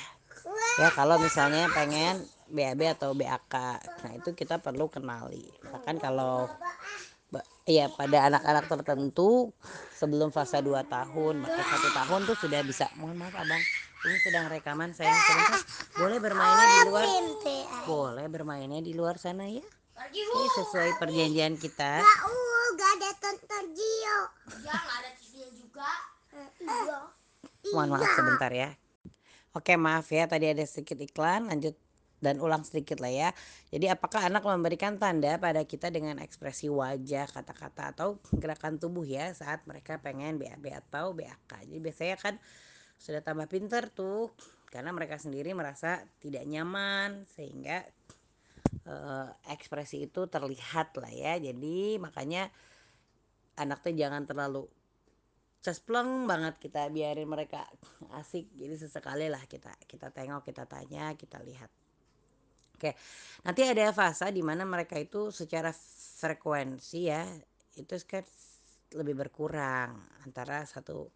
Ya 0.79 0.89
kalau 0.95 1.19
misalnya 1.19 1.71
pengen 1.71 2.23
BAB 2.51 2.81
atau 2.99 3.15
BAK 3.15 3.55
nah 4.03 4.11
itu 4.15 4.35
kita 4.35 4.59
perlu 4.59 4.91
kenali. 4.91 5.47
Bahkan 5.63 5.95
kalau 6.03 6.51
ya 7.69 7.87
pada 7.93 8.27
anak-anak 8.27 8.65
tertentu 8.67 9.53
sebelum 9.95 10.33
fase 10.33 10.59
2 10.59 10.75
tahun 10.89 11.45
bahkan 11.45 11.65
satu 11.71 11.89
tahun 11.95 12.21
tuh 12.27 12.37
sudah 12.41 12.59
bisa. 12.67 12.91
Mohon 12.99 13.15
maaf 13.23 13.35
abang 13.39 13.63
ini 14.07 14.17
sedang 14.23 14.47
rekaman 14.47 14.95
sayang. 14.95 15.11
Sebentar. 15.11 15.61
Boleh 15.99 16.17
bermainnya 16.23 16.67
di 16.71 16.81
luar? 16.87 17.05
Boleh 17.83 18.25
bermainnya 18.31 18.79
di 18.79 18.93
luar 18.95 19.15
sana 19.19 19.47
ya. 19.49 19.65
Ini 19.99 20.45
sesuai 20.55 20.95
perjanjian 20.95 21.59
kita. 21.59 21.99
Gak 22.79 22.91
ada 22.95 23.09
tonton 23.19 23.65
Gio. 23.75 24.19
Ya 24.63 24.75
ada 24.79 25.11
juga. 25.51 25.89
Mohon 27.75 27.99
maaf 27.99 28.11
sebentar 28.15 28.51
ya. 28.55 28.69
Oke 29.51 29.75
maaf 29.75 30.07
ya. 30.07 30.23
Tadi 30.31 30.47
ada 30.47 30.63
sedikit 30.63 30.95
iklan. 31.03 31.51
Lanjut 31.51 31.75
dan 32.19 32.39
ulang 32.43 32.63
sedikit 32.67 32.99
lah 32.99 33.11
ya. 33.11 33.29
Jadi 33.71 33.87
apakah 33.87 34.27
anak 34.27 34.43
memberikan 34.43 34.99
tanda 34.99 35.39
pada 35.39 35.63
kita 35.63 35.87
dengan 35.87 36.19
ekspresi 36.19 36.67
wajah, 36.67 37.31
kata-kata 37.31 37.95
atau 37.95 38.19
gerakan 38.35 38.75
tubuh 38.75 39.07
ya 39.07 39.31
saat 39.31 39.63
mereka 39.63 39.99
pengen 39.99 40.35
BAB 40.35 40.67
atau 40.71 41.15
BAK. 41.15 41.67
Jadi 41.67 41.79
biasanya 41.79 42.15
kan 42.19 42.35
sudah 42.99 43.23
tambah 43.23 43.47
pinter 43.47 43.87
tuh 43.89 44.35
karena 44.69 44.91
mereka 44.91 45.17
sendiri 45.17 45.55
merasa 45.55 46.03
tidak 46.19 46.43
nyaman 46.45 47.25
sehingga 47.31 47.87
eh, 48.85 49.27
ekspresi 49.49 50.05
itu 50.05 50.27
terlihat 50.27 50.99
lah 50.99 51.09
ya. 51.09 51.39
Jadi 51.39 51.95
makanya 51.97 52.51
anak 53.57 53.81
tuh 53.81 53.95
jangan 53.95 54.27
terlalu 54.27 54.67
cespleng 55.59 56.27
banget 56.27 56.59
kita 56.59 56.91
biarin 56.91 57.25
mereka 57.25 57.65
asik. 58.19 58.51
Jadi 58.53 58.75
sesekali 58.75 59.31
lah 59.31 59.41
kita 59.47 59.71
kita 59.87 60.11
tengok 60.11 60.43
kita 60.43 60.67
tanya 60.67 61.15
kita 61.15 61.39
lihat. 61.39 61.71
Oke 62.75 62.95
nanti 63.47 63.63
ada 63.63 63.95
fase 63.95 64.27
di 64.31 64.43
mana 64.43 64.67
mereka 64.67 64.99
itu 64.99 65.31
secara 65.31 65.71
frekuensi 66.19 66.99
ya 67.07 67.23
itu 67.79 67.95
kan 68.03 68.23
lebih 68.95 69.15
berkurang 69.19 69.95
antara 70.27 70.63
satu 70.63 71.11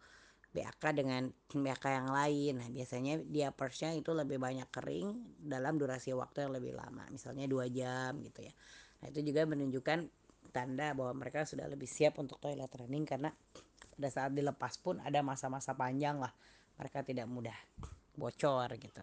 BAK 0.54 0.84
dengan 0.94 1.34
BAK 1.50 1.86
yang 1.90 2.10
lain. 2.14 2.54
Nah, 2.62 2.70
biasanya 2.70 3.18
diapersnya 3.26 3.98
itu 3.98 4.14
lebih 4.14 4.38
banyak 4.38 4.70
kering 4.70 5.42
dalam 5.42 5.82
durasi 5.82 6.14
waktu 6.14 6.46
yang 6.46 6.54
lebih 6.54 6.78
lama, 6.78 7.10
misalnya 7.10 7.50
dua 7.50 7.66
jam 7.74 8.22
gitu 8.22 8.46
ya. 8.46 8.54
Nah, 9.02 9.10
itu 9.10 9.20
juga 9.26 9.50
menunjukkan 9.50 10.00
tanda 10.54 10.94
bahwa 10.94 11.18
mereka 11.18 11.50
sudah 11.50 11.66
lebih 11.66 11.90
siap 11.90 12.22
untuk 12.22 12.38
toilet 12.38 12.70
training 12.70 13.10
karena 13.10 13.34
pada 13.98 14.10
saat 14.14 14.32
dilepas 14.38 14.78
pun 14.78 15.02
ada 15.02 15.26
masa-masa 15.26 15.74
panjang 15.74 16.22
lah 16.22 16.30
mereka 16.78 17.02
tidak 17.02 17.26
mudah 17.26 17.58
bocor 18.14 18.70
gitu. 18.78 19.02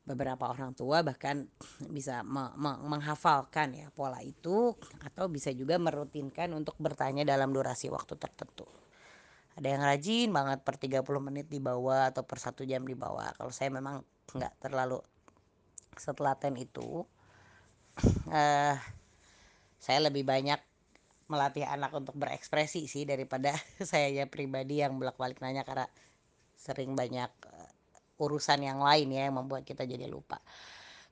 Beberapa 0.00 0.48
orang 0.48 0.72
tua 0.72 1.04
bahkan 1.04 1.44
bisa 1.92 2.24
me 2.24 2.56
me 2.56 2.72
menghafalkan 2.88 3.76
ya 3.76 3.86
pola 3.92 4.24
itu 4.24 4.72
atau 5.04 5.28
bisa 5.28 5.52
juga 5.52 5.76
merutinkan 5.76 6.48
untuk 6.56 6.74
bertanya 6.80 7.22
dalam 7.28 7.52
durasi 7.52 7.92
waktu 7.92 8.16
tertentu 8.16 8.64
ada 9.58 9.66
yang 9.66 9.82
rajin 9.82 10.28
banget 10.30 10.62
per 10.62 10.78
30 10.78 11.02
menit 11.20 11.46
di 11.50 11.58
bawah 11.58 12.10
atau 12.14 12.22
per 12.22 12.38
satu 12.38 12.62
jam 12.62 12.86
di 12.86 12.94
bawah. 12.94 13.34
Kalau 13.34 13.50
saya 13.50 13.70
memang 13.74 14.02
nggak 14.30 14.62
terlalu 14.62 15.02
setelaten 15.98 16.54
itu 16.54 17.02
uh, 18.30 18.76
saya 19.84 19.98
lebih 20.06 20.22
banyak 20.22 20.60
melatih 21.30 21.62
anak 21.66 21.94
untuk 21.94 22.18
berekspresi 22.18 22.90
sih 22.90 23.06
daripada 23.06 23.54
saya 23.90 24.10
ya 24.10 24.24
pribadi 24.26 24.82
yang 24.82 24.98
bolak-balik 24.98 25.38
nanya 25.42 25.66
karena 25.66 25.86
sering 26.54 26.94
banyak 26.94 27.30
uh, 27.46 27.70
urusan 28.22 28.62
yang 28.62 28.78
lain 28.84 29.08
ya 29.10 29.30
yang 29.30 29.36
membuat 29.38 29.66
kita 29.66 29.82
jadi 29.82 30.06
lupa. 30.06 30.38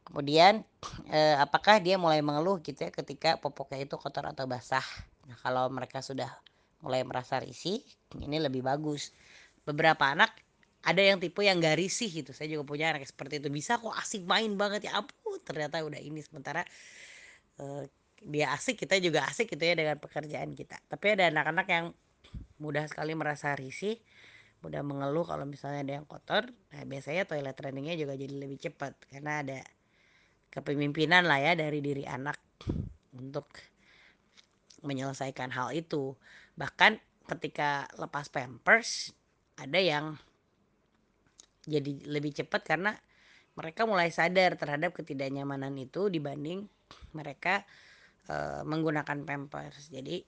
Kemudian 0.08 0.64
eh, 1.12 1.36
apakah 1.36 1.84
dia 1.84 2.00
mulai 2.00 2.24
mengeluh 2.24 2.64
gitu 2.64 2.80
ya 2.86 2.90
ketika 2.92 3.36
popoknya 3.36 3.84
itu 3.84 3.96
kotor 4.00 4.24
atau 4.24 4.48
basah? 4.48 4.84
Nah 5.28 5.36
kalau 5.44 5.68
mereka 5.68 6.00
sudah 6.00 6.32
mulai 6.82 7.02
merasa 7.02 7.42
risih 7.42 7.82
ini 8.22 8.38
lebih 8.38 8.62
bagus. 8.62 9.10
Beberapa 9.66 10.14
anak 10.14 10.32
ada 10.86 11.02
yang 11.02 11.18
tipe 11.18 11.42
yang 11.42 11.58
gak 11.58 11.76
risih 11.76 12.08
gitu. 12.08 12.30
Saya 12.30 12.48
juga 12.54 12.64
punya 12.64 12.94
anak 12.94 13.04
seperti 13.04 13.42
itu. 13.42 13.50
Bisa 13.50 13.76
kok 13.76 13.92
asik 13.98 14.24
main 14.24 14.54
banget. 14.54 14.88
Ya 14.88 15.02
ampun 15.02 15.42
ternyata 15.42 15.82
udah 15.82 15.98
ini. 15.98 16.22
Sementara 16.22 16.62
uh, 17.60 17.82
dia 18.22 18.54
asik 18.54 18.80
kita 18.86 18.98
juga 19.02 19.26
asik 19.26 19.52
gitu 19.52 19.62
ya 19.62 19.74
dengan 19.74 19.98
pekerjaan 19.98 20.54
kita. 20.54 20.78
Tapi 20.86 21.06
ada 21.18 21.28
anak-anak 21.28 21.66
yang 21.68 21.86
mudah 22.58 22.86
sekali 22.90 23.14
merasa 23.14 23.54
risih 23.54 23.98
mudah 24.58 24.82
mengeluh 24.82 25.22
kalau 25.22 25.46
misalnya 25.46 25.86
ada 25.86 25.92
yang 26.02 26.06
kotor. 26.06 26.50
Nah 26.74 26.82
biasanya 26.82 27.30
toilet 27.30 27.54
trainingnya 27.54 27.94
juga 27.94 28.18
jadi 28.18 28.34
lebih 28.34 28.58
cepat. 28.58 28.94
Karena 29.06 29.42
ada 29.42 29.58
kepemimpinan 30.50 31.28
lah 31.28 31.38
ya 31.38 31.52
dari 31.54 31.78
diri 31.78 32.02
anak 32.08 32.38
untuk 33.14 33.46
menyelesaikan 34.82 35.50
hal 35.50 35.74
itu 35.74 36.14
bahkan 36.58 36.98
ketika 37.30 37.86
lepas 37.94 38.26
pampers 38.34 39.14
ada 39.54 39.78
yang 39.78 40.18
jadi 41.68 42.02
lebih 42.10 42.34
cepat 42.34 42.66
karena 42.66 42.98
mereka 43.54 43.86
mulai 43.86 44.10
sadar 44.10 44.58
terhadap 44.58 44.90
ketidaknyamanan 44.94 45.74
itu 45.78 46.10
dibanding 46.10 46.66
mereka 47.14 47.66
e, 48.26 48.64
menggunakan 48.64 49.22
pampers. 49.26 49.90
Jadi 49.90 50.22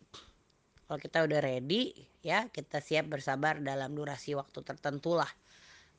kalau 0.87 0.99
kita 0.99 1.23
udah 1.27 1.39
ready 1.39 1.95
ya 2.21 2.47
kita 2.51 2.83
siap 2.83 3.09
bersabar 3.11 3.63
dalam 3.63 3.95
durasi 3.95 4.35
waktu 4.37 4.61
tertentu 4.67 5.15
lah 5.17 5.31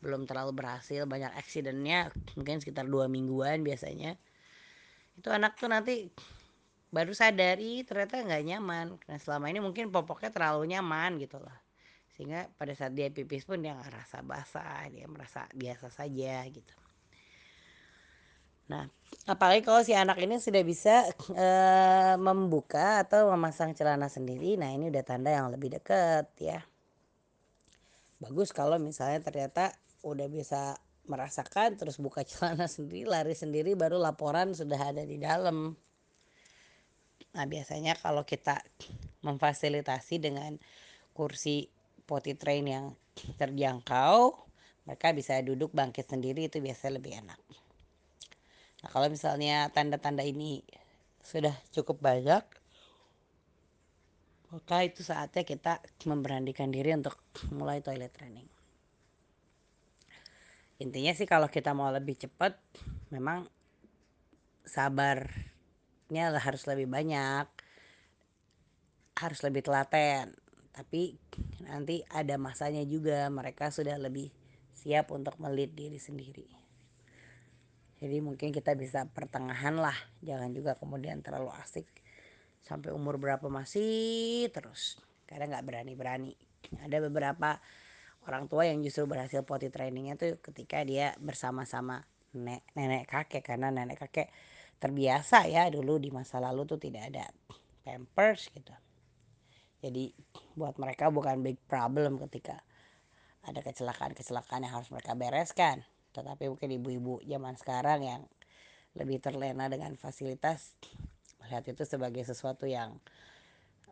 belum 0.03 0.27
terlalu 0.27 0.51
berhasil 0.57 1.07
banyak 1.07 1.31
accidentnya 1.37 2.11
mungkin 2.35 2.59
sekitar 2.59 2.85
dua 2.85 3.07
mingguan 3.07 3.63
biasanya. 3.63 4.19
Itu 5.15 5.31
anak 5.31 5.57
tuh 5.57 5.71
nanti 5.71 6.11
baru 6.91 7.15
sadari 7.15 7.81
ternyata 7.87 8.19
nggak 8.19 8.43
nyaman. 8.45 8.85
Karena 8.99 9.17
selama 9.17 9.47
ini 9.47 9.59
mungkin 9.63 9.89
popoknya 9.89 10.29
terlalu 10.29 10.75
nyaman 10.75 11.17
gitu 11.17 11.39
loh. 11.39 11.57
Sehingga 12.13 12.51
pada 12.59 12.75
saat 12.75 12.93
dia 12.93 13.07
pipis 13.07 13.47
pun 13.47 13.63
dia 13.63 13.73
nggak 13.73 13.95
rasa 13.95 14.19
basah 14.21 14.85
dia 14.91 15.07
merasa 15.07 15.47
biasa 15.55 15.87
saja 15.89 16.43
gitu. 16.51 16.75
Nah 18.67 18.85
apalagi 19.25 19.63
kalau 19.63 19.81
si 19.81 19.95
anak 19.95 20.19
ini 20.19 20.37
sudah 20.37 20.63
bisa 20.63 21.07
e, 21.31 21.47
membuka 22.19 23.01
atau 23.01 23.31
memasang 23.31 23.71
celana 23.71 24.11
sendiri. 24.11 24.59
Nah 24.59 24.75
ini 24.75 24.91
udah 24.91 25.03
tanda 25.07 25.31
yang 25.31 25.49
lebih 25.49 25.79
dekat 25.79 26.27
ya. 26.37 26.59
Bagus 28.21 28.53
kalau 28.53 28.77
misalnya 28.77 29.23
ternyata 29.23 29.73
udah 30.05 30.27
bisa 30.29 30.77
merasakan 31.09 31.79
terus 31.79 31.97
buka 31.97 32.21
celana 32.29 32.69
sendiri 32.69 33.09
lari 33.09 33.33
sendiri 33.33 33.73
baru 33.73 33.97
laporan 33.97 34.53
sudah 34.53 34.93
ada 34.93 35.03
di 35.07 35.17
dalam 35.17 35.73
Nah 37.31 37.45
biasanya 37.47 37.95
kalau 37.95 38.27
kita 38.27 38.59
memfasilitasi 39.23 40.19
dengan 40.19 40.59
kursi 41.15 41.71
potty 42.03 42.35
train 42.35 42.65
yang 42.67 42.85
terjangkau, 43.39 44.35
mereka 44.83 45.15
bisa 45.15 45.39
duduk 45.39 45.71
bangkit 45.71 46.11
sendiri 46.11 46.51
itu 46.51 46.59
biasa 46.59 46.91
lebih 46.91 47.23
enak. 47.23 47.39
Nah 48.83 48.89
kalau 48.89 49.07
misalnya 49.07 49.69
tanda-tanda 49.71 50.25
ini 50.25 50.65
sudah 51.21 51.53
cukup 51.71 52.01
banyak, 52.01 52.43
maka 54.51 54.77
itu 54.83 54.99
saatnya 54.99 55.47
kita 55.47 55.79
memberanikan 56.03 56.67
diri 56.67 56.91
untuk 56.91 57.15
mulai 57.55 57.79
toilet 57.79 58.11
training. 58.11 58.49
Intinya 60.81 61.13
sih 61.13 61.29
kalau 61.29 61.47
kita 61.47 61.71
mau 61.77 61.93
lebih 61.93 62.17
cepat, 62.17 62.57
memang 63.13 63.45
sabar 64.65 65.29
prakteknya 66.11 66.43
harus 66.43 66.67
lebih 66.67 66.91
banyak. 66.91 67.47
Harus 69.15 69.39
lebih 69.47 69.63
telaten. 69.63 70.35
Tapi 70.75 71.15
nanti 71.63 72.03
ada 72.11 72.35
masanya 72.35 72.83
juga 72.83 73.31
mereka 73.31 73.71
sudah 73.71 73.95
lebih 73.95 74.27
siap 74.75 75.15
untuk 75.15 75.39
melit 75.39 75.71
diri 75.71 75.95
sendiri. 75.95 76.47
Jadi 78.01 78.17
mungkin 78.19 78.51
kita 78.51 78.75
bisa 78.75 79.07
pertengahan 79.07 79.77
lah 79.77 79.95
jangan 80.19 80.51
juga 80.51 80.73
kemudian 80.75 81.21
terlalu 81.21 81.53
asik 81.61 81.85
sampai 82.59 82.91
umur 82.91 83.15
berapa 83.15 83.47
masih 83.47 84.51
terus. 84.51 84.99
Kadang 85.23 85.55
nggak 85.55 85.63
berani-berani. 85.63 86.35
Ada 86.81 86.97
beberapa 87.07 87.61
orang 88.27 88.51
tua 88.51 88.67
yang 88.67 88.83
justru 88.83 89.07
berhasil 89.07 89.47
potty 89.47 89.71
trainingnya 89.71 90.19
tuh 90.19 90.43
ketika 90.43 90.83
dia 90.83 91.15
bersama-sama 91.23 92.03
nenek 92.35 93.07
kakek 93.07 93.47
karena 93.47 93.71
nenek 93.71 94.01
kakek 94.07 94.27
terbiasa 94.81 95.45
ya 95.45 95.69
dulu 95.69 96.01
di 96.01 96.09
masa 96.09 96.41
lalu 96.41 96.65
tuh 96.65 96.81
tidak 96.81 97.13
ada 97.13 97.29
pampers 97.85 98.49
gitu. 98.49 98.73
Jadi 99.81 100.13
buat 100.57 100.77
mereka 100.81 101.13
bukan 101.13 101.45
big 101.45 101.61
problem 101.69 102.17
ketika 102.27 102.65
ada 103.45 103.61
kecelakaan-kecelakaan 103.61 104.65
yang 104.65 104.73
harus 104.73 104.89
mereka 104.89 105.13
bereskan. 105.13 105.85
Tetapi 106.13 106.49
mungkin 106.49 106.69
ibu-ibu 106.81 107.21
zaman 107.25 107.57
sekarang 107.57 108.05
yang 108.05 108.21
lebih 108.97 109.21
terlena 109.23 109.69
dengan 109.69 109.95
fasilitas 109.95 110.75
melihat 111.39 111.63
itu 111.65 111.83
sebagai 111.87 112.21
sesuatu 112.21 112.67
yang 112.69 112.99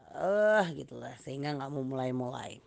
eh 0.10 0.62
uh, 0.62 0.66
gitulah 0.74 1.14
sehingga 1.22 1.54
nggak 1.54 1.70
mau 1.70 1.86
mulai-mulai. 1.86 2.62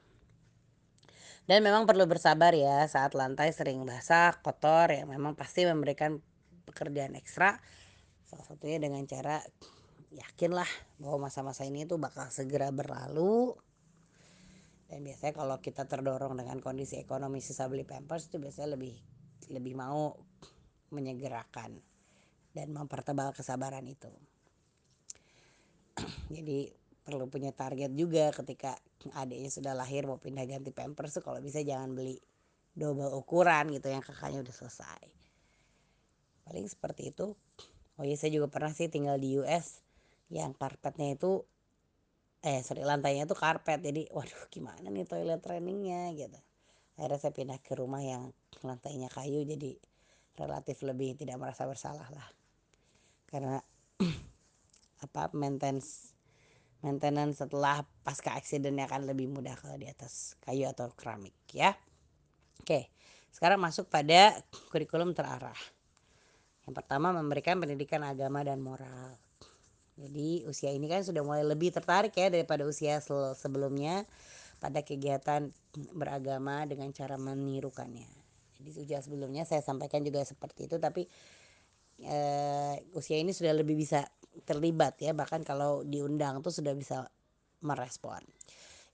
Dan 1.42 1.66
memang 1.66 1.90
perlu 1.90 2.06
bersabar 2.06 2.54
ya 2.54 2.86
saat 2.86 3.18
lantai 3.18 3.50
sering 3.50 3.82
basah 3.82 4.38
kotor 4.46 4.94
ya 4.94 5.02
memang 5.02 5.34
pasti 5.34 5.66
memberikan 5.66 6.22
pekerjaan 6.70 7.18
ekstra 7.18 7.58
salah 8.32 8.48
satunya 8.48 8.80
dengan 8.80 9.04
cara 9.04 9.44
yakinlah 10.08 10.68
bahwa 10.96 11.28
masa-masa 11.28 11.68
ini 11.68 11.84
tuh 11.84 12.00
bakal 12.00 12.32
segera 12.32 12.72
berlalu 12.72 13.52
dan 14.88 15.04
biasanya 15.04 15.36
kalau 15.36 15.60
kita 15.60 15.84
terdorong 15.84 16.40
dengan 16.40 16.56
kondisi 16.64 16.96
ekonomi 16.96 17.44
sisa 17.44 17.68
beli 17.68 17.84
pampers 17.84 18.32
itu 18.32 18.40
biasanya 18.40 18.80
lebih 18.80 18.96
lebih 19.52 19.76
mau 19.76 20.16
menyegerakan 20.88 21.76
dan 22.56 22.68
mempertebal 22.72 23.36
kesabaran 23.36 23.84
itu. 23.84 24.12
Jadi 26.36 26.72
perlu 27.04 27.28
punya 27.28 27.52
target 27.52 27.92
juga 27.92 28.32
ketika 28.32 28.76
adiknya 29.16 29.52
sudah 29.52 29.72
lahir 29.76 30.08
mau 30.08 30.16
pindah 30.16 30.48
ganti 30.48 30.72
pampers 30.72 31.20
tuh 31.20 31.24
kalau 31.24 31.40
bisa 31.44 31.60
jangan 31.60 31.92
beli 31.92 32.16
double 32.72 33.12
ukuran 33.12 33.68
gitu 33.72 33.92
yang 33.92 34.00
kakaknya 34.00 34.40
udah 34.40 34.54
selesai. 34.56 35.04
Paling 36.48 36.66
seperti 36.68 37.12
itu. 37.12 37.36
Oh 38.02 38.04
iya 38.04 38.18
saya 38.18 38.34
juga 38.34 38.50
pernah 38.50 38.74
sih 38.74 38.90
tinggal 38.90 39.14
di 39.14 39.38
US 39.38 39.78
yang 40.26 40.58
karpetnya 40.58 41.14
itu 41.14 41.46
eh 42.42 42.58
sorry 42.66 42.82
lantainya 42.82 43.30
itu 43.30 43.38
karpet. 43.38 43.78
Jadi 43.78 44.10
waduh 44.16 44.50
gimana 44.50 44.90
nih 44.90 45.06
toilet 45.06 45.38
trainingnya 45.38 46.10
gitu. 46.18 46.34
Akhirnya 46.98 47.18
saya 47.22 47.30
pindah 47.30 47.62
ke 47.62 47.78
rumah 47.78 48.02
yang 48.02 48.34
lantainya 48.66 49.06
kayu 49.06 49.46
jadi 49.46 49.78
relatif 50.34 50.82
lebih 50.82 51.14
tidak 51.14 51.38
merasa 51.38 51.62
bersalah 51.62 52.10
lah. 52.10 52.26
Karena 53.30 53.62
apa 55.06 55.30
maintenance 55.38 56.10
maintenance 56.82 57.38
setelah 57.38 57.86
pasca 58.02 58.34
accidentnya 58.34 58.90
akan 58.90 59.06
lebih 59.06 59.30
mudah 59.30 59.54
kalau 59.54 59.78
di 59.78 59.86
atas 59.86 60.34
kayu 60.42 60.66
atau 60.66 60.90
keramik 60.98 61.38
ya. 61.54 61.70
Oke 62.58 62.90
sekarang 63.30 63.62
masuk 63.62 63.86
pada 63.86 64.42
kurikulum 64.74 65.14
terarah 65.14 65.56
yang 66.66 66.74
pertama 66.74 67.10
memberikan 67.10 67.58
pendidikan 67.58 68.06
agama 68.06 68.46
dan 68.46 68.62
moral 68.62 69.18
jadi 69.96 70.48
usia 70.48 70.72
ini 70.72 70.88
kan 70.88 71.04
sudah 71.04 71.20
mulai 71.20 71.44
lebih 71.44 71.68
tertarik 71.68 72.16
ya 72.16 72.32
daripada 72.32 72.64
usia 72.64 72.98
sebelumnya 73.36 74.08
pada 74.56 74.80
kegiatan 74.80 75.52
beragama 75.92 76.64
dengan 76.64 76.88
cara 76.96 77.20
menirukannya. 77.20 78.08
Jadi 78.56 78.68
usia 78.78 78.98
sebelumnya 79.04 79.44
saya 79.44 79.60
sampaikan 79.60 80.00
juga 80.00 80.24
seperti 80.24 80.70
itu 80.70 80.80
tapi 80.80 81.04
uh, 82.08 82.74
usia 82.96 83.20
ini 83.20 83.36
sudah 83.36 83.52
lebih 83.52 83.76
bisa 83.76 84.06
terlibat 84.48 84.96
ya 84.96 85.12
bahkan 85.12 85.44
kalau 85.44 85.84
diundang 85.84 86.40
tuh 86.40 86.54
sudah 86.54 86.72
bisa 86.72 87.04
merespon. 87.60 88.22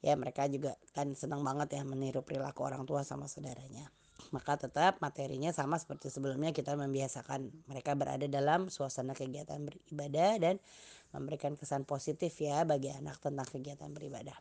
Ya 0.02 0.18
mereka 0.18 0.50
juga 0.50 0.74
kan 0.94 1.14
senang 1.14 1.46
banget 1.46 1.78
ya 1.78 1.82
meniru 1.86 2.26
perilaku 2.26 2.66
orang 2.66 2.82
tua 2.86 3.06
sama 3.06 3.30
saudaranya 3.30 3.90
maka 4.30 4.60
tetap 4.60 5.00
materinya 5.00 5.50
sama 5.50 5.80
seperti 5.80 6.12
sebelumnya 6.12 6.52
kita 6.52 6.76
membiasakan 6.76 7.48
mereka 7.66 7.96
berada 7.96 8.28
dalam 8.28 8.68
suasana 8.68 9.16
kegiatan 9.16 9.64
beribadah 9.64 10.32
dan 10.40 10.54
memberikan 11.12 11.56
kesan 11.56 11.88
positif 11.88 12.36
ya 12.36 12.68
bagi 12.68 12.92
anak 12.92 13.16
tentang 13.20 13.48
kegiatan 13.48 13.88
beribadah. 13.92 14.36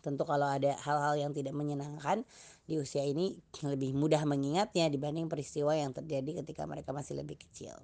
Tentu 0.00 0.24
kalau 0.24 0.48
ada 0.48 0.78
hal-hal 0.80 1.28
yang 1.28 1.32
tidak 1.36 1.52
menyenangkan 1.52 2.24
di 2.64 2.80
usia 2.80 3.04
ini 3.04 3.36
lebih 3.60 3.92
mudah 3.92 4.24
mengingatnya 4.24 4.88
dibanding 4.88 5.28
peristiwa 5.28 5.76
yang 5.76 5.92
terjadi 5.92 6.40
ketika 6.40 6.64
mereka 6.64 6.96
masih 6.96 7.20
lebih 7.20 7.36
kecil. 7.36 7.76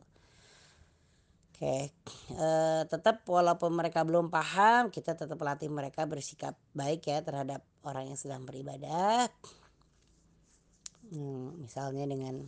Oke, 1.57 1.89
e, 2.37 2.49
tetap 2.85 3.25
walaupun 3.25 3.73
mereka 3.73 4.05
belum 4.05 4.29
paham, 4.29 4.93
kita 4.93 5.17
tetap 5.17 5.41
latih 5.41 5.73
mereka 5.73 6.05
bersikap 6.05 6.53
baik 6.77 7.09
ya 7.09 7.25
terhadap 7.25 7.65
orang 7.81 8.13
yang 8.13 8.19
sedang 8.21 8.45
beribadah 8.45 9.33
misalnya 11.57 12.09
dengan 12.09 12.47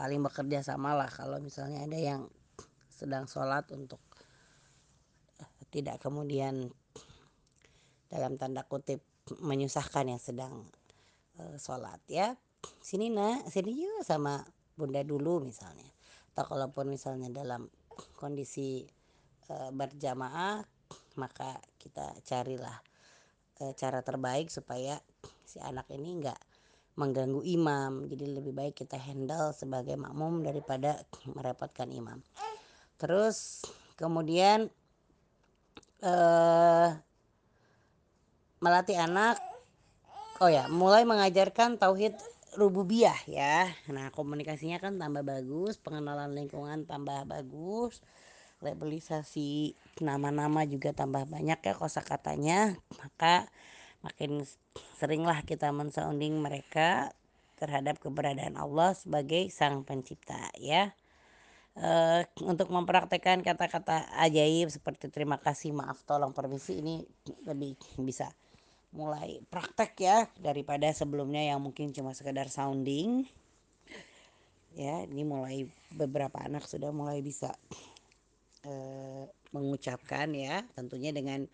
saling 0.00 0.24
bekerja 0.24 0.64
sama 0.64 0.96
lah. 0.96 1.10
Kalau 1.10 1.42
misalnya 1.42 1.84
ada 1.84 1.98
yang 1.98 2.30
sedang 2.88 3.28
sholat 3.28 3.68
untuk 3.74 4.00
eh, 5.40 5.50
tidak 5.68 6.00
kemudian 6.00 6.70
dalam 8.10 8.34
tanda 8.40 8.66
kutip 8.66 9.04
menyusahkan 9.38 10.10
yang 10.10 10.18
sedang 10.18 10.66
uh, 11.38 11.54
sholat 11.54 12.02
ya 12.10 12.34
sini 12.82 13.06
nak 13.06 13.46
sini 13.46 13.86
yuk 13.86 14.02
sama 14.02 14.42
bunda 14.74 15.04
dulu 15.06 15.44
misalnya. 15.44 15.86
Atau 16.34 16.56
kalaupun 16.56 16.90
misalnya 16.90 17.30
dalam 17.30 17.70
kondisi 18.18 18.82
uh, 19.52 19.70
berjamaah 19.70 20.64
maka 21.14 21.60
kita 21.78 22.18
carilah 22.26 22.80
uh, 23.62 23.72
cara 23.78 24.02
terbaik 24.02 24.50
supaya 24.50 24.98
si 25.46 25.62
anak 25.62 25.86
ini 25.94 26.18
enggak 26.18 26.40
mengganggu 27.00 27.40
imam. 27.40 28.04
Jadi 28.04 28.24
lebih 28.28 28.52
baik 28.52 28.84
kita 28.84 29.00
handle 29.00 29.56
sebagai 29.56 29.96
makmum 29.96 30.44
daripada 30.44 31.00
merepotkan 31.36 31.88
imam. 31.88 32.20
Terus 33.00 33.64
kemudian 33.96 34.68
eh, 36.04 36.88
melatih 38.60 39.00
anak. 39.00 39.40
Oh 40.40 40.48
ya 40.48 40.68
mulai 40.68 41.08
mengajarkan 41.08 41.80
tauhid 41.80 42.16
rububiyah 42.60 43.16
ya. 43.24 43.68
Nah 43.88 44.12
komunikasinya 44.12 44.76
kan 44.80 45.00
tambah 45.00 45.24
bagus 45.24 45.80
pengenalan 45.80 46.36
lingkungan 46.36 46.84
tambah 46.84 47.24
bagus 47.24 48.04
labelisasi 48.60 49.72
nama-nama 50.04 50.68
juga 50.68 50.92
tambah 50.92 51.24
banyak 51.24 51.60
ya 51.64 51.74
kosakatanya. 51.76 52.76
Maka 53.00 53.48
makin 54.00 54.44
seringlah 54.96 55.44
kita 55.44 55.68
mensounding 55.72 56.40
mereka 56.40 57.12
terhadap 57.60 58.00
keberadaan 58.00 58.56
Allah 58.56 58.96
sebagai 58.96 59.52
sang 59.52 59.84
pencipta 59.84 60.48
ya. 60.56 60.96
Uh, 61.70 62.26
untuk 62.42 62.66
mempraktekkan 62.66 63.46
kata-kata 63.46 64.10
ajaib 64.26 64.74
seperti 64.74 65.06
terima 65.06 65.38
kasih 65.38 65.70
maaf 65.70 66.02
tolong 66.02 66.34
permisi 66.34 66.82
ini 66.82 67.06
lebih 67.46 67.78
bisa 68.02 68.26
mulai 68.90 69.38
praktek 69.46 69.92
ya 70.02 70.26
daripada 70.34 70.90
sebelumnya 70.90 71.46
yang 71.46 71.62
mungkin 71.62 71.94
cuma 71.94 72.10
sekedar 72.10 72.50
sounding. 72.50 73.28
Ya 74.74 75.06
ini 75.06 75.22
mulai 75.22 75.70
beberapa 75.94 76.42
anak 76.42 76.66
sudah 76.66 76.90
mulai 76.90 77.22
bisa 77.22 77.54
uh, 78.66 79.24
mengucapkan 79.54 80.30
ya 80.34 80.66
tentunya 80.74 81.14
dengan 81.14 81.46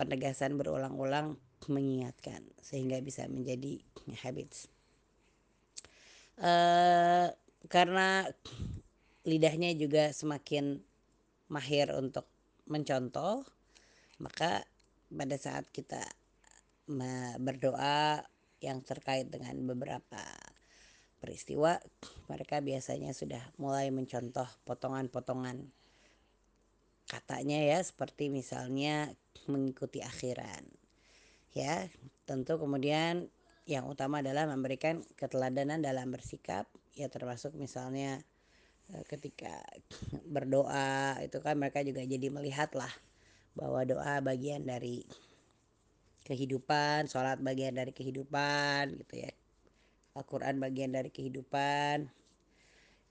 penegasan 0.00 0.56
berulang-ulang 0.56 1.36
mengingatkan 1.68 2.40
sehingga 2.64 2.96
bisa 3.04 3.28
menjadi 3.28 3.82
habits. 4.24 4.70
Uh, 6.40 7.28
karena 7.68 8.24
lidahnya 9.28 9.76
juga 9.76 10.08
semakin 10.16 10.80
mahir 11.52 11.92
untuk 11.92 12.24
mencontoh, 12.64 13.44
maka 14.22 14.64
pada 15.10 15.36
saat 15.36 15.68
kita 15.68 16.00
berdoa 17.38 18.24
yang 18.64 18.80
terkait 18.82 19.28
dengan 19.28 19.54
beberapa 19.62 20.22
peristiwa, 21.20 21.76
mereka 22.32 22.64
biasanya 22.64 23.12
sudah 23.12 23.44
mulai 23.60 23.92
mencontoh 23.92 24.48
potongan-potongan 24.64 25.68
katanya 27.10 27.58
ya, 27.58 27.78
seperti 27.82 28.30
misalnya 28.30 29.10
mengikuti 29.50 29.98
akhiran 30.00 30.79
ya 31.50 31.90
tentu 32.26 32.58
kemudian 32.62 33.26
yang 33.70 33.86
utama 33.86 34.18
adalah 34.18 34.50
memberikan 34.50 35.02
keteladanan 35.14 35.78
dalam 35.78 36.10
bersikap. 36.10 36.66
Ya 36.98 37.06
termasuk 37.06 37.54
misalnya 37.54 38.18
eh, 38.90 39.04
ketika 39.06 39.62
berdoa 40.34 41.22
itu 41.22 41.38
kan 41.38 41.54
mereka 41.54 41.86
juga 41.86 42.02
jadi 42.02 42.26
melihat 42.34 42.74
lah 42.74 42.90
bahwa 43.54 43.86
doa 43.86 44.18
bagian 44.22 44.66
dari 44.66 45.06
kehidupan 46.26 47.10
sholat 47.10 47.42
bagian 47.42 47.74
dari 47.78 47.94
kehidupan 47.94 48.98
gitu 49.06 49.26
ya. 49.26 49.32
Al-Quran 50.18 50.58
bagian 50.58 50.90
dari 50.90 51.10
kehidupan. 51.14 52.10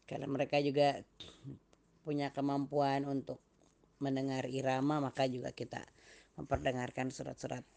Karena 0.04 0.28
mereka 0.28 0.60
juga 0.60 1.00
punya 2.06 2.36
kemampuan 2.36 3.08
untuk 3.08 3.40
mendengar 4.00 4.48
irama 4.48 5.04
maka 5.04 5.28
juga 5.28 5.52
kita 5.52 5.84
memperdengarkan 6.40 7.12
surat-surat 7.12 7.68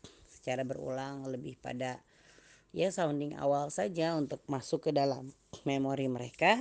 secara 0.43 0.67
berulang 0.67 1.23
lebih 1.31 1.55
pada 1.63 2.03
ya 2.75 2.91
sounding 2.91 3.39
awal 3.39 3.71
saja 3.71 4.19
untuk 4.19 4.43
masuk 4.51 4.91
ke 4.91 4.91
dalam 4.91 5.31
memori 5.63 6.11
mereka 6.11 6.59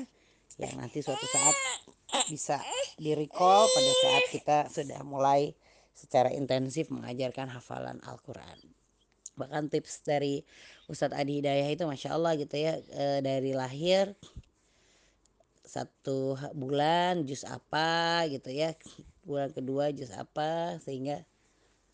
yang 0.61 0.77
nanti 0.77 1.01
suatu 1.01 1.25
saat 1.25 1.57
bisa 2.29 2.61
di 3.01 3.17
recall 3.17 3.65
pada 3.65 3.91
saat 4.05 4.23
kita 4.29 4.57
sudah 4.69 5.01
mulai 5.01 5.57
secara 5.97 6.29
intensif 6.29 6.93
mengajarkan 6.93 7.49
hafalan 7.49 7.97
Al-Quran. 8.05 8.61
Bahkan 9.33 9.73
tips 9.73 10.05
dari 10.05 10.45
Ustadz 10.85 11.17
Adi 11.17 11.41
Hidayah 11.41 11.73
itu 11.73 11.87
Masya 11.87 12.13
Allah 12.13 12.37
gitu 12.37 12.53
ya 12.53 12.77
e, 12.77 13.23
dari 13.25 13.55
lahir 13.57 14.13
satu 15.63 16.35
bulan 16.51 17.23
jus 17.23 17.47
apa 17.47 18.27
gitu 18.27 18.51
ya 18.51 18.75
bulan 19.23 19.55
kedua 19.55 19.95
jus 19.95 20.11
apa 20.11 20.75
sehingga 20.83 21.23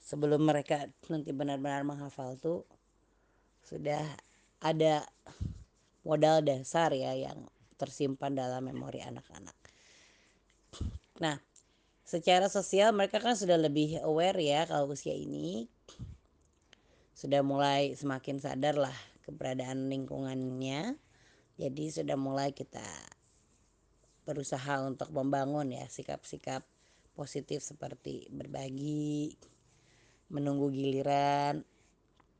sebelum 0.07 0.47
mereka 0.47 0.87
nanti 1.11 1.35
benar-benar 1.35 1.83
menghafal 1.83 2.39
tuh 2.39 2.63
sudah 3.67 3.99
ada 4.63 5.03
modal 6.07 6.39
dasar 6.39 6.95
ya 6.95 7.11
yang 7.11 7.43
tersimpan 7.75 8.31
dalam 8.31 8.71
memori 8.71 9.03
anak-anak. 9.03 9.57
Nah, 11.19 11.35
secara 12.07 12.47
sosial 12.47 12.95
mereka 12.95 13.19
kan 13.19 13.35
sudah 13.35 13.59
lebih 13.59 13.99
aware 13.99 14.39
ya 14.39 14.63
kalau 14.63 14.95
usia 14.95 15.11
ini 15.11 15.67
sudah 17.11 17.43
mulai 17.43 17.91
semakin 17.91 18.39
sadar 18.39 18.79
lah 18.79 18.95
keberadaan 19.27 19.91
lingkungannya. 19.91 20.95
Jadi 21.59 21.85
sudah 21.91 22.15
mulai 22.15 22.55
kita 22.55 22.85
berusaha 24.23 24.87
untuk 24.87 25.11
membangun 25.11 25.75
ya 25.75 25.83
sikap-sikap 25.91 26.63
positif 27.17 27.65
seperti 27.65 28.29
berbagi, 28.29 29.33
menunggu 30.27 30.71
giliran, 30.71 31.63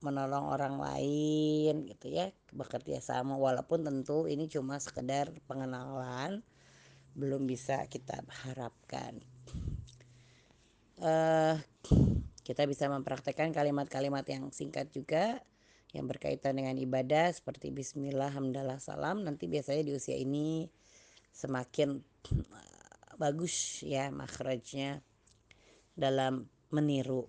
menolong 0.03 0.53
orang 0.53 0.75
lain 0.77 1.87
gitu 1.89 2.11
ya, 2.11 2.29
bekerja 2.53 3.01
sama 3.01 3.39
walaupun 3.39 3.81
tentu 3.81 4.29
ini 4.29 4.45
cuma 4.51 4.77
sekedar 4.77 5.33
pengenalan 5.49 6.43
belum 7.17 7.49
bisa 7.49 7.89
kita 7.89 8.21
harapkan. 8.45 9.17
Uh, 10.97 11.57
kita 12.41 12.65
bisa 12.65 12.89
mempraktekkan 12.89 13.53
kalimat-kalimat 13.53 14.25
yang 14.29 14.49
singkat 14.49 14.89
juga 14.89 15.41
yang 15.95 16.05
berkaitan 16.05 16.57
dengan 16.57 16.75
ibadah 16.75 17.31
seperti 17.31 17.71
bismillah 17.71 18.33
hamdalah 18.33 18.77
salam 18.77 19.23
nanti 19.23 19.47
biasanya 19.47 19.83
di 19.87 19.93
usia 19.95 20.19
ini 20.19 20.67
semakin 21.31 22.01
eh, 22.31 23.11
bagus 23.15 23.81
ya 23.85 24.11
makhrajnya 24.11 24.99
dalam 25.97 26.45
meniru. 26.69 27.25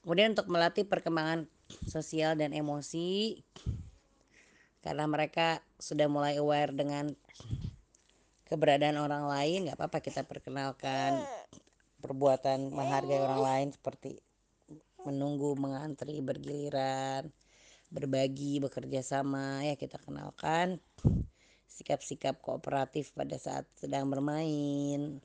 Kemudian 0.00 0.32
untuk 0.32 0.48
melatih 0.48 0.88
perkembangan 0.88 1.44
sosial 1.86 2.34
dan 2.34 2.56
emosi 2.56 3.40
karena 4.80 5.04
mereka 5.04 5.60
sudah 5.76 6.08
mulai 6.08 6.40
aware 6.40 6.72
dengan 6.72 7.12
keberadaan 8.48 8.96
orang 8.96 9.28
lain 9.28 9.68
nggak 9.68 9.76
apa-apa 9.76 10.00
kita 10.00 10.24
perkenalkan 10.24 11.20
perbuatan 12.00 12.72
menghargai 12.72 13.20
orang 13.20 13.42
lain 13.44 13.68
seperti 13.76 14.18
menunggu 15.04 15.52
mengantri 15.54 16.18
bergiliran 16.24 17.28
berbagi 17.92 18.58
bekerja 18.58 19.04
sama 19.04 19.62
ya 19.68 19.76
kita 19.76 20.00
kenalkan 20.00 20.80
sikap-sikap 21.68 22.40
kooperatif 22.40 23.12
pada 23.12 23.36
saat 23.36 23.68
sedang 23.76 24.08
bermain 24.08 25.20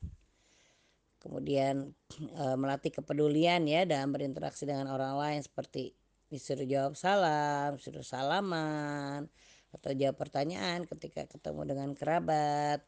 kemudian 1.26 1.90
e, 2.16 2.44
melatih 2.62 2.94
kepedulian 2.94 3.66
ya 3.66 3.82
dalam 3.82 4.14
berinteraksi 4.14 4.62
dengan 4.64 4.86
orang 4.94 5.18
lain 5.18 5.40
seperti 5.42 5.92
disuruh 6.30 6.66
jawab 6.66 6.94
salam, 6.94 7.74
disuruh 7.78 8.06
salaman 8.06 9.26
atau 9.74 9.90
jawab 9.92 10.16
pertanyaan 10.16 10.86
ketika 10.86 11.26
ketemu 11.26 11.62
dengan 11.66 11.90
kerabat 11.92 12.86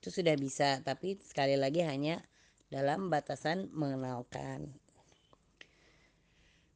itu 0.00 0.08
sudah 0.08 0.32
bisa 0.38 0.80
tapi 0.80 1.20
sekali 1.20 1.60
lagi 1.60 1.84
hanya 1.84 2.24
dalam 2.72 3.12
batasan 3.12 3.68
mengenalkan 3.74 4.72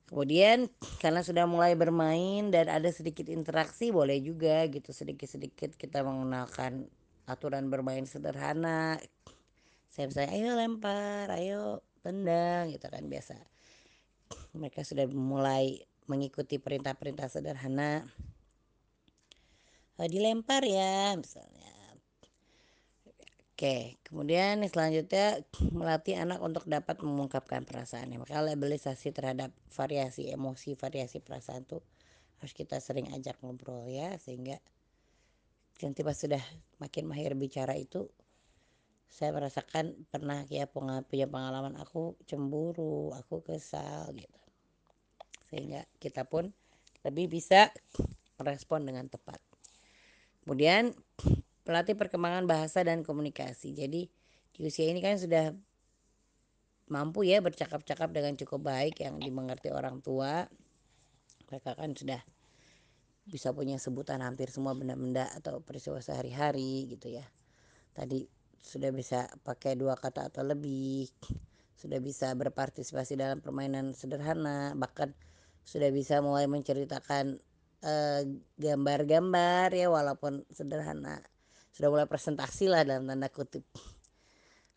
Kemudian 0.04 0.68
karena 1.00 1.24
sudah 1.24 1.48
mulai 1.48 1.72
bermain 1.72 2.52
dan 2.52 2.68
ada 2.68 2.92
sedikit 2.92 3.24
interaksi 3.32 3.88
boleh 3.88 4.20
juga 4.20 4.68
gitu 4.68 4.92
sedikit-sedikit 4.92 5.80
kita 5.80 6.04
mengenalkan 6.04 6.86
aturan 7.24 7.72
bermain 7.72 8.04
sederhana. 8.04 9.00
Saya 9.94 10.10
misalnya 10.10 10.30
ayo 10.34 10.50
lempar, 10.58 11.30
ayo 11.38 11.86
tendang 12.02 12.74
gitu 12.74 12.90
kan 12.90 13.06
biasa. 13.06 13.38
Mereka 14.58 14.82
sudah 14.82 15.06
mulai 15.06 15.86
mengikuti 16.10 16.58
perintah-perintah 16.58 17.30
sederhana. 17.30 18.02
Oh, 19.94 20.10
dilempar 20.10 20.66
ya 20.66 21.14
misalnya. 21.14 21.70
Oke, 23.54 24.02
kemudian 24.02 24.66
selanjutnya 24.66 25.46
melatih 25.70 26.18
anak 26.18 26.42
untuk 26.42 26.66
dapat 26.66 26.98
mengungkapkan 26.98 27.62
perasaannya. 27.62 28.18
Maka 28.18 28.42
labelisasi 28.42 29.14
terhadap 29.14 29.54
variasi 29.70 30.26
emosi, 30.34 30.74
variasi 30.74 31.22
perasaan 31.22 31.62
itu 31.62 31.78
harus 32.42 32.50
kita 32.50 32.82
sering 32.82 33.14
ajak 33.14 33.38
ngobrol 33.46 33.86
ya 33.86 34.18
sehingga 34.18 34.58
nanti 35.86 36.02
pas 36.02 36.18
sudah 36.18 36.42
makin 36.82 37.06
mahir 37.06 37.38
bicara 37.38 37.78
itu 37.78 38.10
saya 39.14 39.30
merasakan 39.30 39.94
pernah 40.10 40.42
ya 40.50 40.66
punya 40.66 41.30
pengalaman 41.30 41.78
aku 41.78 42.18
cemburu, 42.26 43.14
aku 43.14 43.46
kesal 43.46 44.10
gitu. 44.10 44.40
Sehingga 45.46 45.86
kita 46.02 46.26
pun 46.26 46.50
lebih 47.06 47.30
bisa 47.30 47.70
merespon 48.42 48.82
dengan 48.82 49.06
tepat. 49.06 49.38
Kemudian 50.42 50.90
pelatih 51.62 51.94
perkembangan 51.94 52.42
bahasa 52.50 52.82
dan 52.82 53.06
komunikasi. 53.06 53.70
Jadi 53.78 54.10
di 54.50 54.60
usia 54.66 54.90
ini 54.90 54.98
kan 54.98 55.14
sudah 55.14 55.54
mampu 56.90 57.22
ya 57.22 57.38
bercakap-cakap 57.38 58.10
dengan 58.10 58.34
cukup 58.34 58.66
baik 58.66 58.98
yang 58.98 59.22
dimengerti 59.22 59.70
orang 59.70 60.02
tua. 60.02 60.42
Mereka 61.54 61.78
kan 61.78 61.94
sudah 61.94 62.18
bisa 63.30 63.54
punya 63.54 63.78
sebutan 63.78 64.26
hampir 64.26 64.50
semua 64.50 64.74
benda-benda 64.74 65.30
atau 65.38 65.62
peristiwa 65.62 66.02
sehari-hari 66.02 66.90
gitu 66.90 67.14
ya. 67.14 67.24
Tadi 67.94 68.43
sudah 68.64 68.88
bisa 68.96 69.28
pakai 69.44 69.76
dua 69.76 69.92
kata 69.92 70.32
atau 70.32 70.40
lebih, 70.40 71.04
sudah 71.76 72.00
bisa 72.00 72.32
berpartisipasi 72.32 73.20
dalam 73.20 73.44
permainan 73.44 73.92
sederhana, 73.92 74.72
bahkan 74.72 75.12
sudah 75.68 75.92
bisa 75.92 76.24
mulai 76.24 76.48
menceritakan 76.48 77.36
eh, 77.84 78.20
gambar-gambar 78.56 79.68
uh, 79.68 79.76
ya 79.76 79.88
walaupun 79.92 80.48
sederhana. 80.48 81.20
Sudah 81.76 81.92
mulai 81.92 82.08
presentasi 82.08 82.72
lah 82.72 82.88
dalam 82.88 83.04
tanda 83.04 83.28
kutip. 83.28 83.68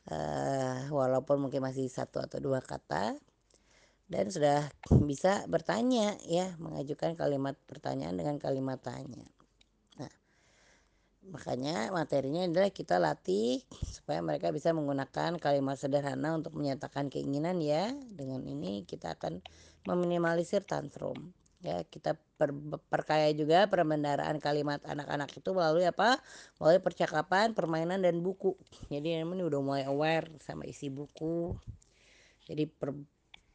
Uh, 0.07 0.87
walaupun 0.91 1.47
mungkin 1.47 1.63
masih 1.63 1.87
satu 1.87 2.19
atau 2.19 2.43
dua 2.43 2.59
kata. 2.59 3.15
Dan 4.07 4.31
sudah 4.31 4.67
bisa 5.03 5.43
bertanya 5.51 6.15
ya 6.23 6.55
mengajukan 6.59 7.15
kalimat 7.19 7.59
pertanyaan 7.67 8.15
dengan 8.15 8.39
kalimat 8.39 8.79
tanya 8.79 9.27
makanya 11.27 11.91
materinya 11.91 12.47
adalah 12.47 12.71
kita 12.71 12.97
latih 12.97 13.63
supaya 13.83 14.23
mereka 14.23 14.49
bisa 14.55 14.71
menggunakan 14.71 15.35
kalimat 15.37 15.75
sederhana 15.75 16.35
untuk 16.35 16.55
menyatakan 16.55 17.11
keinginan 17.11 17.59
ya. 17.59 17.91
Dengan 17.93 18.43
ini 18.47 18.87
kita 18.87 19.19
akan 19.19 19.43
meminimalisir 19.87 20.63
tantrum. 20.63 21.35
Ya 21.65 21.81
kita 21.83 22.13
per, 22.37 22.53
perkaya 22.87 23.33
juga 23.33 23.65
perbendaraan 23.65 24.37
kalimat 24.37 24.79
anak-anak 24.85 25.33
itu 25.35 25.49
melalui 25.51 25.89
apa? 25.89 26.21
Melalui 26.61 26.79
percakapan 26.79 27.57
permainan 27.57 27.99
dan 27.99 28.21
buku. 28.21 28.53
Jadi 28.87 29.17
ini 29.17 29.43
udah 29.43 29.61
mulai 29.61 29.83
aware 29.89 30.29
sama 30.39 30.63
isi 30.69 30.87
buku. 30.93 31.57
Jadi 32.47 32.63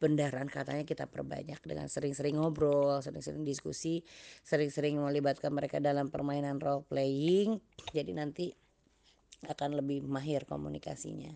perbendaharaan 0.03 0.51
katanya 0.51 0.83
kita 0.83 1.07
perbanyak 1.07 1.63
dengan 1.63 1.87
sering-sering 1.87 2.35
ngobrol 2.35 2.99
sering-sering 2.99 3.47
diskusi 3.47 4.03
sering-sering 4.43 4.99
melibatkan 4.99 5.55
mereka 5.55 5.79
dalam 5.79 6.11
permainan 6.11 6.59
role 6.59 6.83
playing. 6.91 7.63
Jadi 7.95 8.11
nanti 8.11 8.51
akan 9.47 9.79
lebih 9.79 10.03
mahir 10.03 10.43
komunikasinya. 10.43 11.31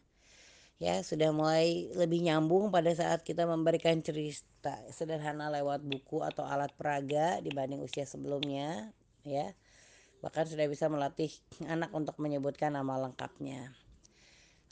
Ya 0.82 0.98
sudah 1.06 1.30
mulai 1.30 1.94
lebih 1.94 2.26
nyambung 2.26 2.74
pada 2.74 2.90
saat 2.90 3.22
kita 3.22 3.46
memberikan 3.46 4.02
cerita 4.02 4.74
sederhana 4.90 5.46
lewat 5.54 5.86
buku 5.86 6.26
atau 6.26 6.42
alat 6.42 6.74
peraga 6.74 7.38
dibanding 7.38 7.78
usia 7.86 8.02
sebelumnya 8.02 8.90
ya. 9.22 9.54
Bahkan 10.26 10.42
sudah 10.42 10.66
bisa 10.66 10.90
melatih 10.90 11.30
anak 11.70 11.94
untuk 11.94 12.18
menyebutkan 12.18 12.74
nama 12.74 12.98
lengkapnya. 12.98 13.85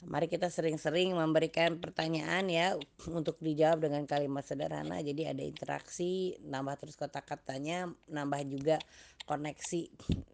Mari 0.03 0.27
kita 0.27 0.51
sering-sering 0.51 1.15
memberikan 1.15 1.79
pertanyaan 1.79 2.51
ya 2.51 2.75
untuk 3.07 3.39
dijawab 3.39 3.87
dengan 3.87 4.03
kalimat 4.03 4.43
sederhana. 4.43 4.99
Jadi 4.99 5.23
ada 5.23 5.39
interaksi, 5.39 6.35
nambah 6.43 6.75
terus 6.83 6.99
kata-katanya, 6.99 7.87
nambah 8.11 8.43
juga 8.43 8.75
koneksi 9.23 9.87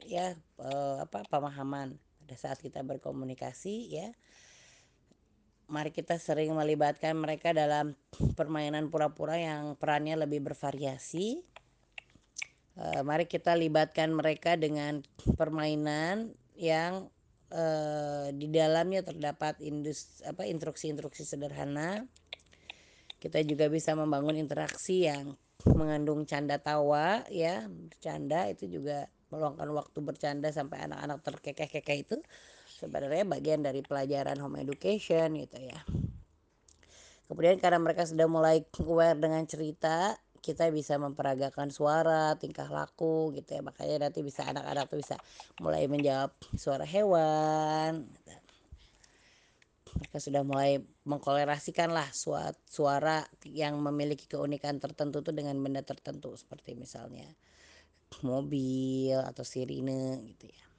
ya 0.09 0.33
eh, 0.65 0.97
apa 0.97 1.23
pemahaman 1.29 1.93
pada 1.95 2.35
saat 2.35 2.57
kita 2.57 2.81
berkomunikasi 2.81 3.75
ya. 3.93 4.09
Mari 5.71 5.93
kita 5.93 6.17
sering 6.19 6.51
melibatkan 6.57 7.15
mereka 7.15 7.53
dalam 7.55 7.95
permainan 8.35 8.91
pura-pura 8.91 9.39
yang 9.39 9.77
perannya 9.77 10.19
lebih 10.19 10.41
bervariasi. 10.41 11.45
Eh, 12.81 13.01
mari 13.05 13.29
kita 13.29 13.53
libatkan 13.53 14.09
mereka 14.09 14.57
dengan 14.57 15.05
permainan 15.37 16.33
yang 16.57 17.07
Eh, 17.51 18.31
di 18.31 18.47
dalamnya 18.47 19.03
terdapat 19.03 19.59
apa 20.23 20.43
instruksi-instruksi 20.47 21.27
sederhana. 21.27 22.07
Kita 23.19 23.43
juga 23.43 23.67
bisa 23.67 23.91
membangun 23.91 24.39
interaksi 24.39 25.03
yang 25.03 25.35
mengandung 25.67 26.23
canda 26.23 26.63
tawa 26.63 27.27
ya. 27.27 27.67
Bercanda 27.67 28.47
itu 28.47 28.71
juga 28.71 29.11
meluangkan 29.35 29.67
waktu 29.75 29.99
bercanda 29.99 30.47
sampai 30.55 30.87
anak-anak 30.87 31.19
terkekeh-kekeh 31.27 31.97
itu. 32.07 32.17
Sebenarnya 32.71 33.27
bagian 33.27 33.59
dari 33.59 33.83
pelajaran 33.83 34.39
home 34.39 34.63
education 34.63 35.35
gitu 35.35 35.59
ya. 35.59 35.83
Kemudian 37.27 37.59
karena 37.59 37.83
mereka 37.83 38.07
sudah 38.07 38.31
mulai 38.31 38.63
aware 38.79 39.19
dengan 39.19 39.43
cerita 39.43 40.15
kita 40.41 40.73
bisa 40.73 40.97
memperagakan 40.97 41.69
suara, 41.69 42.33
tingkah 42.35 42.65
laku 42.65 43.29
gitu 43.37 43.55
ya. 43.55 43.61
Makanya 43.61 44.09
nanti 44.09 44.25
bisa 44.25 44.41
anak-anak 44.49 44.89
tuh 44.89 44.97
bisa 44.97 45.15
mulai 45.61 45.85
menjawab 45.85 46.33
suara 46.57 46.81
hewan. 46.83 48.09
Gitu. 48.09 48.33
Mereka 49.91 50.17
sudah 50.17 50.41
mulai 50.41 50.81
mengkolerasikan 51.05 51.93
lah 51.93 52.09
suara 52.65 53.21
yang 53.45 53.77
memiliki 53.77 54.25
keunikan 54.25 54.81
tertentu 54.81 55.21
tuh 55.21 55.35
dengan 55.35 55.53
benda 55.61 55.85
tertentu 55.85 56.33
seperti 56.33 56.73
misalnya 56.73 57.29
mobil 58.25 59.19
atau 59.19 59.45
sirine 59.45 60.25
gitu 60.25 60.49
ya. 60.49 60.70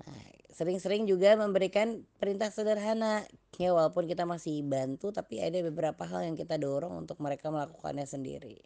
Nah, 0.00 0.26
sering-sering 0.50 1.06
juga 1.06 1.38
memberikan 1.38 2.02
perintah 2.18 2.50
sederhana. 2.50 3.22
Ya 3.54 3.70
walaupun 3.70 4.10
kita 4.10 4.26
masih 4.26 4.66
bantu 4.66 5.14
tapi 5.14 5.38
ada 5.38 5.62
beberapa 5.62 6.02
hal 6.02 6.26
yang 6.26 6.34
kita 6.34 6.58
dorong 6.58 7.06
untuk 7.06 7.22
mereka 7.22 7.54
melakukannya 7.54 8.06
sendiri. 8.06 8.58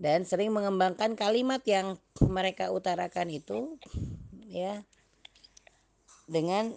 Dan 0.00 0.24
sering 0.26 0.50
mengembangkan 0.50 1.14
kalimat 1.14 1.62
yang 1.68 1.94
mereka 2.24 2.72
utarakan 2.72 3.28
itu 3.30 3.78
ya 4.50 4.82
dengan 6.26 6.74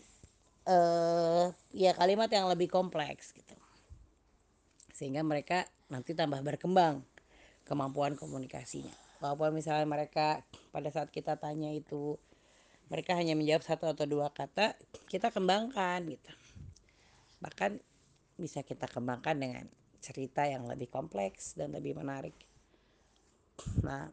uh, 0.67 1.49
ya 1.73 1.91
kalimat 1.95 2.29
yang 2.29 2.51
lebih 2.51 2.67
kompleks 2.67 3.31
gitu. 3.33 3.55
Sehingga 4.93 5.23
mereka 5.25 5.65
nanti 5.89 6.13
tambah 6.13 6.43
berkembang 6.43 7.01
kemampuan 7.65 8.13
komunikasinya 8.13 9.04
walaupun 9.19 9.55
misalnya 9.55 9.87
mereka 9.87 10.43
pada 10.69 10.89
saat 10.91 11.09
kita 11.11 11.39
tanya 11.39 11.71
itu 11.71 12.19
mereka 12.89 13.17
hanya 13.17 13.33
menjawab 13.33 13.65
satu 13.65 13.89
atau 13.89 14.05
dua 14.05 14.29
kata 14.29 14.77
kita 15.09 15.33
kembangkan 15.33 16.05
gitu. 16.05 16.31
Bahkan 17.41 17.81
bisa 18.35 18.61
kita 18.61 18.85
kembangkan 18.85 19.35
dengan 19.37 19.65
cerita 20.03 20.45
yang 20.45 20.69
lebih 20.69 20.91
kompleks 20.91 21.57
dan 21.57 21.73
lebih 21.73 21.97
menarik. 21.97 22.35
Nah 23.81 24.11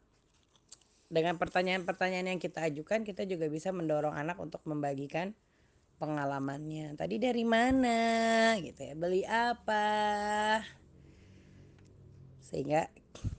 dengan 1.12 1.36
pertanyaan-pertanyaan 1.36 2.32
yang 2.32 2.40
kita 2.40 2.64
ajukan 2.64 3.04
kita 3.04 3.28
juga 3.28 3.44
bisa 3.52 3.68
mendorong 3.68 4.16
anak 4.16 4.40
untuk 4.40 4.64
membagikan 4.64 5.36
pengalamannya. 6.00 6.96
Tadi 6.96 7.20
dari 7.20 7.44
mana? 7.44 8.00
Gitu 8.56 8.80
ya 8.80 8.94
beli 8.96 9.22
apa? 9.28 9.84
Sehingga 12.40 12.88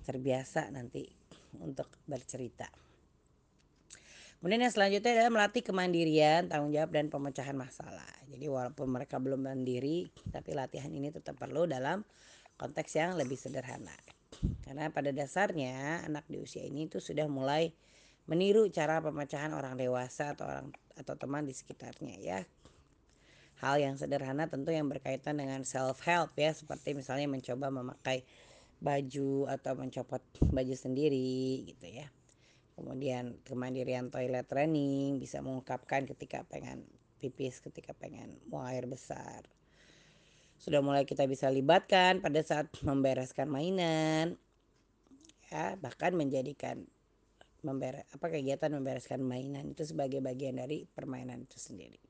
terbiasa 0.05 0.70
nanti 0.70 1.22
untuk 1.62 1.89
bercerita 2.08 2.70
Kemudian 4.43 4.68
yang 4.68 4.76
selanjutnya 4.76 5.12
adalah 5.16 5.32
melatih 5.32 5.64
kemandirian, 5.64 6.51
tanggung 6.51 6.76
jawab 6.76 6.91
dan 6.91 7.08
pemecahan 7.08 7.56
masalah. 7.56 8.12
Jadi 8.28 8.51
walaupun 8.51 8.91
mereka 8.91 9.16
belum 9.16 9.47
mandiri, 9.47 10.12
tapi 10.36 10.51
latihan 10.51 10.91
ini 10.91 11.16
tetap 11.16 11.39
perlu 11.39 11.64
dalam 11.64 12.04
konteks 12.60 12.91
yang 12.91 13.16
lebih 13.16 13.39
sederhana. 13.39 13.95
Karena 14.68 14.91
pada 14.91 15.16
dasarnya 15.16 16.04
anak 16.04 16.28
di 16.28 16.43
usia 16.43 16.60
ini 16.60 16.91
itu 16.91 16.99
sudah 16.99 17.24
mulai 17.32 17.72
meniru 18.28 18.68
cara 18.68 18.99
pemecahan 18.99 19.56
orang 19.56 19.80
dewasa 19.80 20.36
atau 20.36 20.43
orang 20.43 20.76
atau 20.99 21.16
teman 21.16 21.47
di 21.47 21.56
sekitarnya 21.56 22.20
ya. 22.20 22.43
Hal 23.64 23.80
yang 23.80 23.95
sederhana 23.95 24.51
tentu 24.51 24.76
yang 24.76 24.91
berkaitan 24.91 25.39
dengan 25.39 25.64
self 25.64 26.04
help 26.04 26.36
ya, 26.36 26.51
seperti 26.51 26.91
misalnya 26.91 27.32
mencoba 27.32 27.72
memakai 27.72 28.28
baju 28.84 29.47
atau 29.47 29.79
mencopot 29.79 30.19
baju 30.43 30.75
sendiri 30.75 31.63
gitu 31.71 31.88
ya. 31.88 32.11
Kemudian 32.75 33.39
kemandirian 33.47 34.11
toilet 34.11 34.43
training 34.43 35.23
bisa 35.23 35.39
mengungkapkan 35.39 36.03
ketika 36.03 36.43
pengen 36.51 36.84
pipis 37.23 37.63
ketika 37.63 37.95
pengen 37.95 38.36
buang 38.51 38.67
air 38.67 38.84
besar. 38.84 39.47
Sudah 40.59 40.84
mulai 40.84 41.07
kita 41.07 41.23
bisa 41.23 41.47
libatkan 41.47 42.19
pada 42.19 42.43
saat 42.43 42.67
membereskan 42.84 43.47
mainan 43.47 44.36
ya 45.47 45.79
bahkan 45.79 46.11
menjadikan 46.17 46.84
memberes 47.63 48.03
apa 48.11 48.27
kegiatan 48.27 48.67
membereskan 48.75 49.23
mainan 49.23 49.71
itu 49.71 49.88
sebagai 49.88 50.19
bagian 50.19 50.59
dari 50.59 50.84
permainan 50.84 51.47
itu 51.47 51.55
sendiri. 51.55 52.03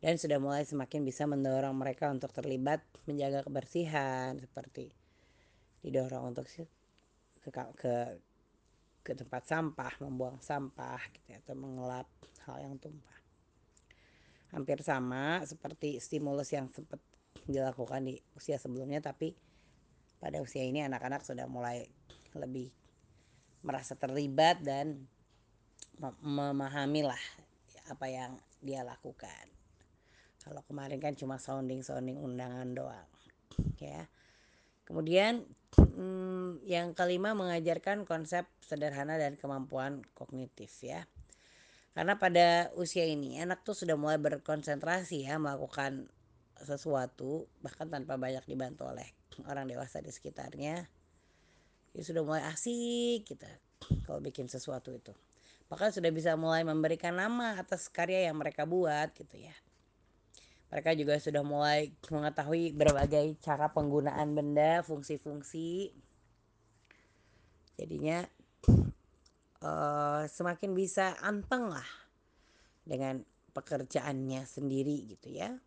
Dan 0.00 0.16
sudah 0.16 0.36
mulai 0.40 0.64
semakin 0.64 1.04
bisa 1.04 1.24
mendorong 1.24 1.76
mereka 1.76 2.08
untuk 2.12 2.32
terlibat 2.32 2.80
menjaga 3.04 3.44
kebersihan 3.44 4.36
seperti 4.40 4.99
didorong 5.80 6.32
untuk 6.32 6.46
ke, 6.46 7.50
ke 7.76 7.94
ke 9.00 9.16
tempat 9.16 9.42
sampah, 9.48 9.92
membuang 10.04 10.38
sampah 10.44 11.00
gitu 11.16 11.32
ya, 11.32 11.40
atau 11.40 11.56
mengelap 11.56 12.08
hal 12.44 12.56
yang 12.60 12.76
tumpah. 12.76 13.18
Hampir 14.52 14.84
sama 14.84 15.40
seperti 15.48 15.96
stimulus 16.02 16.52
yang 16.52 16.68
sempat 16.68 17.00
dilakukan 17.48 18.04
di 18.04 18.20
usia 18.36 18.60
sebelumnya 18.60 19.00
tapi 19.00 19.32
pada 20.20 20.42
usia 20.42 20.60
ini 20.66 20.84
anak-anak 20.84 21.24
sudah 21.24 21.48
mulai 21.48 21.88
lebih 22.36 22.68
merasa 23.64 23.96
terlibat 23.96 24.60
dan 24.60 25.08
memahami 26.20 27.06
lah 27.06 27.22
apa 27.88 28.06
yang 28.08 28.36
dia 28.60 28.84
lakukan. 28.84 29.48
Kalau 30.40 30.60
kemarin 30.64 31.00
kan 31.00 31.16
cuma 31.16 31.36
sounding-sounding 31.40 32.20
undangan 32.20 32.68
doang. 32.72 33.08
Ya. 33.76 34.08
Kemudian 34.84 35.44
hmm, 35.76 36.64
yang 36.66 36.96
kelima 36.96 37.36
mengajarkan 37.36 38.08
konsep 38.08 38.48
sederhana 38.64 39.20
dan 39.20 39.38
kemampuan 39.38 40.02
kognitif 40.16 40.70
ya. 40.82 41.06
Karena 41.94 42.16
pada 42.16 42.70
usia 42.78 43.04
ini 43.06 43.42
anak 43.42 43.66
tuh 43.66 43.74
sudah 43.74 43.98
mulai 43.98 44.16
berkonsentrasi 44.16 45.26
ya 45.26 45.36
melakukan 45.42 46.06
sesuatu 46.60 47.48
bahkan 47.64 47.88
tanpa 47.88 48.20
banyak 48.20 48.44
dibantu 48.46 48.86
oleh 48.86 49.08
orang 49.48 49.66
dewasa 49.66 49.98
di 49.98 50.12
sekitarnya. 50.12 50.86
Dia 51.90 52.04
sudah 52.06 52.22
mulai 52.22 52.46
asik 52.46 53.26
kita 53.26 53.50
kalau 54.06 54.22
bikin 54.22 54.46
sesuatu 54.46 54.94
itu. 54.94 55.10
Bahkan 55.66 55.90
sudah 55.94 56.10
bisa 56.10 56.34
mulai 56.34 56.66
memberikan 56.66 57.14
nama 57.14 57.58
atas 57.58 57.86
karya 57.90 58.30
yang 58.30 58.38
mereka 58.38 58.66
buat 58.66 59.10
gitu 59.14 59.38
ya. 59.38 59.54
Mereka 60.70 60.94
juga 60.94 61.18
sudah 61.18 61.42
mulai 61.42 61.90
mengetahui 62.06 62.78
berbagai 62.78 63.34
cara 63.42 63.74
penggunaan 63.74 64.38
benda, 64.38 64.86
fungsi-fungsi. 64.86 65.90
Jadinya 67.74 68.22
uh, 69.66 70.22
semakin 70.30 70.70
bisa 70.70 71.18
anteng 71.26 71.74
lah 71.74 71.88
dengan 72.86 73.18
pekerjaannya 73.50 74.46
sendiri 74.46 75.10
gitu 75.10 75.34
ya. 75.34 75.58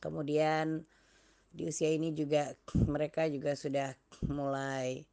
Kemudian 0.00 0.82
di 1.52 1.68
usia 1.68 1.92
ini 1.92 2.16
juga 2.16 2.56
mereka 2.88 3.28
juga 3.28 3.52
sudah 3.52 3.92
mulai 4.32 5.04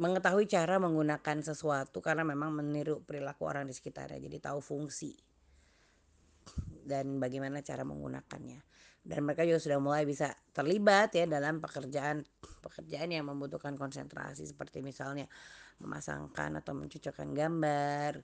mengetahui 0.00 0.48
cara 0.48 0.80
menggunakan 0.80 1.44
sesuatu 1.44 2.00
karena 2.00 2.24
memang 2.24 2.56
meniru 2.56 3.04
perilaku 3.04 3.44
orang 3.44 3.68
di 3.68 3.76
sekitarnya 3.76 4.16
jadi 4.16 4.40
tahu 4.40 4.64
fungsi 4.64 5.12
dan 6.84 7.20
bagaimana 7.20 7.60
cara 7.60 7.84
menggunakannya. 7.86 8.60
Dan 9.00 9.24
mereka 9.24 9.48
juga 9.48 9.60
sudah 9.60 9.80
mulai 9.80 10.04
bisa 10.04 10.28
terlibat 10.52 11.16
ya 11.16 11.24
dalam 11.24 11.56
pekerjaan 11.56 12.20
pekerjaan 12.60 13.08
yang 13.08 13.24
membutuhkan 13.24 13.72
konsentrasi 13.80 14.44
seperti 14.44 14.84
misalnya 14.84 15.24
memasangkan 15.80 16.60
atau 16.60 16.76
mencocokkan 16.76 17.32
gambar. 17.32 18.20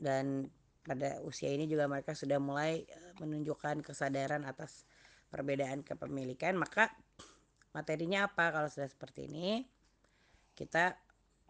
Dan 0.00 0.48
pada 0.80 1.20
usia 1.28 1.52
ini 1.52 1.68
juga 1.68 1.84
mereka 1.84 2.16
sudah 2.16 2.40
mulai 2.40 2.88
eh, 2.88 3.12
menunjukkan 3.20 3.84
kesadaran 3.84 4.48
atas 4.48 4.88
perbedaan 5.28 5.84
kepemilikan, 5.84 6.56
maka 6.56 6.88
materinya 7.70 8.26
apa 8.26 8.50
kalau 8.50 8.66
sudah 8.66 8.88
seperti 8.90 9.30
ini 9.30 9.62
kita 10.56 10.98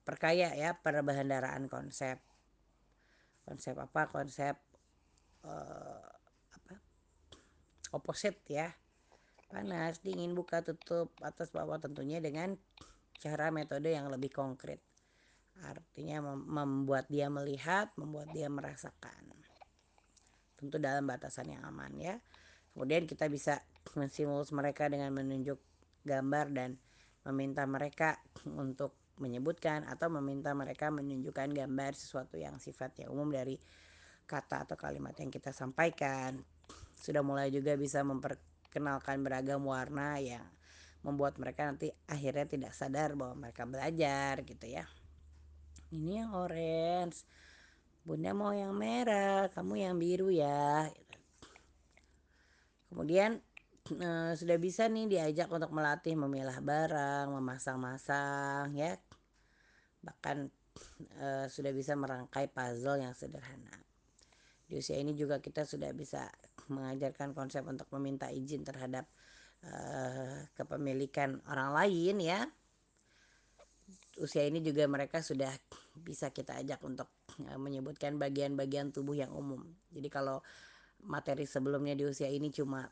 perkaya 0.05 0.53
ya 0.53 0.76
perbahandaraan 0.76 1.70
konsep 1.70 2.20
konsep 3.51 3.74
apa 3.74 4.07
konsep 4.14 4.55
uh, 5.42 6.07
apa 6.55 6.74
oposit 7.90 8.38
ya. 8.46 8.70
Panas 9.51 9.98
dingin 10.07 10.30
buka 10.38 10.62
tutup 10.62 11.11
atas 11.26 11.51
bawah 11.51 11.82
tentunya 11.82 12.22
dengan 12.22 12.55
cara 13.18 13.51
metode 13.51 13.90
yang 13.90 14.07
lebih 14.07 14.30
konkret. 14.30 14.78
Artinya 15.66 16.22
membuat 16.38 17.11
dia 17.11 17.26
melihat 17.26 17.90
membuat 17.98 18.30
dia 18.30 18.46
merasakan. 18.46 19.34
Tentu 20.55 20.78
dalam 20.78 21.03
batasan 21.03 21.51
yang 21.51 21.66
aman 21.66 21.98
ya. 21.98 22.14
Kemudian 22.70 23.11
kita 23.11 23.26
bisa 23.26 23.59
menstimulus 23.98 24.55
mereka 24.55 24.86
dengan 24.86 25.11
menunjuk 25.11 25.59
gambar 26.07 26.46
dan 26.55 26.78
meminta 27.26 27.66
mereka 27.66 28.22
untuk 28.46 28.99
menyebutkan 29.21 29.85
atau 29.85 30.09
meminta 30.09 30.51
mereka 30.57 30.89
menunjukkan 30.89 31.53
gambar 31.53 31.93
sesuatu 31.93 32.41
yang 32.41 32.57
sifatnya 32.57 33.12
umum 33.12 33.29
dari 33.29 33.61
kata 34.25 34.64
atau 34.66 34.77
kalimat 34.81 35.12
yang 35.21 35.29
kita 35.29 35.53
sampaikan. 35.53 36.41
Sudah 36.97 37.21
mulai 37.21 37.53
juga 37.53 37.77
bisa 37.77 38.01
memperkenalkan 38.01 39.21
beragam 39.21 39.62
warna 39.68 40.16
yang 40.18 40.45
membuat 41.01 41.41
mereka 41.41 41.64
nanti 41.64 41.89
akhirnya 42.09 42.45
tidak 42.45 42.73
sadar 42.77 43.16
bahwa 43.16 43.49
mereka 43.49 43.64
belajar 43.64 44.45
gitu 44.45 44.66
ya. 44.68 44.85
Ini 45.91 46.23
yang 46.23 46.31
orange, 46.37 47.27
bunda 48.07 48.31
mau 48.31 48.55
yang 48.55 48.77
merah, 48.77 49.51
kamu 49.51 49.75
yang 49.83 49.97
biru 49.99 50.31
ya. 50.31 50.87
Kemudian 52.87 53.43
uh, 53.99 54.33
sudah 54.39 54.57
bisa 54.61 54.87
nih 54.87 55.11
diajak 55.11 55.51
untuk 55.51 55.73
melatih 55.75 56.14
memilah 56.14 56.59
barang, 56.62 57.33
memasang-masang 57.33 58.71
ya. 58.77 58.95
Bahkan 60.01 60.36
uh, 61.20 61.46
sudah 61.48 61.72
bisa 61.72 61.96
merangkai 61.96 62.48
puzzle 62.51 63.01
yang 63.01 63.12
sederhana. 63.12 63.72
Di 64.70 64.78
usia 64.78 64.96
ini 64.96 65.18
juga 65.18 65.42
kita 65.42 65.66
sudah 65.66 65.90
bisa 65.90 66.30
mengajarkan 66.70 67.34
konsep 67.34 67.66
untuk 67.66 67.90
meminta 67.98 68.30
izin 68.30 68.62
terhadap 68.62 69.05
uh, 69.66 70.46
kepemilikan 70.55 71.42
orang 71.51 71.74
lain 71.74 72.16
ya. 72.22 72.40
Usia 74.20 74.46
ini 74.46 74.62
juga 74.62 74.86
mereka 74.86 75.24
sudah 75.24 75.51
bisa 75.98 76.30
kita 76.30 76.61
ajak 76.62 76.80
untuk 76.86 77.11
uh, 77.42 77.59
menyebutkan 77.59 78.14
bagian-bagian 78.16 78.94
tubuh 78.94 79.18
yang 79.18 79.34
umum. 79.34 79.64
Jadi 79.90 80.07
kalau 80.07 80.38
materi 81.03 81.48
sebelumnya 81.48 81.96
di 81.96 82.05
usia 82.05 82.28
ini 82.28 82.53
cuma 82.53 82.84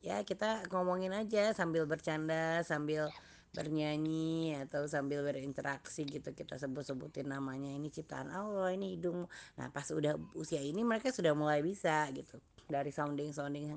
ya 0.00 0.24
kita 0.24 0.64
ngomongin 0.72 1.12
aja 1.12 1.52
sambil 1.52 1.84
bercanda 1.84 2.64
sambil 2.64 3.12
bernyanyi 3.50 4.54
atau 4.62 4.86
sambil 4.86 5.26
berinteraksi 5.26 6.06
gitu 6.06 6.30
kita 6.30 6.54
sebut-sebutin 6.54 7.26
namanya 7.26 7.74
ini 7.74 7.90
ciptaan 7.90 8.30
Allah 8.30 8.70
ini 8.70 8.94
hidung 8.94 9.26
nah 9.58 9.66
pas 9.74 9.90
udah 9.90 10.14
usia 10.38 10.62
ini 10.62 10.86
mereka 10.86 11.10
sudah 11.10 11.34
mulai 11.34 11.58
bisa 11.62 12.06
gitu. 12.14 12.38
Dari 12.70 12.94
sounding 12.94 13.34
sounding 13.34 13.74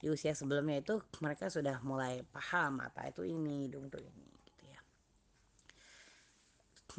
di 0.00 0.06
usia 0.08 0.36
sebelumnya 0.36 0.84
itu 0.84 1.00
mereka 1.24 1.48
sudah 1.48 1.80
mulai 1.80 2.20
paham 2.28 2.84
apa 2.84 3.08
itu 3.08 3.24
ini 3.24 3.68
hidung 3.68 3.88
tuh 3.88 4.04
ini 4.04 4.28
gitu 4.44 4.64
ya. 4.68 4.80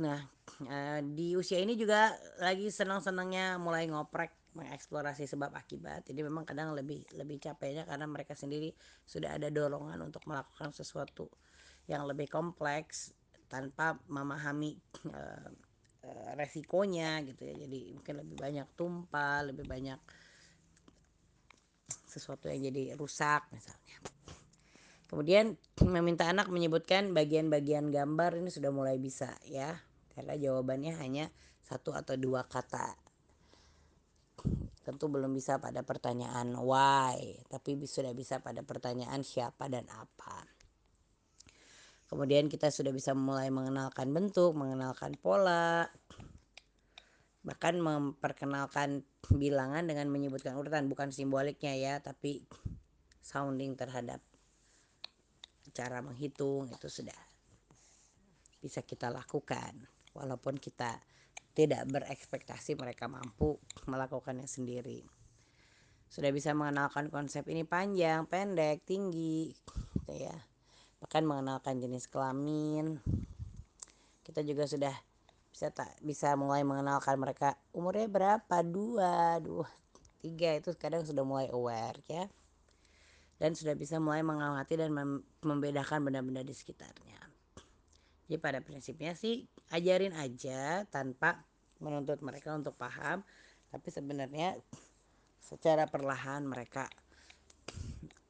Nah 0.01 0.19
eh, 0.65 0.99
di 1.05 1.37
usia 1.37 1.61
ini 1.61 1.77
juga 1.77 2.17
lagi 2.41 2.73
senang-senangnya 2.73 3.61
mulai 3.61 3.85
ngoprek 3.85 4.33
mengeksplorasi 4.51 5.29
sebab 5.29 5.53
akibat. 5.53 6.09
Jadi 6.09 6.25
memang 6.25 6.43
kadang 6.43 6.73
lebih 6.73 7.05
lebih 7.15 7.37
capeknya 7.39 7.85
karena 7.85 8.09
mereka 8.09 8.33
sendiri 8.33 8.73
sudah 9.05 9.37
ada 9.37 9.47
dorongan 9.53 10.01
untuk 10.01 10.25
melakukan 10.25 10.73
sesuatu 10.73 11.29
yang 11.89 12.05
lebih 12.05 12.29
kompleks 12.29 13.13
tanpa 13.51 13.99
memahami 14.07 14.77
uh, 15.11 15.49
resikonya 16.37 17.21
gitu 17.25 17.45
ya. 17.45 17.55
Jadi 17.67 17.93
mungkin 17.93 18.15
lebih 18.25 18.37
banyak 18.39 18.67
tumpah 18.73 19.45
lebih 19.45 19.65
banyak 19.67 19.99
sesuatu 22.07 22.51
yang 22.51 22.71
jadi 22.71 22.95
rusak 22.99 23.47
misalnya. 23.55 23.97
Kemudian 25.11 25.59
meminta 25.83 26.31
anak 26.31 26.47
menyebutkan 26.47 27.11
bagian-bagian 27.11 27.91
gambar 27.91 28.39
ini 28.39 28.47
sudah 28.47 28.71
mulai 28.71 28.95
bisa 28.95 29.35
ya 29.43 29.75
karena 30.15 30.39
jawabannya 30.39 30.95
hanya 31.03 31.27
satu 31.67 31.91
atau 31.91 32.15
dua 32.15 32.47
kata. 32.47 32.95
Tentu 34.81 35.11
belum 35.11 35.35
bisa 35.35 35.61
pada 35.61 35.85
pertanyaan 35.85 36.57
why, 36.57 37.37
tapi 37.51 37.77
sudah 37.85 38.15
bisa 38.17 38.41
pada 38.41 38.65
pertanyaan 38.65 39.21
siapa 39.21 39.69
dan 39.69 39.85
apa. 39.91 40.60
Kemudian 42.11 42.51
kita 42.51 42.67
sudah 42.67 42.91
bisa 42.91 43.15
mulai 43.15 43.47
mengenalkan 43.47 44.11
bentuk, 44.11 44.51
mengenalkan 44.51 45.15
pola, 45.15 45.87
bahkan 47.39 47.79
memperkenalkan 47.79 49.07
bilangan 49.31 49.87
dengan 49.87 50.11
menyebutkan 50.11 50.59
urutan, 50.59 50.91
bukan 50.91 51.15
simboliknya 51.15 51.71
ya, 51.79 52.03
tapi 52.03 52.43
sounding 53.23 53.79
terhadap 53.79 54.19
cara 55.71 56.03
menghitung 56.03 56.67
itu 56.67 56.91
sudah 56.91 57.15
bisa 58.59 58.83
kita 58.83 59.07
lakukan 59.07 59.87
walaupun 60.11 60.59
kita 60.59 60.99
tidak 61.55 61.87
berekspektasi 61.87 62.75
mereka 62.75 63.07
mampu 63.07 63.55
melakukannya 63.87 64.51
sendiri. 64.51 65.07
Sudah 66.11 66.35
bisa 66.35 66.51
mengenalkan 66.51 67.07
konsep 67.07 67.47
ini 67.47 67.63
panjang, 67.63 68.27
pendek, 68.27 68.83
tinggi, 68.83 69.55
gitu 69.95 70.27
ya. 70.27 70.50
Bahkan 71.01 71.25
mengenalkan 71.25 71.81
jenis 71.81 72.05
kelamin. 72.05 73.01
Kita 74.21 74.45
juga 74.45 74.69
sudah 74.69 74.93
bisa 75.51 75.67
tak 75.73 75.97
bisa 76.05 76.37
mulai 76.37 76.61
mengenalkan 76.61 77.17
mereka. 77.17 77.57
Umurnya 77.73 78.07
berapa? 78.07 78.61
Dua 78.61 79.41
dua 79.41 79.67
tiga. 80.21 80.53
Itu 80.53 80.77
kadang 80.77 81.01
sudah 81.01 81.25
mulai 81.25 81.49
aware 81.49 81.99
ya. 82.05 82.29
Dan 83.41 83.57
sudah 83.57 83.73
bisa 83.73 83.97
mulai 83.97 84.21
mengamati 84.21 84.77
dan 84.77 84.93
membedakan 85.41 86.05
benda-benda 86.05 86.45
di 86.45 86.53
sekitarnya. 86.53 87.17
Jadi 88.29 88.37
pada 88.37 88.61
prinsipnya 88.61 89.17
sih 89.17 89.43
ajarin 89.73 90.13
aja 90.13 90.85
tanpa 90.87 91.41
menuntut 91.81 92.21
mereka 92.21 92.53
untuk 92.53 92.77
paham. 92.77 93.25
Tapi 93.73 93.89
sebenarnya 93.89 94.55
secara 95.41 95.89
perlahan 95.89 96.45
mereka 96.45 96.85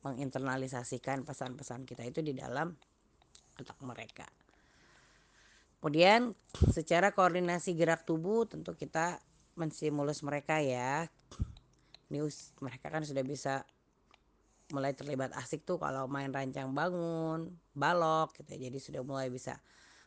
menginternalisasikan 0.02 1.24
pesan-pesan 1.26 1.86
kita 1.86 2.06
itu 2.06 2.26
di 2.26 2.34
dalam 2.34 2.74
otak 3.58 3.78
mereka 3.86 4.26
kemudian 5.82 6.34
secara 6.74 7.14
koordinasi 7.14 7.74
gerak 7.74 8.06
tubuh 8.06 8.46
tentu 8.46 8.78
kita 8.78 9.22
menstimulus 9.58 10.22
mereka 10.22 10.62
ya 10.62 11.10
news 12.12 12.54
mereka 12.60 12.92
kan 12.92 13.06
sudah 13.06 13.24
bisa 13.26 13.66
mulai 14.72 14.96
terlibat 14.96 15.36
asik 15.36 15.68
tuh 15.68 15.76
kalau 15.78 16.08
main 16.08 16.32
rancang 16.32 16.72
bangun 16.72 17.52
balok 17.76 18.32
gitu 18.40 18.56
ya. 18.56 18.72
jadi 18.72 18.78
sudah 18.80 19.02
mulai 19.04 19.28
bisa 19.28 19.60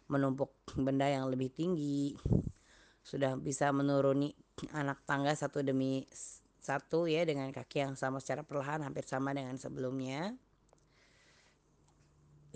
menumpuk 0.09 0.53
benda 0.77 1.09
yang 1.09 1.29
lebih 1.29 1.53
tinggi 1.53 2.17
sudah 3.05 3.37
bisa 3.37 3.69
menuruni 3.73 4.33
anak 4.73 5.05
tangga 5.05 5.37
satu 5.37 5.61
demi 5.61 6.09
satu 6.65 7.05
ya 7.05 7.29
dengan 7.29 7.53
kaki 7.53 7.85
yang 7.85 7.93
sama 7.93 8.25
secara 8.25 8.41
perlahan 8.41 8.81
hampir 8.81 9.05
sama 9.05 9.37
dengan 9.37 9.61
sebelumnya. 9.61 10.33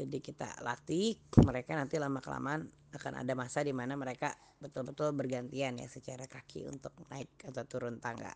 Jadi 0.01 0.25
kita 0.25 0.65
latih 0.65 1.21
mereka 1.45 1.77
nanti 1.77 2.01
lama 2.01 2.25
kelamaan 2.25 2.65
akan 2.97 3.21
ada 3.21 3.33
masa 3.37 3.61
di 3.61 3.77
mana 3.77 4.01
mereka 4.01 4.33
betul-betul 4.65 5.13
bergantian 5.13 5.77
ya 5.77 5.87
secara 5.93 6.25
kaki 6.25 6.65
untuk 6.73 6.97
naik 7.13 7.29
atau 7.45 7.69
turun 7.69 8.01
tangga. 8.01 8.33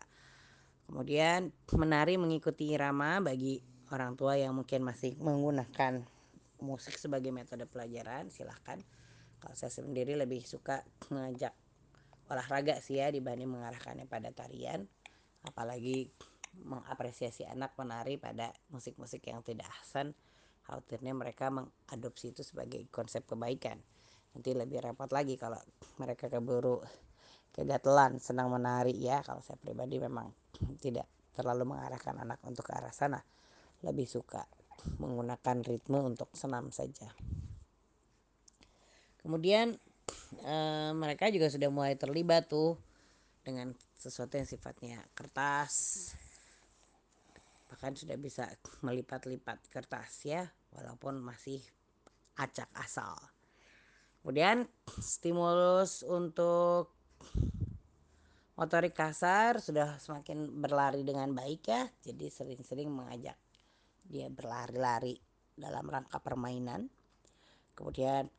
Kemudian 0.85 1.49
menari 1.73 2.21
mengikuti 2.21 2.69
irama 2.69 3.17
bagi 3.23 3.57
orang 3.89 4.13
tua 4.13 4.37
yang 4.37 4.53
mungkin 4.53 4.85
masih 4.85 5.17
menggunakan 5.17 6.05
musik 6.61 7.01
sebagai 7.01 7.33
metode 7.33 7.65
pelajaran 7.65 8.29
silahkan. 8.29 8.77
Kalau 9.41 9.55
saya 9.57 9.73
sendiri 9.73 10.13
lebih 10.13 10.45
suka 10.45 10.85
mengajak 11.09 11.55
olahraga 12.29 12.77
sih 12.77 13.01
ya 13.01 13.09
dibanding 13.09 13.49
mengarahkannya 13.49 14.05
pada 14.05 14.29
tarian 14.31 14.85
apalagi 15.43 16.09
mengapresiasi 16.53 17.49
anak 17.49 17.73
menari 17.75 18.21
pada 18.21 18.53
musik-musik 18.69 19.25
yang 19.25 19.41
tidak 19.41 19.67
ahsan 19.81 20.13
khawatirnya 20.63 21.11
mereka 21.11 21.51
mengadopsi 21.51 22.31
itu 22.31 22.41
sebagai 22.41 22.87
konsep 22.89 23.27
kebaikan. 23.27 23.79
Nanti 24.33 24.55
lebih 24.55 24.81
repot 24.81 25.11
lagi 25.11 25.35
kalau 25.37 25.59
mereka 26.01 26.31
keburu 26.31 26.81
kegatelan 27.53 28.17
senang 28.17 28.49
menari 28.49 28.95
ya. 28.97 29.21
Kalau 29.21 29.43
saya 29.43 29.59
pribadi 29.59 29.99
memang 29.99 30.31
tidak 30.79 31.05
terlalu 31.35 31.75
mengarahkan 31.75 32.17
anak 32.17 32.39
untuk 32.47 32.65
ke 32.65 32.73
arah 32.73 32.95
sana. 32.95 33.19
Lebih 33.83 34.07
suka 34.07 34.47
menggunakan 34.97 35.61
ritme 35.67 35.99
untuk 36.01 36.31
senam 36.33 36.71
saja. 36.73 37.11
Kemudian 39.21 39.75
e, 40.43 40.55
mereka 40.95 41.31
juga 41.31 41.47
sudah 41.47 41.69
mulai 41.71 41.95
terlibat 41.95 42.51
tuh 42.51 42.75
dengan 43.43 43.71
sesuatu 44.03 44.35
yang 44.35 44.47
sifatnya 44.47 44.99
kertas 45.15 46.11
bahkan 47.73 47.97
sudah 47.97 48.19
bisa 48.21 48.45
melipat-lipat 48.85 49.71
kertas 49.73 50.29
ya 50.29 50.45
walaupun 50.77 51.17
masih 51.23 51.57
acak 52.37 52.69
asal. 52.77 53.17
Kemudian 54.21 54.69
stimulus 55.01 56.05
untuk 56.05 56.93
motorik 58.53 58.93
kasar 58.93 59.57
sudah 59.57 59.97
semakin 59.97 60.61
berlari 60.61 61.01
dengan 61.01 61.33
baik 61.33 61.61
ya. 61.65 61.83
Jadi 62.05 62.29
sering-sering 62.29 62.93
mengajak 62.93 63.35
dia 64.05 64.29
berlari-lari 64.29 65.17
dalam 65.57 65.89
rangka 65.89 66.21
permainan. 66.21 66.87
Kemudian 67.73 68.29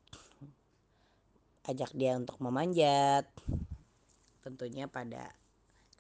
ajak 1.67 1.91
dia 1.93 2.15
untuk 2.15 2.39
memanjat. 2.39 3.27
Tentunya 4.47 4.87
pada 4.87 5.44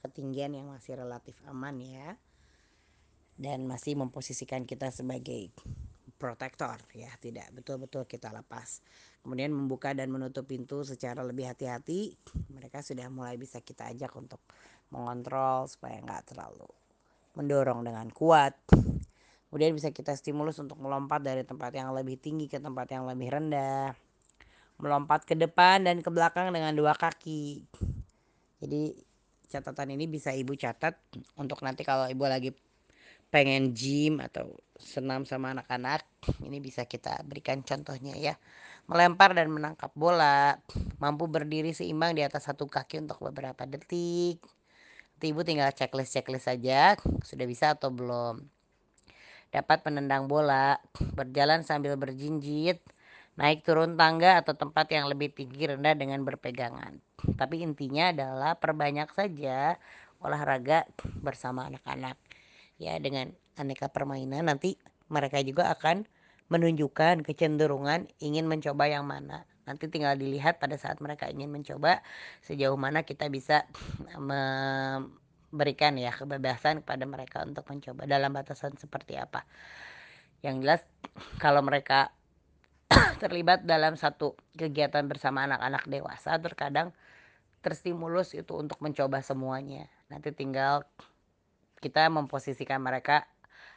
ketinggian 0.05 0.53
yang 0.53 0.69
masih 0.69 1.01
relatif 1.01 1.41
aman 1.49 1.81
ya. 1.81 2.21
Dan 3.35 3.67
masih 3.67 3.99
memposisikan 3.99 4.63
kita 4.69 4.93
sebagai 4.93 5.51
protektor 6.15 6.79
ya, 6.95 7.11
tidak 7.19 7.51
betul-betul 7.51 8.07
kita 8.07 8.31
lepas. 8.31 8.85
Kemudian 9.25 9.51
membuka 9.51 9.91
dan 9.97 10.13
menutup 10.13 10.47
pintu 10.47 10.87
secara 10.87 11.25
lebih 11.27 11.51
hati-hati. 11.51 12.15
Mereka 12.55 12.85
sudah 12.85 13.11
mulai 13.11 13.35
bisa 13.35 13.59
kita 13.59 13.91
ajak 13.91 14.13
untuk 14.15 14.39
mengontrol 14.95 15.67
supaya 15.67 15.99
nggak 15.99 16.33
terlalu 16.33 16.69
mendorong 17.35 17.83
dengan 17.83 18.07
kuat. 18.15 18.55
Kemudian 19.51 19.75
bisa 19.75 19.91
kita 19.95 20.15
stimulus 20.19 20.59
untuk 20.59 20.79
melompat 20.83 21.23
dari 21.23 21.47
tempat 21.47 21.71
yang 21.75 21.95
lebih 21.95 22.19
tinggi 22.19 22.51
ke 22.51 22.59
tempat 22.59 22.91
yang 22.91 23.07
lebih 23.07 23.31
rendah. 23.31 23.95
Melompat 24.83 25.23
ke 25.23 25.39
depan 25.39 25.87
dan 25.87 26.03
ke 26.03 26.11
belakang 26.11 26.51
dengan 26.51 26.75
dua 26.75 26.95
kaki. 26.95 27.63
Jadi 28.59 29.14
catatan 29.49 29.95
ini 29.95 30.09
bisa 30.11 30.33
ibu 30.35 30.57
catat 30.57 30.97
untuk 31.39 31.61
nanti 31.63 31.87
kalau 31.87 32.09
ibu 32.09 32.25
lagi 32.27 32.51
pengen 33.35 33.75
gym 33.75 34.23
atau 34.23 34.55
senam 34.79 35.27
sama 35.27 35.51
anak-anak 35.59 36.07
ini 36.47 36.63
bisa 36.63 36.87
kita 36.87 37.19
berikan 37.27 37.67
contohnya 37.67 38.15
ya. 38.15 38.35
Melempar 38.85 39.33
dan 39.33 39.49
menangkap 39.49 39.91
bola 39.97 40.61
mampu 41.01 41.25
berdiri 41.27 41.73
seimbang 41.73 42.15
di 42.15 42.23
atas 42.23 42.47
satu 42.47 42.69
kaki 42.69 43.03
untuk 43.03 43.19
beberapa 43.25 43.65
detik. 43.65 44.39
Nanti 45.17 45.27
ibu 45.31 45.41
tinggal 45.43 45.73
checklist 45.73 46.15
checklist 46.15 46.47
saja 46.47 46.95
sudah 47.25 47.47
bisa 47.49 47.75
atau 47.75 47.91
belum. 47.91 48.45
Dapat 49.51 49.87
menendang 49.89 50.29
bola 50.31 50.79
berjalan 51.17 51.67
sambil 51.67 51.97
berjinjit 51.97 52.83
naik 53.35 53.67
turun 53.67 53.99
tangga 53.99 54.39
atau 54.43 54.55
tempat 54.55 54.87
yang 54.95 55.11
lebih 55.11 55.35
tinggi 55.35 55.67
rendah 55.67 55.95
dengan 55.99 56.23
berpegangan 56.23 57.03
tapi 57.37 57.64
intinya 57.64 58.12
adalah 58.12 58.57
perbanyak 58.61 59.09
saja 59.12 59.81
olahraga 60.20 60.89
bersama 61.20 61.68
anak-anak 61.68 62.16
ya 62.81 62.97
dengan 63.01 63.33
aneka 63.57 63.89
permainan 63.93 64.49
nanti 64.49 64.77
mereka 65.09 65.41
juga 65.45 65.70
akan 65.72 66.09
menunjukkan 66.53 67.25
kecenderungan 67.25 68.09
ingin 68.20 68.45
mencoba 68.45 68.89
yang 68.89 69.09
mana. 69.09 69.49
Nanti 69.64 69.89
tinggal 69.89 70.20
dilihat 70.20 70.61
pada 70.61 70.77
saat 70.77 71.01
mereka 71.01 71.25
ingin 71.33 71.49
mencoba 71.49 72.05
sejauh 72.45 72.77
mana 72.77 73.01
kita 73.01 73.33
bisa 73.33 73.64
memberikan 74.20 75.97
ya 75.97 76.12
kebebasan 76.12 76.85
kepada 76.85 77.05
mereka 77.09 77.49
untuk 77.49 77.64
mencoba 77.64 78.05
dalam 78.05 78.29
batasan 78.37 78.77
seperti 78.77 79.16
apa. 79.16 79.49
Yang 80.45 80.57
jelas 80.61 80.81
kalau 81.41 81.64
mereka 81.64 82.12
terlibat 83.25 83.64
dalam 83.64 83.97
satu 83.97 84.37
kegiatan 84.53 85.09
bersama 85.09 85.49
anak-anak 85.49 85.89
dewasa 85.89 86.37
terkadang 86.37 86.93
terstimulus 87.65 88.37
itu 88.37 88.53
untuk 88.53 88.77
mencoba 88.85 89.25
semuanya. 89.25 89.89
Nanti 90.12 90.37
tinggal 90.37 90.85
kita 91.81 92.12
memposisikan 92.12 92.85
mereka 92.85 93.25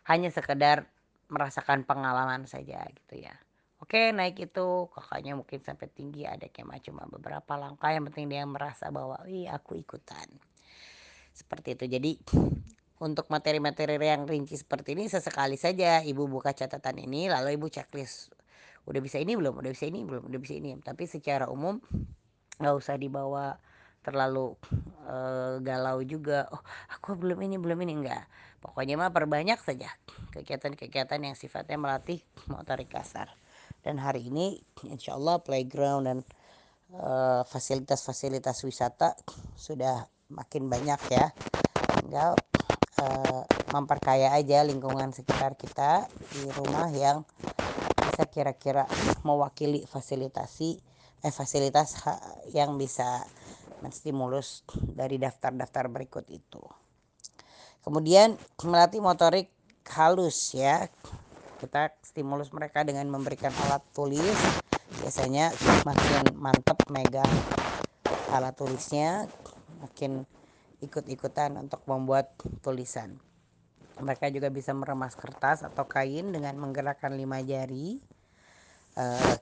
hanya 0.04 0.28
sekedar 0.28 0.92
merasakan 1.32 1.88
pengalaman 1.88 2.44
saja 2.44 2.84
gitu 2.92 3.24
ya. 3.24 3.36
Oke 3.80 4.12
naik 4.12 4.52
itu 4.52 4.92
kakaknya 4.92 5.40
mungkin 5.40 5.64
sampai 5.64 5.88
tinggi 5.88 6.28
adiknya 6.28 6.66
mah 6.68 6.82
cuma 6.84 7.04
beberapa 7.08 7.56
langkah 7.56 7.94
yang 7.96 8.10
penting 8.10 8.28
dia 8.28 8.44
merasa 8.44 8.92
bahwa 8.92 9.24
wih 9.24 9.48
aku 9.48 9.80
ikutan. 9.80 10.28
Seperti 11.32 11.78
itu 11.80 11.86
jadi 11.88 12.12
untuk 12.98 13.30
materi-materi 13.30 14.02
yang 14.02 14.26
rinci 14.26 14.58
seperti 14.58 14.98
ini 14.98 15.06
sesekali 15.06 15.56
saja 15.56 16.02
ibu 16.02 16.26
buka 16.26 16.58
catatan 16.58 16.98
ini 16.98 17.30
lalu 17.30 17.54
ibu 17.54 17.70
checklist 17.70 18.34
udah 18.90 19.02
bisa 19.04 19.22
ini 19.22 19.38
belum 19.38 19.62
udah 19.62 19.70
bisa 19.70 19.86
ini 19.86 20.02
belum 20.02 20.32
udah 20.32 20.40
bisa 20.42 20.58
ini 20.58 20.74
tapi 20.82 21.06
secara 21.06 21.46
umum 21.46 21.78
nggak 22.58 22.74
usah 22.74 22.98
dibawa 22.98 23.62
terlalu 24.08 24.56
uh, 25.04 25.60
galau 25.60 26.00
juga. 26.08 26.48
Oh 26.56 26.64
aku 26.96 27.20
belum 27.20 27.44
ini 27.44 27.60
belum 27.60 27.84
ini. 27.84 27.94
Enggak. 28.00 28.24
Pokoknya 28.64 28.96
mah 28.96 29.12
perbanyak 29.12 29.60
saja 29.60 29.92
kegiatan-kegiatan 30.32 31.20
yang 31.20 31.36
sifatnya 31.36 31.76
melatih 31.76 32.24
motorik 32.48 32.88
kasar. 32.88 33.28
Dan 33.84 34.00
hari 34.00 34.32
ini 34.32 34.64
insya 34.88 35.20
Allah 35.20 35.44
playground 35.44 36.04
dan 36.08 36.20
uh, 36.96 37.44
fasilitas-fasilitas 37.44 38.64
wisata 38.64 39.20
sudah 39.60 40.08
makin 40.32 40.72
banyak 40.72 41.02
ya. 41.12 41.28
Tinggal 42.00 42.40
uh, 43.04 43.44
memperkaya 43.76 44.32
aja 44.32 44.64
lingkungan 44.64 45.12
sekitar 45.12 45.60
kita 45.60 46.08
di 46.32 46.48
rumah 46.56 46.88
yang 46.96 47.28
bisa 48.08 48.24
kira-kira 48.32 48.88
mewakili 49.22 49.86
fasilitasi 49.86 50.80
eh 51.26 51.34
fasilitas 51.34 51.98
yang 52.54 52.78
bisa 52.78 53.26
menstimulus 53.82 54.66
dari 54.74 55.22
daftar-daftar 55.22 55.90
berikut 55.92 56.26
itu. 56.30 56.62
Kemudian 57.86 58.36
melatih 58.68 59.00
motorik 59.00 59.48
halus 59.96 60.52
ya. 60.52 60.92
Kita 61.58 61.90
stimulus 62.04 62.54
mereka 62.54 62.84
dengan 62.84 63.08
memberikan 63.10 63.50
alat 63.66 63.82
tulis. 63.96 64.38
Biasanya 65.02 65.52
makin 65.88 66.36
mantep 66.38 66.80
megang 66.92 67.32
alat 68.32 68.56
tulisnya, 68.56 69.26
makin 69.80 70.28
ikut-ikutan 70.84 71.58
untuk 71.58 71.82
membuat 71.90 72.36
tulisan. 72.62 73.18
Mereka 73.98 74.30
juga 74.30 74.54
bisa 74.54 74.78
meremas 74.78 75.18
kertas 75.18 75.66
atau 75.66 75.90
kain 75.90 76.30
dengan 76.30 76.54
menggerakkan 76.62 77.18
lima 77.18 77.42
jari. 77.42 77.98
Uh, 78.94 79.34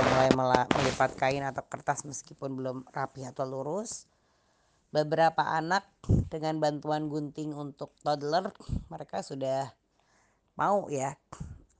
sudah 0.00 0.32
mulai 0.32 0.32
melipat 0.72 1.12
kain 1.12 1.44
atau 1.44 1.60
kertas 1.68 2.08
meskipun 2.08 2.56
belum 2.56 2.88
rapi 2.88 3.28
atau 3.28 3.44
lurus. 3.44 4.08
Beberapa 4.88 5.44
anak 5.44 5.84
dengan 6.32 6.56
bantuan 6.56 7.12
gunting 7.12 7.52
untuk 7.52 7.92
toddler 8.00 8.48
mereka 8.88 9.20
sudah 9.20 9.68
mau 10.56 10.88
ya 10.88 11.20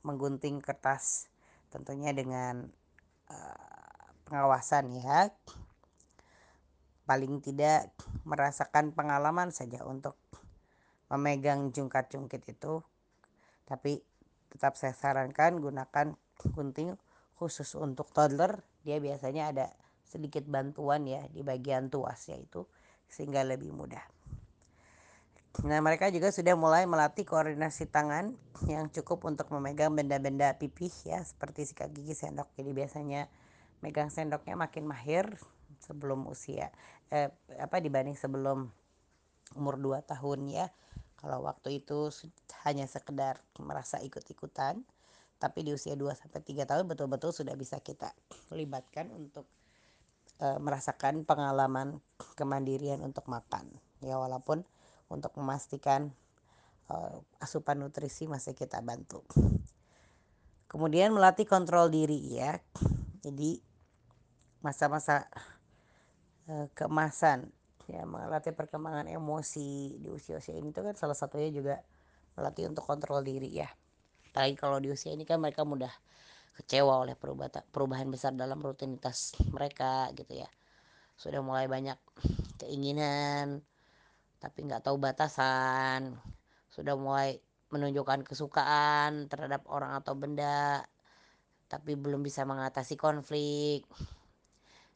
menggunting 0.05 0.61
kertas 0.61 1.33
tentunya 1.73 2.13
dengan 2.13 2.69
uh, 3.25 4.05
pengawasan 4.29 5.01
ya. 5.01 5.33
Paling 7.09 7.41
tidak 7.41 7.89
merasakan 8.21 8.93
pengalaman 8.93 9.49
saja 9.49 9.81
untuk 9.81 10.13
memegang 11.09 11.73
jungkat-jungkit 11.73 12.53
itu. 12.53 12.85
Tapi 13.65 13.97
tetap 14.53 14.77
saya 14.77 14.93
sarankan 14.93 15.57
gunakan 15.57 16.13
gunting 16.53 16.93
khusus 17.41 17.73
untuk 17.73 18.13
toddler 18.13 18.61
dia 18.85 19.01
biasanya 19.01 19.49
ada 19.49 19.65
sedikit 20.05 20.45
bantuan 20.45 21.09
ya 21.09 21.25
di 21.33 21.41
bagian 21.41 21.89
tuasnya 21.89 22.37
itu 22.37 22.69
sehingga 23.09 23.41
lebih 23.41 23.73
mudah. 23.73 24.05
Nah 25.65 25.81
mereka 25.81 26.13
juga 26.13 26.29
sudah 26.29 26.53
mulai 26.53 26.85
melatih 26.85 27.25
koordinasi 27.25 27.89
tangan 27.89 28.37
yang 28.69 28.93
cukup 28.93 29.25
untuk 29.25 29.49
memegang 29.49 29.91
benda-benda 29.97 30.53
pipih 30.55 30.93
ya 31.03 31.25
seperti 31.25 31.65
sikat 31.65 31.89
gigi 31.91 32.13
sendok. 32.13 32.53
Jadi 32.53 32.71
biasanya 32.77 33.25
megang 33.81 34.13
sendoknya 34.13 34.53
makin 34.53 34.85
mahir 34.85 35.25
sebelum 35.81 36.29
usia 36.29 36.69
eh, 37.09 37.33
apa 37.57 37.81
dibanding 37.81 38.13
sebelum 38.13 38.69
umur 39.57 39.75
2 39.81 40.05
tahun 40.05 40.39
ya. 40.47 40.69
Kalau 41.17 41.45
waktu 41.45 41.81
itu 41.81 42.13
hanya 42.63 42.85
sekedar 42.85 43.41
merasa 43.57 43.97
ikut-ikutan 44.01 44.81
tapi 45.41 45.65
di 45.65 45.73
usia 45.73 45.97
2 45.97 46.13
sampai 46.13 46.45
3 46.45 46.69
tahun 46.69 46.85
betul-betul 46.85 47.33
sudah 47.33 47.57
bisa 47.57 47.81
kita 47.81 48.13
libatkan 48.57 49.09
untuk 49.09 49.49
e, 50.37 50.45
merasakan 50.61 51.25
pengalaman 51.25 51.97
kemandirian 52.37 53.01
untuk 53.01 53.25
makan 53.25 53.65
ya 54.05 54.21
walaupun 54.21 54.61
untuk 55.09 55.33
memastikan 55.41 56.13
e, 56.85 56.95
asupan 57.41 57.81
nutrisi 57.81 58.29
masih 58.29 58.53
kita 58.53 58.85
bantu. 58.85 59.25
Kemudian 60.69 61.11
melatih 61.11 61.49
kontrol 61.49 61.89
diri 61.89 62.37
ya. 62.37 62.61
Jadi 63.25 63.57
masa-masa 64.61 65.25
e, 66.45 66.69
keemasan 66.77 67.49
ya 67.89 68.05
melatih 68.05 68.53
perkembangan 68.53 69.09
emosi 69.09 69.97
di 69.97 70.07
usia-usia 70.07 70.53
ini 70.53 70.69
itu 70.69 70.85
kan 70.85 70.93
salah 70.93 71.17
satunya 71.17 71.49
juga 71.49 71.81
melatih 72.37 72.69
untuk 72.71 72.85
kontrol 72.87 73.19
diri 73.25 73.51
ya 73.51 73.67
apalagi 74.31 74.55
kalau 74.55 74.79
di 74.79 74.87
usia 74.87 75.11
ini 75.11 75.27
kan 75.27 75.43
mereka 75.43 75.67
mudah 75.67 75.91
kecewa 76.55 77.03
oleh 77.03 77.19
perubahan 77.67 78.07
besar 78.07 78.31
dalam 78.31 78.63
rutinitas 78.63 79.35
mereka 79.51 80.07
gitu 80.15 80.39
ya 80.39 80.49
sudah 81.19 81.43
mulai 81.43 81.67
banyak 81.67 81.99
keinginan 82.63 83.59
tapi 84.39 84.65
nggak 84.65 84.87
tahu 84.87 84.95
batasan 84.97 86.15
sudah 86.71 86.95
mulai 86.95 87.37
menunjukkan 87.71 88.23
kesukaan 88.27 89.27
terhadap 89.31 89.67
orang 89.67 89.95
atau 89.99 90.15
benda 90.15 90.87
tapi 91.71 91.95
belum 91.95 92.19
bisa 92.19 92.43
mengatasi 92.43 92.99
konflik. 92.99 93.87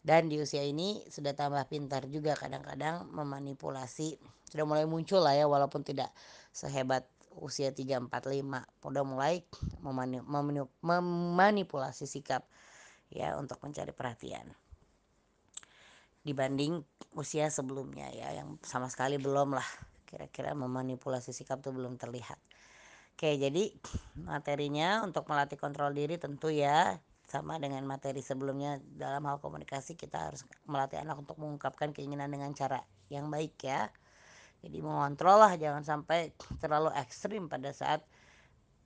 Dan 0.03 0.27
di 0.27 0.37
usia 0.43 0.61
ini 0.61 1.01
sudah 1.07 1.31
tambah 1.31 1.63
pintar 1.71 2.11
juga 2.11 2.35
kadang-kadang 2.35 3.07
memanipulasi. 3.15 4.19
Sudah 4.51 4.67
mulai 4.67 4.83
muncul 4.83 5.23
lah 5.23 5.33
ya 5.33 5.47
walaupun 5.47 5.87
tidak 5.87 6.11
sehebat 6.51 7.07
usia 7.39 7.71
3 7.71 8.07
4 8.07 8.11
5. 8.11 8.85
Udah 8.85 9.03
mulai 9.03 9.43
memanipulasi 10.81 12.07
sikap 12.07 12.47
ya 13.11 13.35
untuk 13.39 13.59
mencari 13.61 13.91
perhatian. 13.91 14.51
Dibanding 16.25 16.81
usia 17.13 17.47
sebelumnya 17.53 18.09
ya 18.11 18.33
yang 18.33 18.57
sama 18.65 18.89
sekali 18.89 19.21
belum 19.21 19.53
lah 19.53 19.67
kira-kira 20.09 20.55
memanipulasi 20.57 21.35
sikap 21.35 21.61
tuh 21.61 21.75
belum 21.75 21.99
terlihat. 22.01 22.39
Oke, 23.15 23.39
jadi 23.39 23.71
materinya 24.19 24.99
untuk 25.07 25.23
melatih 25.31 25.55
kontrol 25.55 25.95
diri 25.95 26.19
tentu 26.19 26.51
ya 26.51 26.99
sama 27.25 27.57
dengan 27.57 27.81
materi 27.87 28.21
sebelumnya 28.21 28.77
dalam 28.85 29.23
hal 29.25 29.41
komunikasi 29.41 29.97
kita 29.97 30.29
harus 30.29 30.45
melatih 30.69 31.01
anak 31.01 31.19
untuk 31.19 31.39
mengungkapkan 31.41 31.95
keinginan 31.95 32.29
dengan 32.29 32.53
cara 32.53 32.83
yang 33.09 33.31
baik 33.31 33.55
ya 33.65 33.89
jadi 34.65 34.81
mengontrol 34.81 35.37
lah 35.37 35.53
jangan 35.61 35.85
sampai 35.85 36.33
terlalu 36.57 36.89
ekstrim 36.97 37.45
pada 37.45 37.69
saat 37.69 38.01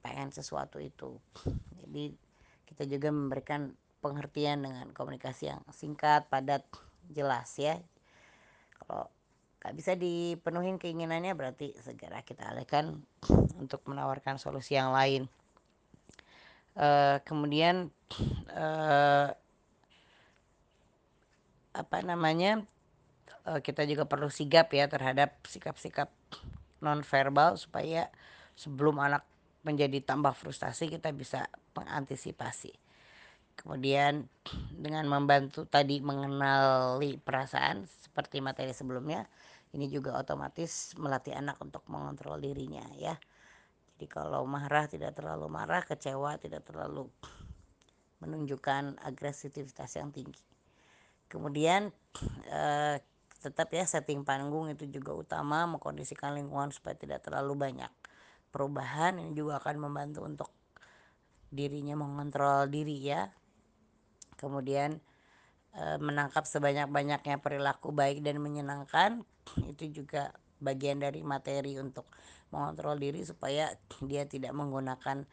pengen 0.03 0.27
sesuatu 0.27 0.75
itu. 0.83 1.15
Jadi 1.79 2.11
kita 2.67 2.83
juga 2.83 3.07
memberikan 3.15 3.71
pengertian 4.03 4.67
dengan 4.67 4.91
komunikasi 4.91 5.55
yang 5.55 5.63
singkat 5.71 6.27
padat 6.27 6.67
jelas 7.07 7.47
ya. 7.55 7.79
Kalau 8.75 9.07
nggak 9.59 9.75
bisa 9.75 9.95
dipenuhin 9.95 10.79
keinginannya 10.79 11.31
berarti 11.35 11.71
segera 11.79 12.23
kita 12.27 12.51
alihkan 12.51 12.99
untuk 13.55 13.83
menawarkan 13.87 14.35
solusi 14.35 14.75
yang 14.75 14.91
lain. 14.91 15.31
Uh, 16.79 17.19
kemudian 17.27 17.91
uh, 18.55 19.31
apa 21.75 21.97
namanya 22.03 22.63
kita 23.61 23.87
juga 23.89 24.05
perlu 24.05 24.29
sigap 24.29 24.69
ya 24.75 24.85
terhadap 24.85 25.39
sikap-sikap 25.47 26.11
nonverbal 26.79 27.59
supaya 27.59 28.07
sebelum 28.55 28.99
anak 28.99 29.23
menjadi 29.63 29.99
tambah 30.03 30.31
frustasi 30.35 30.87
kita 30.87 31.11
bisa 31.11 31.47
mengantisipasi. 31.75 32.71
Kemudian 33.59 34.23
dengan 34.71 35.03
membantu 35.11 35.67
tadi 35.67 35.99
mengenali 35.99 37.19
perasaan 37.19 37.83
seperti 37.83 38.39
materi 38.39 38.71
sebelumnya, 38.71 39.27
ini 39.75 39.91
juga 39.91 40.15
otomatis 40.15 40.95
melatih 40.95 41.35
anak 41.35 41.59
untuk 41.59 41.83
mengontrol 41.91 42.39
dirinya 42.39 42.87
ya. 42.95 43.19
Jadi 43.99 44.07
kalau 44.07 44.47
marah 44.47 44.87
tidak 44.87 45.19
terlalu 45.19 45.51
marah, 45.51 45.83
kecewa 45.83 46.39
tidak 46.39 46.63
terlalu 46.63 47.11
menunjukkan 48.23 48.95
agresivitas 49.03 49.91
yang 49.99 50.15
tinggi. 50.15 50.39
Kemudian 51.27 51.91
eh, 52.47 52.95
tetap 53.39 53.71
ya 53.71 53.87
setting 53.87 54.27
panggung 54.27 54.67
itu 54.67 54.83
juga 54.91 55.15
utama 55.15 55.63
mengkondisikan 55.63 56.35
lingkungan 56.35 56.75
supaya 56.75 56.95
tidak 56.99 57.23
terlalu 57.23 57.55
banyak 57.55 57.91
perubahan 58.51 59.21
ini 59.21 59.31
juga 59.37 59.61
akan 59.61 59.75
membantu 59.89 60.25
untuk 60.25 60.49
dirinya 61.49 61.97
mengontrol 61.97 62.69
diri 62.69 62.97
ya. 62.99 63.29
Kemudian 64.37 64.97
eh, 65.75 65.97
menangkap 66.01 66.45
sebanyak-banyaknya 66.45 67.41
perilaku 67.41 67.93
baik 67.93 68.21
dan 68.25 68.41
menyenangkan 68.41 69.23
itu 69.71 70.03
juga 70.03 70.33
bagian 70.59 70.99
dari 70.99 71.23
materi 71.23 71.79
untuk 71.79 72.09
mengontrol 72.49 72.97
diri 72.97 73.21
supaya 73.23 73.71
dia 74.03 74.25
tidak 74.25 74.51
menggunakan 74.51 75.23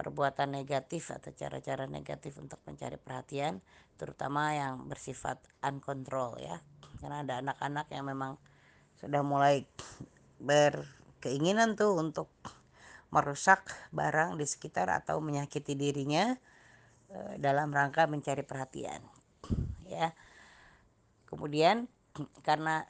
perbuatan 0.00 0.56
negatif 0.56 1.12
atau 1.12 1.28
cara-cara 1.36 1.84
negatif 1.84 2.40
untuk 2.40 2.56
mencari 2.64 2.96
perhatian 2.96 3.60
terutama 4.00 4.56
yang 4.56 4.88
bersifat 4.88 5.36
uncontrol 5.60 6.40
ya. 6.40 6.64
Karena 7.04 7.20
ada 7.20 7.44
anak-anak 7.44 7.92
yang 7.92 8.08
memang 8.08 8.40
sudah 8.96 9.20
mulai 9.20 9.68
berkeinginan 10.40 11.76
tuh 11.76 12.00
untuk 12.00 12.32
merusak 13.12 13.68
barang 13.92 14.40
di 14.40 14.48
sekitar 14.48 14.88
atau 14.88 15.20
menyakiti 15.20 15.76
dirinya 15.76 16.32
eh, 17.12 17.34
dalam 17.36 17.68
rangka 17.68 18.08
mencari 18.08 18.40
perhatian 18.40 19.04
ya. 19.84 20.16
Kemudian 21.28 21.92
karena 22.40 22.88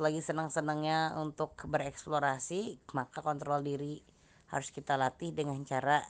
lagi 0.00 0.18
senang-senangnya 0.24 1.14
untuk 1.20 1.54
bereksplorasi, 1.68 2.80
maka 2.96 3.20
kontrol 3.20 3.60
diri 3.60 4.00
harus 4.50 4.72
kita 4.74 4.98
latih 4.98 5.30
dengan 5.30 5.60
cara 5.62 6.02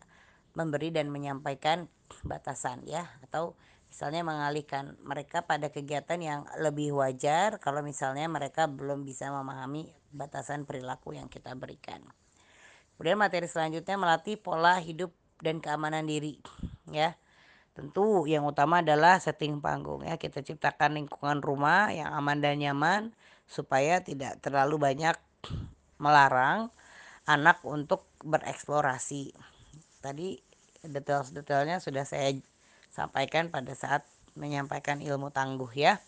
memberi 0.54 0.90
dan 0.90 1.08
menyampaikan 1.08 1.86
batasan 2.26 2.82
ya 2.86 3.06
atau 3.26 3.54
misalnya 3.90 4.22
mengalihkan 4.22 4.94
mereka 5.02 5.42
pada 5.42 5.70
kegiatan 5.70 6.18
yang 6.22 6.40
lebih 6.62 6.94
wajar 6.94 7.58
kalau 7.58 7.82
misalnya 7.82 8.30
mereka 8.30 8.70
belum 8.70 9.02
bisa 9.02 9.34
memahami 9.34 9.90
batasan 10.14 10.66
perilaku 10.66 11.14
yang 11.18 11.26
kita 11.26 11.54
berikan. 11.58 12.02
Kemudian 12.94 13.18
materi 13.18 13.48
selanjutnya 13.50 13.96
melatih 13.96 14.36
pola 14.38 14.78
hidup 14.78 15.10
dan 15.42 15.58
keamanan 15.58 16.06
diri 16.06 16.38
ya. 16.92 17.16
Tentu 17.72 18.28
yang 18.28 18.44
utama 18.44 18.84
adalah 18.84 19.16
setting 19.22 19.62
panggung 19.62 20.04
ya. 20.04 20.20
Kita 20.20 20.44
ciptakan 20.44 21.00
lingkungan 21.00 21.40
rumah 21.40 21.88
yang 21.94 22.12
aman 22.12 22.42
dan 22.42 22.60
nyaman 22.60 23.14
supaya 23.48 24.04
tidak 24.04 24.42
terlalu 24.44 24.76
banyak 24.78 25.16
melarang 25.96 26.70
anak 27.26 27.62
untuk 27.66 28.06
bereksplorasi. 28.22 29.32
Tadi 30.00 30.40
detail-detailnya 30.84 31.78
sudah 31.80 32.08
saya 32.08 32.32
sampaikan 32.88 33.52
pada 33.52 33.72
saat 33.76 34.02
menyampaikan 34.34 34.98
ilmu 35.04 35.28
tangguh 35.30 35.70
ya. 35.76 36.00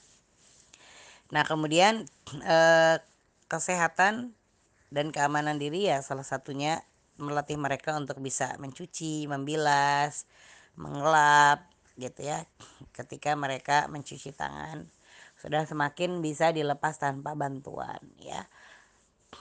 Nah, 1.32 1.44
kemudian 1.44 2.05
eh, 2.44 2.97
kesehatan 3.48 4.32
dan 4.93 5.09
keamanan 5.12 5.56
diri 5.56 5.89
ya 5.89 6.01
salah 6.05 6.24
satunya 6.24 6.85
melatih 7.20 7.56
mereka 7.60 7.97
untuk 7.97 8.20
bisa 8.20 8.56
mencuci, 8.56 9.28
membilas, 9.28 10.24
mengelap 10.77 11.64
gitu 12.01 12.24
ya. 12.24 12.44
Ketika 12.97 13.36
mereka 13.36 13.89
mencuci 13.89 14.32
tangan 14.32 14.89
sudah 15.43 15.66
semakin 15.66 16.23
bisa 16.23 16.55
dilepas 16.55 17.02
tanpa 17.02 17.35
bantuan 17.35 17.98
ya 18.23 18.47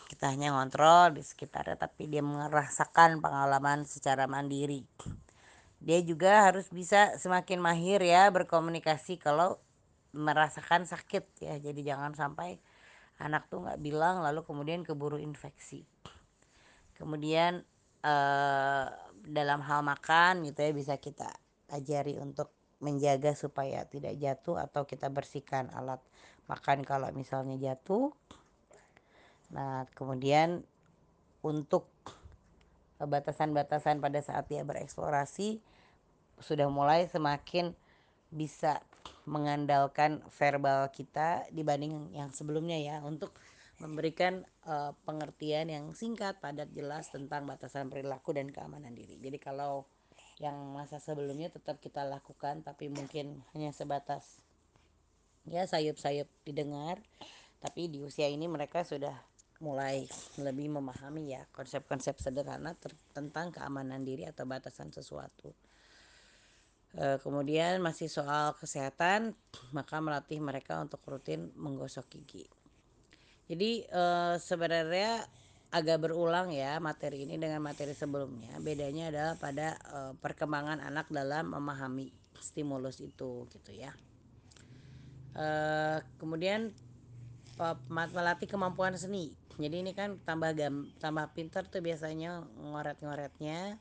kita 0.07 0.31
hanya 0.31 0.55
ngontrol 0.55 1.19
di 1.19 1.23
sekitarnya 1.23 1.75
tapi 1.75 2.07
dia 2.07 2.23
merasakan 2.23 3.19
pengalaman 3.19 3.83
secara 3.83 4.27
mandiri. 4.27 4.87
Dia 5.81 5.99
juga 6.05 6.45
harus 6.45 6.69
bisa 6.69 7.17
semakin 7.17 7.57
mahir 7.57 7.99
ya 8.05 8.29
berkomunikasi 8.29 9.17
kalau 9.17 9.57
merasakan 10.13 10.85
sakit 10.85 11.41
ya. 11.41 11.57
Jadi 11.57 11.81
jangan 11.81 12.13
sampai 12.13 12.61
anak 13.17 13.49
tuh 13.49 13.65
nggak 13.65 13.81
bilang 13.81 14.21
lalu 14.21 14.45
kemudian 14.45 14.85
keburu 14.85 15.17
infeksi. 15.17 15.83
Kemudian 16.95 17.65
eh, 18.05 18.87
dalam 19.25 19.59
hal 19.65 19.81
makan 19.81 20.45
gitu 20.45 20.59
ya 20.61 20.71
bisa 20.73 20.95
kita 21.01 21.29
ajari 21.73 22.17
untuk 22.19 22.53
menjaga 22.81 23.37
supaya 23.37 23.85
tidak 23.85 24.17
jatuh 24.17 24.57
atau 24.57 24.89
kita 24.89 25.07
bersihkan 25.13 25.69
alat 25.73 26.01
makan 26.49 26.81
kalau 26.85 27.09
misalnya 27.13 27.57
jatuh. 27.57 28.13
Nah, 29.51 29.87
kemudian 29.95 30.63
untuk 31.43 31.87
batasan-batasan 33.01 33.97
pada 33.99 34.21
saat 34.21 34.45
dia 34.47 34.61
bereksplorasi 34.61 35.59
sudah 36.41 36.69
mulai 36.69 37.09
semakin 37.09 37.73
bisa 38.29 38.81
mengandalkan 39.25 40.21
verbal 40.33 40.89
kita 40.89 41.45
dibanding 41.53 42.13
yang 42.13 42.33
sebelumnya 42.33 42.77
ya 42.77 43.01
untuk 43.05 43.33
memberikan 43.81 44.45
uh, 44.69 44.93
pengertian 45.05 45.69
yang 45.73 45.85
singkat, 45.97 46.37
padat, 46.37 46.69
jelas 46.73 47.09
tentang 47.09 47.49
batasan 47.49 47.89
perilaku 47.89 48.33
dan 48.37 48.53
keamanan 48.53 48.93
diri. 48.93 49.17
Jadi 49.17 49.41
kalau 49.41 49.89
yang 50.37 50.73
masa 50.73 50.97
sebelumnya 50.97 51.49
tetap 51.53 51.77
kita 51.81 52.01
lakukan 52.01 52.65
tapi 52.65 52.89
mungkin 52.89 53.45
hanya 53.53 53.69
sebatas 53.69 54.41
ya 55.45 55.69
sayup-sayup 55.69 56.25
didengar 56.41 56.97
tapi 57.61 57.85
di 57.85 58.01
usia 58.01 58.25
ini 58.25 58.49
mereka 58.49 58.81
sudah 58.81 59.13
mulai 59.61 60.09
lebih 60.41 60.73
memahami 60.73 61.37
ya 61.37 61.45
konsep-konsep 61.53 62.17
sederhana 62.17 62.73
tentang 63.13 63.53
keamanan 63.53 64.01
diri 64.01 64.25
atau 64.25 64.49
batasan 64.49 64.89
sesuatu. 64.89 65.53
E, 66.97 67.21
kemudian 67.21 67.79
masih 67.79 68.09
soal 68.09 68.57
kesehatan, 68.57 69.37
maka 69.71 70.01
melatih 70.01 70.41
mereka 70.41 70.81
untuk 70.81 70.99
rutin 71.05 71.53
menggosok 71.55 72.09
gigi. 72.09 72.49
Jadi 73.45 73.85
e, 73.85 74.03
sebenarnya 74.41 75.23
agak 75.71 76.03
berulang 76.03 76.51
ya 76.51 76.83
materi 76.83 77.23
ini 77.23 77.39
dengan 77.39 77.63
materi 77.63 77.95
sebelumnya. 77.95 78.59
Bedanya 78.59 79.07
adalah 79.07 79.35
pada 79.39 79.79
uh, 79.87 80.13
perkembangan 80.19 80.83
anak 80.83 81.07
dalam 81.07 81.55
memahami 81.55 82.11
stimulus 82.43 82.99
itu 82.99 83.47
gitu 83.47 83.71
ya. 83.71 83.95
Uh, 85.31 86.03
kemudian 86.19 86.75
melatih 87.87 88.51
kemampuan 88.51 88.99
seni. 88.99 89.31
Jadi 89.59 89.75
ini 89.83 89.91
kan 89.91 90.19
tambah 90.23 90.55
gam, 90.55 90.87
tambah 91.01 91.31
pinter 91.35 91.67
tuh 91.67 91.83
biasanya 91.83 92.45
ngoret-ngoretnya 92.59 93.79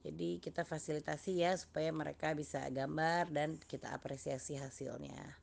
Jadi 0.00 0.40
kita 0.40 0.64
fasilitasi 0.64 1.44
ya 1.44 1.52
supaya 1.60 1.92
mereka 1.92 2.32
bisa 2.32 2.64
gambar 2.72 3.28
dan 3.28 3.60
kita 3.60 3.92
apresiasi 3.92 4.56
hasilnya. 4.56 5.36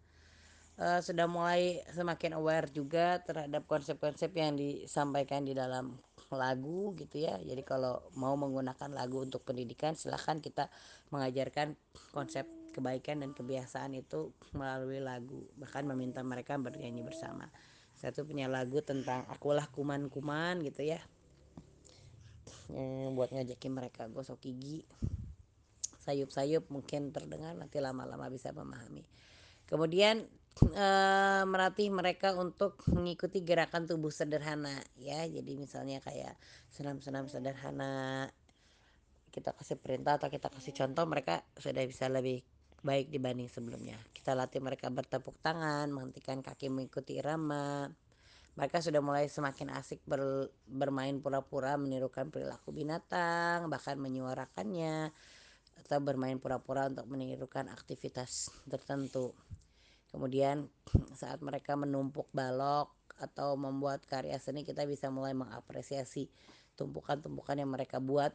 Uh, 0.77 0.97
sudah 1.01 1.29
mulai 1.29 1.81
semakin 1.93 2.37
aware 2.37 2.69
juga 2.69 3.21
terhadap 3.21 3.69
konsep-konsep 3.69 4.33
yang 4.33 4.57
disampaikan 4.57 5.45
di 5.45 5.53
dalam 5.53 6.01
lagu 6.33 6.97
gitu 6.97 7.21
ya. 7.21 7.37
Jadi 7.37 7.61
kalau 7.61 8.01
mau 8.17 8.33
menggunakan 8.33 8.89
lagu 8.89 9.21
untuk 9.21 9.45
pendidikan 9.45 9.93
silahkan 9.93 10.41
kita 10.41 10.73
mengajarkan 11.13 11.77
konsep 12.09 12.49
kebaikan 12.73 13.25
dan 13.25 13.33
kebiasaan 13.33 13.97
itu 13.97 14.33
melalui 14.53 15.01
lagu. 15.01 15.49
Bahkan 15.57 15.85
meminta 15.85 16.21
mereka 16.21 16.57
bernyanyi 16.57 17.01
bersama. 17.01 17.49
Satu 17.97 18.23
punya 18.23 18.45
lagu 18.45 18.79
tentang 18.85 19.25
akulah 19.27 19.65
kuman-kuman 19.73 20.61
gitu 20.61 20.85
ya. 20.85 21.01
Eh, 22.71 23.07
buat 23.11 23.33
ngajakin 23.33 23.73
mereka 23.73 24.05
gosok 24.07 24.37
gigi. 24.45 24.85
Sayup-sayup 26.05 26.71
mungkin 26.71 27.11
terdengar 27.11 27.57
nanti 27.57 27.81
lama-lama 27.83 28.31
bisa 28.31 28.55
memahami. 28.55 29.03
Kemudian 29.67 30.23
e, 30.63 30.87
melatih 31.43 31.91
mereka 31.91 32.31
untuk 32.39 32.79
mengikuti 32.87 33.43
gerakan 33.43 33.83
tubuh 33.83 34.07
sederhana 34.07 34.79
ya. 34.95 35.27
Jadi 35.27 35.59
misalnya 35.59 35.99
kayak 35.99 36.39
senam-senam 36.71 37.27
sederhana 37.27 38.31
kita 39.35 39.51
kasih 39.53 39.77
perintah 39.77 40.17
atau 40.17 40.31
kita 40.31 40.47
kasih 40.49 40.73
contoh 40.73 41.03
mereka 41.05 41.43
sudah 41.59 41.83
bisa 41.83 42.07
lebih 42.07 42.41
baik 42.85 43.09
dibanding 43.09 43.49
sebelumnya 43.49 43.97
kita 44.13 44.37
latih 44.37 44.61
mereka 44.61 44.91
bertepuk 44.93 45.37
tangan 45.41 45.89
menghentikan 45.89 46.41
kaki 46.45 46.69
mengikuti 46.69 47.17
irama 47.17 47.89
mereka 48.57 48.81
sudah 48.81 49.05
mulai 49.05 49.29
semakin 49.29 49.69
asik 49.77 50.01
ber, 50.09 50.49
bermain 50.65 51.21
pura-pura 51.21 51.77
menirukan 51.77 52.33
perilaku 52.33 52.73
binatang 52.73 53.69
bahkan 53.69 54.01
menyuarakannya 54.01 55.13
atau 55.85 55.97
bermain 56.01 56.41
pura-pura 56.41 56.89
untuk 56.89 57.05
menirukan 57.05 57.69
aktivitas 57.69 58.49
tertentu. 58.65 59.37
Kemudian 60.09 60.65
saat 61.13 61.37
mereka 61.45 61.77
menumpuk 61.77 62.25
balok 62.33 62.89
atau 63.21 63.53
membuat 63.53 64.05
karya 64.09 64.41
seni 64.41 64.65
kita 64.65 64.89
bisa 64.89 65.13
mulai 65.13 65.37
mengapresiasi 65.37 66.29
tumpukan-tumpukan 66.73 67.61
yang 67.61 67.69
mereka 67.69 68.01
buat. 68.01 68.33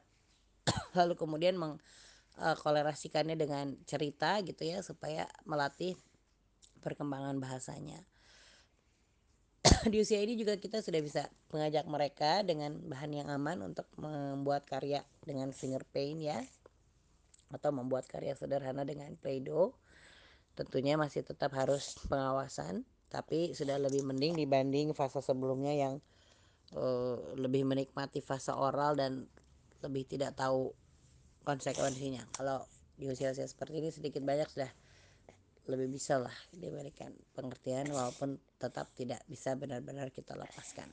Lalu 0.99 1.19
kemudian 1.19 1.59
mengkolerasikannya 2.39 3.37
dengan 3.37 3.77
cerita 3.85 4.41
gitu 4.41 4.65
ya 4.65 4.81
supaya 4.81 5.29
melatih 5.45 5.97
perkembangan 6.81 7.39
bahasanya. 7.39 8.01
Di 9.93 9.97
usia 10.03 10.19
ini 10.19 10.35
juga 10.35 10.59
kita 10.59 10.83
sudah 10.83 10.99
bisa 10.99 11.23
mengajak 11.55 11.87
mereka 11.87 12.43
dengan 12.43 12.75
bahan 12.83 13.13
yang 13.15 13.29
aman 13.31 13.63
untuk 13.63 13.87
membuat 13.95 14.67
karya 14.67 15.07
dengan 15.23 15.55
finger 15.55 15.87
paint 15.87 16.19
ya 16.19 16.43
atau 17.53 17.71
membuat 17.71 18.09
karya 18.09 18.35
sederhana 18.35 18.83
dengan 18.83 19.13
Play-Doh. 19.21 19.77
Tentunya 20.57 20.97
masih 21.01 21.25
tetap 21.25 21.53
harus 21.57 21.97
pengawasan, 22.09 22.85
tapi 23.09 23.57
sudah 23.57 23.77
lebih 23.81 24.05
mending 24.05 24.37
dibanding 24.37 24.93
fase 24.93 25.21
sebelumnya 25.21 25.73
yang 25.73 25.95
uh, 26.77 27.17
lebih 27.37 27.65
menikmati 27.65 28.21
fase 28.21 28.53
oral 28.53 28.97
dan 28.97 29.29
lebih 29.81 30.05
tidak 30.09 30.37
tahu 30.37 30.73
konsekuensinya. 31.43 32.23
Kalau 32.35 32.65
di 32.97 33.11
usia-usia 33.11 33.47
seperti 33.47 33.83
ini 33.83 33.91
sedikit 33.91 34.23
banyak 34.23 34.49
sudah 34.49 34.71
lebih 35.71 35.95
bisa 35.95 36.19
lah 36.19 36.35
diberikan 36.51 37.15
pengertian 37.39 37.87
walaupun 37.95 38.35
tetap 38.59 38.91
tidak 38.99 39.23
bisa 39.31 39.55
benar-benar 39.55 40.11
kita 40.11 40.35
lepaskan. 40.35 40.91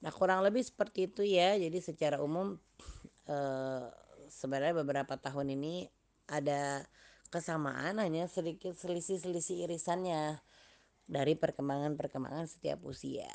Nah 0.00 0.12
kurang 0.12 0.40
lebih 0.40 0.64
seperti 0.64 1.12
itu 1.12 1.22
ya. 1.24 1.56
Jadi 1.56 1.78
secara 1.84 2.16
umum 2.20 2.56
eh, 3.32 3.86
sebenarnya 4.32 4.80
beberapa 4.80 5.20
tahun 5.20 5.52
ini 5.56 5.88
ada 6.32 6.84
kesamaan 7.28 8.00
hanya 8.00 8.26
sedikit 8.26 8.74
selisih-selisih 8.74 9.68
irisannya 9.68 10.40
dari 11.04 11.36
perkembangan-perkembangan 11.36 12.48
setiap 12.48 12.80
usia. 12.88 13.28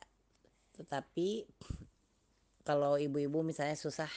Tetapi 0.74 1.46
kalau 2.68 2.98
ibu-ibu 2.98 3.46
misalnya 3.46 3.78
susah 3.78 4.10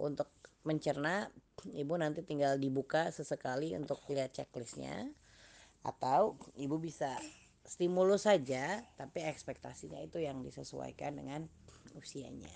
untuk 0.00 0.32
mencerna, 0.64 1.28
ibu 1.70 1.94
nanti 1.94 2.26
tinggal 2.26 2.58
dibuka 2.58 3.14
sesekali 3.14 3.74
untuk 3.78 4.02
lihat 4.10 4.34
checklistnya 4.34 5.06
atau 5.82 6.38
ibu 6.58 6.78
bisa 6.82 7.14
stimulus 7.62 8.26
saja 8.26 8.82
tapi 8.98 9.22
ekspektasinya 9.22 10.02
itu 10.02 10.18
yang 10.18 10.42
disesuaikan 10.42 11.18
dengan 11.18 11.46
usianya. 11.94 12.50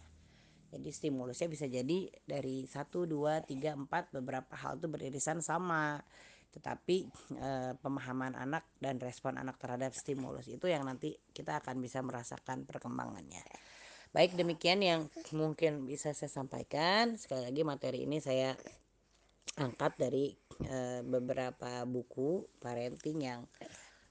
Jadi 0.66 0.90
stimulusnya 0.90 1.46
bisa 1.46 1.66
jadi 1.70 2.10
dari 2.26 2.66
1, 2.66 2.90
2, 2.90 3.06
3, 3.46 3.86
4 3.86 4.16
beberapa 4.18 4.52
hal 4.58 4.82
itu 4.82 4.90
beririsan 4.90 5.38
sama. 5.38 6.02
Tetapi 6.50 6.96
e, 7.36 7.50
pemahaman 7.78 8.34
anak 8.34 8.66
dan 8.80 8.98
respon 8.98 9.36
anak 9.38 9.60
terhadap 9.60 9.92
stimulus 9.92 10.48
itu 10.48 10.66
yang 10.66 10.88
nanti 10.88 11.14
kita 11.30 11.60
akan 11.62 11.78
bisa 11.78 12.00
merasakan 12.02 12.64
perkembangannya. 12.64 13.44
Baik 14.10 14.34
demikian 14.34 14.80
yang 14.80 15.00
mungkin 15.36 15.84
bisa 15.84 16.16
saya 16.16 16.32
sampaikan. 16.32 17.20
Sekali 17.20 17.44
lagi 17.44 17.62
materi 17.62 18.08
ini 18.08 18.18
saya 18.18 18.56
angkat 19.55 19.94
dari 19.97 20.35
e, 20.66 21.01
beberapa 21.06 21.86
buku 21.86 22.44
parenting 22.59 23.18
yang 23.23 23.40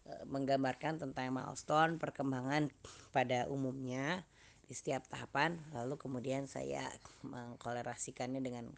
e, 0.07 0.13
menggambarkan 0.25 0.97
tentang 1.03 1.35
milestone 1.35 1.99
perkembangan 1.99 2.71
pada 3.11 3.45
umumnya 3.51 4.23
di 4.65 4.73
setiap 4.73 5.05
tahapan. 5.11 5.59
Lalu 5.75 5.99
kemudian 5.99 6.49
saya 6.49 6.87
mengkolerasikannya 7.21 8.41
dengan 8.41 8.71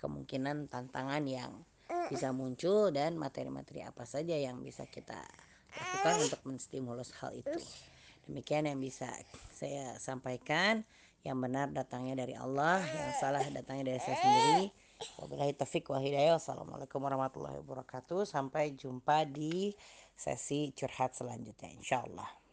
kemungkinan 0.00 0.66
tantangan 0.72 1.22
yang 1.28 1.52
bisa 2.08 2.32
muncul 2.32 2.92
dan 2.92 3.16
materi-materi 3.16 3.84
apa 3.84 4.04
saja 4.04 4.36
yang 4.36 4.60
bisa 4.60 4.84
kita 4.88 5.18
lakukan 5.72 6.14
untuk 6.24 6.40
menstimulus 6.48 7.12
hal 7.20 7.36
itu. 7.36 7.58
Demikian 8.28 8.68
yang 8.68 8.80
bisa 8.80 9.08
saya 9.52 9.96
sampaikan. 10.00 10.84
Yang 11.26 11.38
benar 11.50 11.66
datangnya 11.74 12.14
dari 12.14 12.38
Allah 12.38 12.78
yang 12.78 13.10
salah 13.18 13.42
datangnya 13.50 13.90
dari 13.92 14.00
saya 14.00 14.16
sendiri 14.22 14.70
wabillahi 15.18 15.54
taufik 15.54 15.86
wa 15.90 16.02
hidayah. 16.02 16.36
Wassalamualaikum 16.38 16.98
warahmatullahi 16.98 17.62
wabarakatuh. 17.62 18.26
Sampai 18.26 18.74
jumpa 18.74 19.22
di 19.28 19.70
sesi 20.18 20.74
curhat 20.74 21.14
selanjutnya 21.14 21.70
insyaallah 21.70 22.47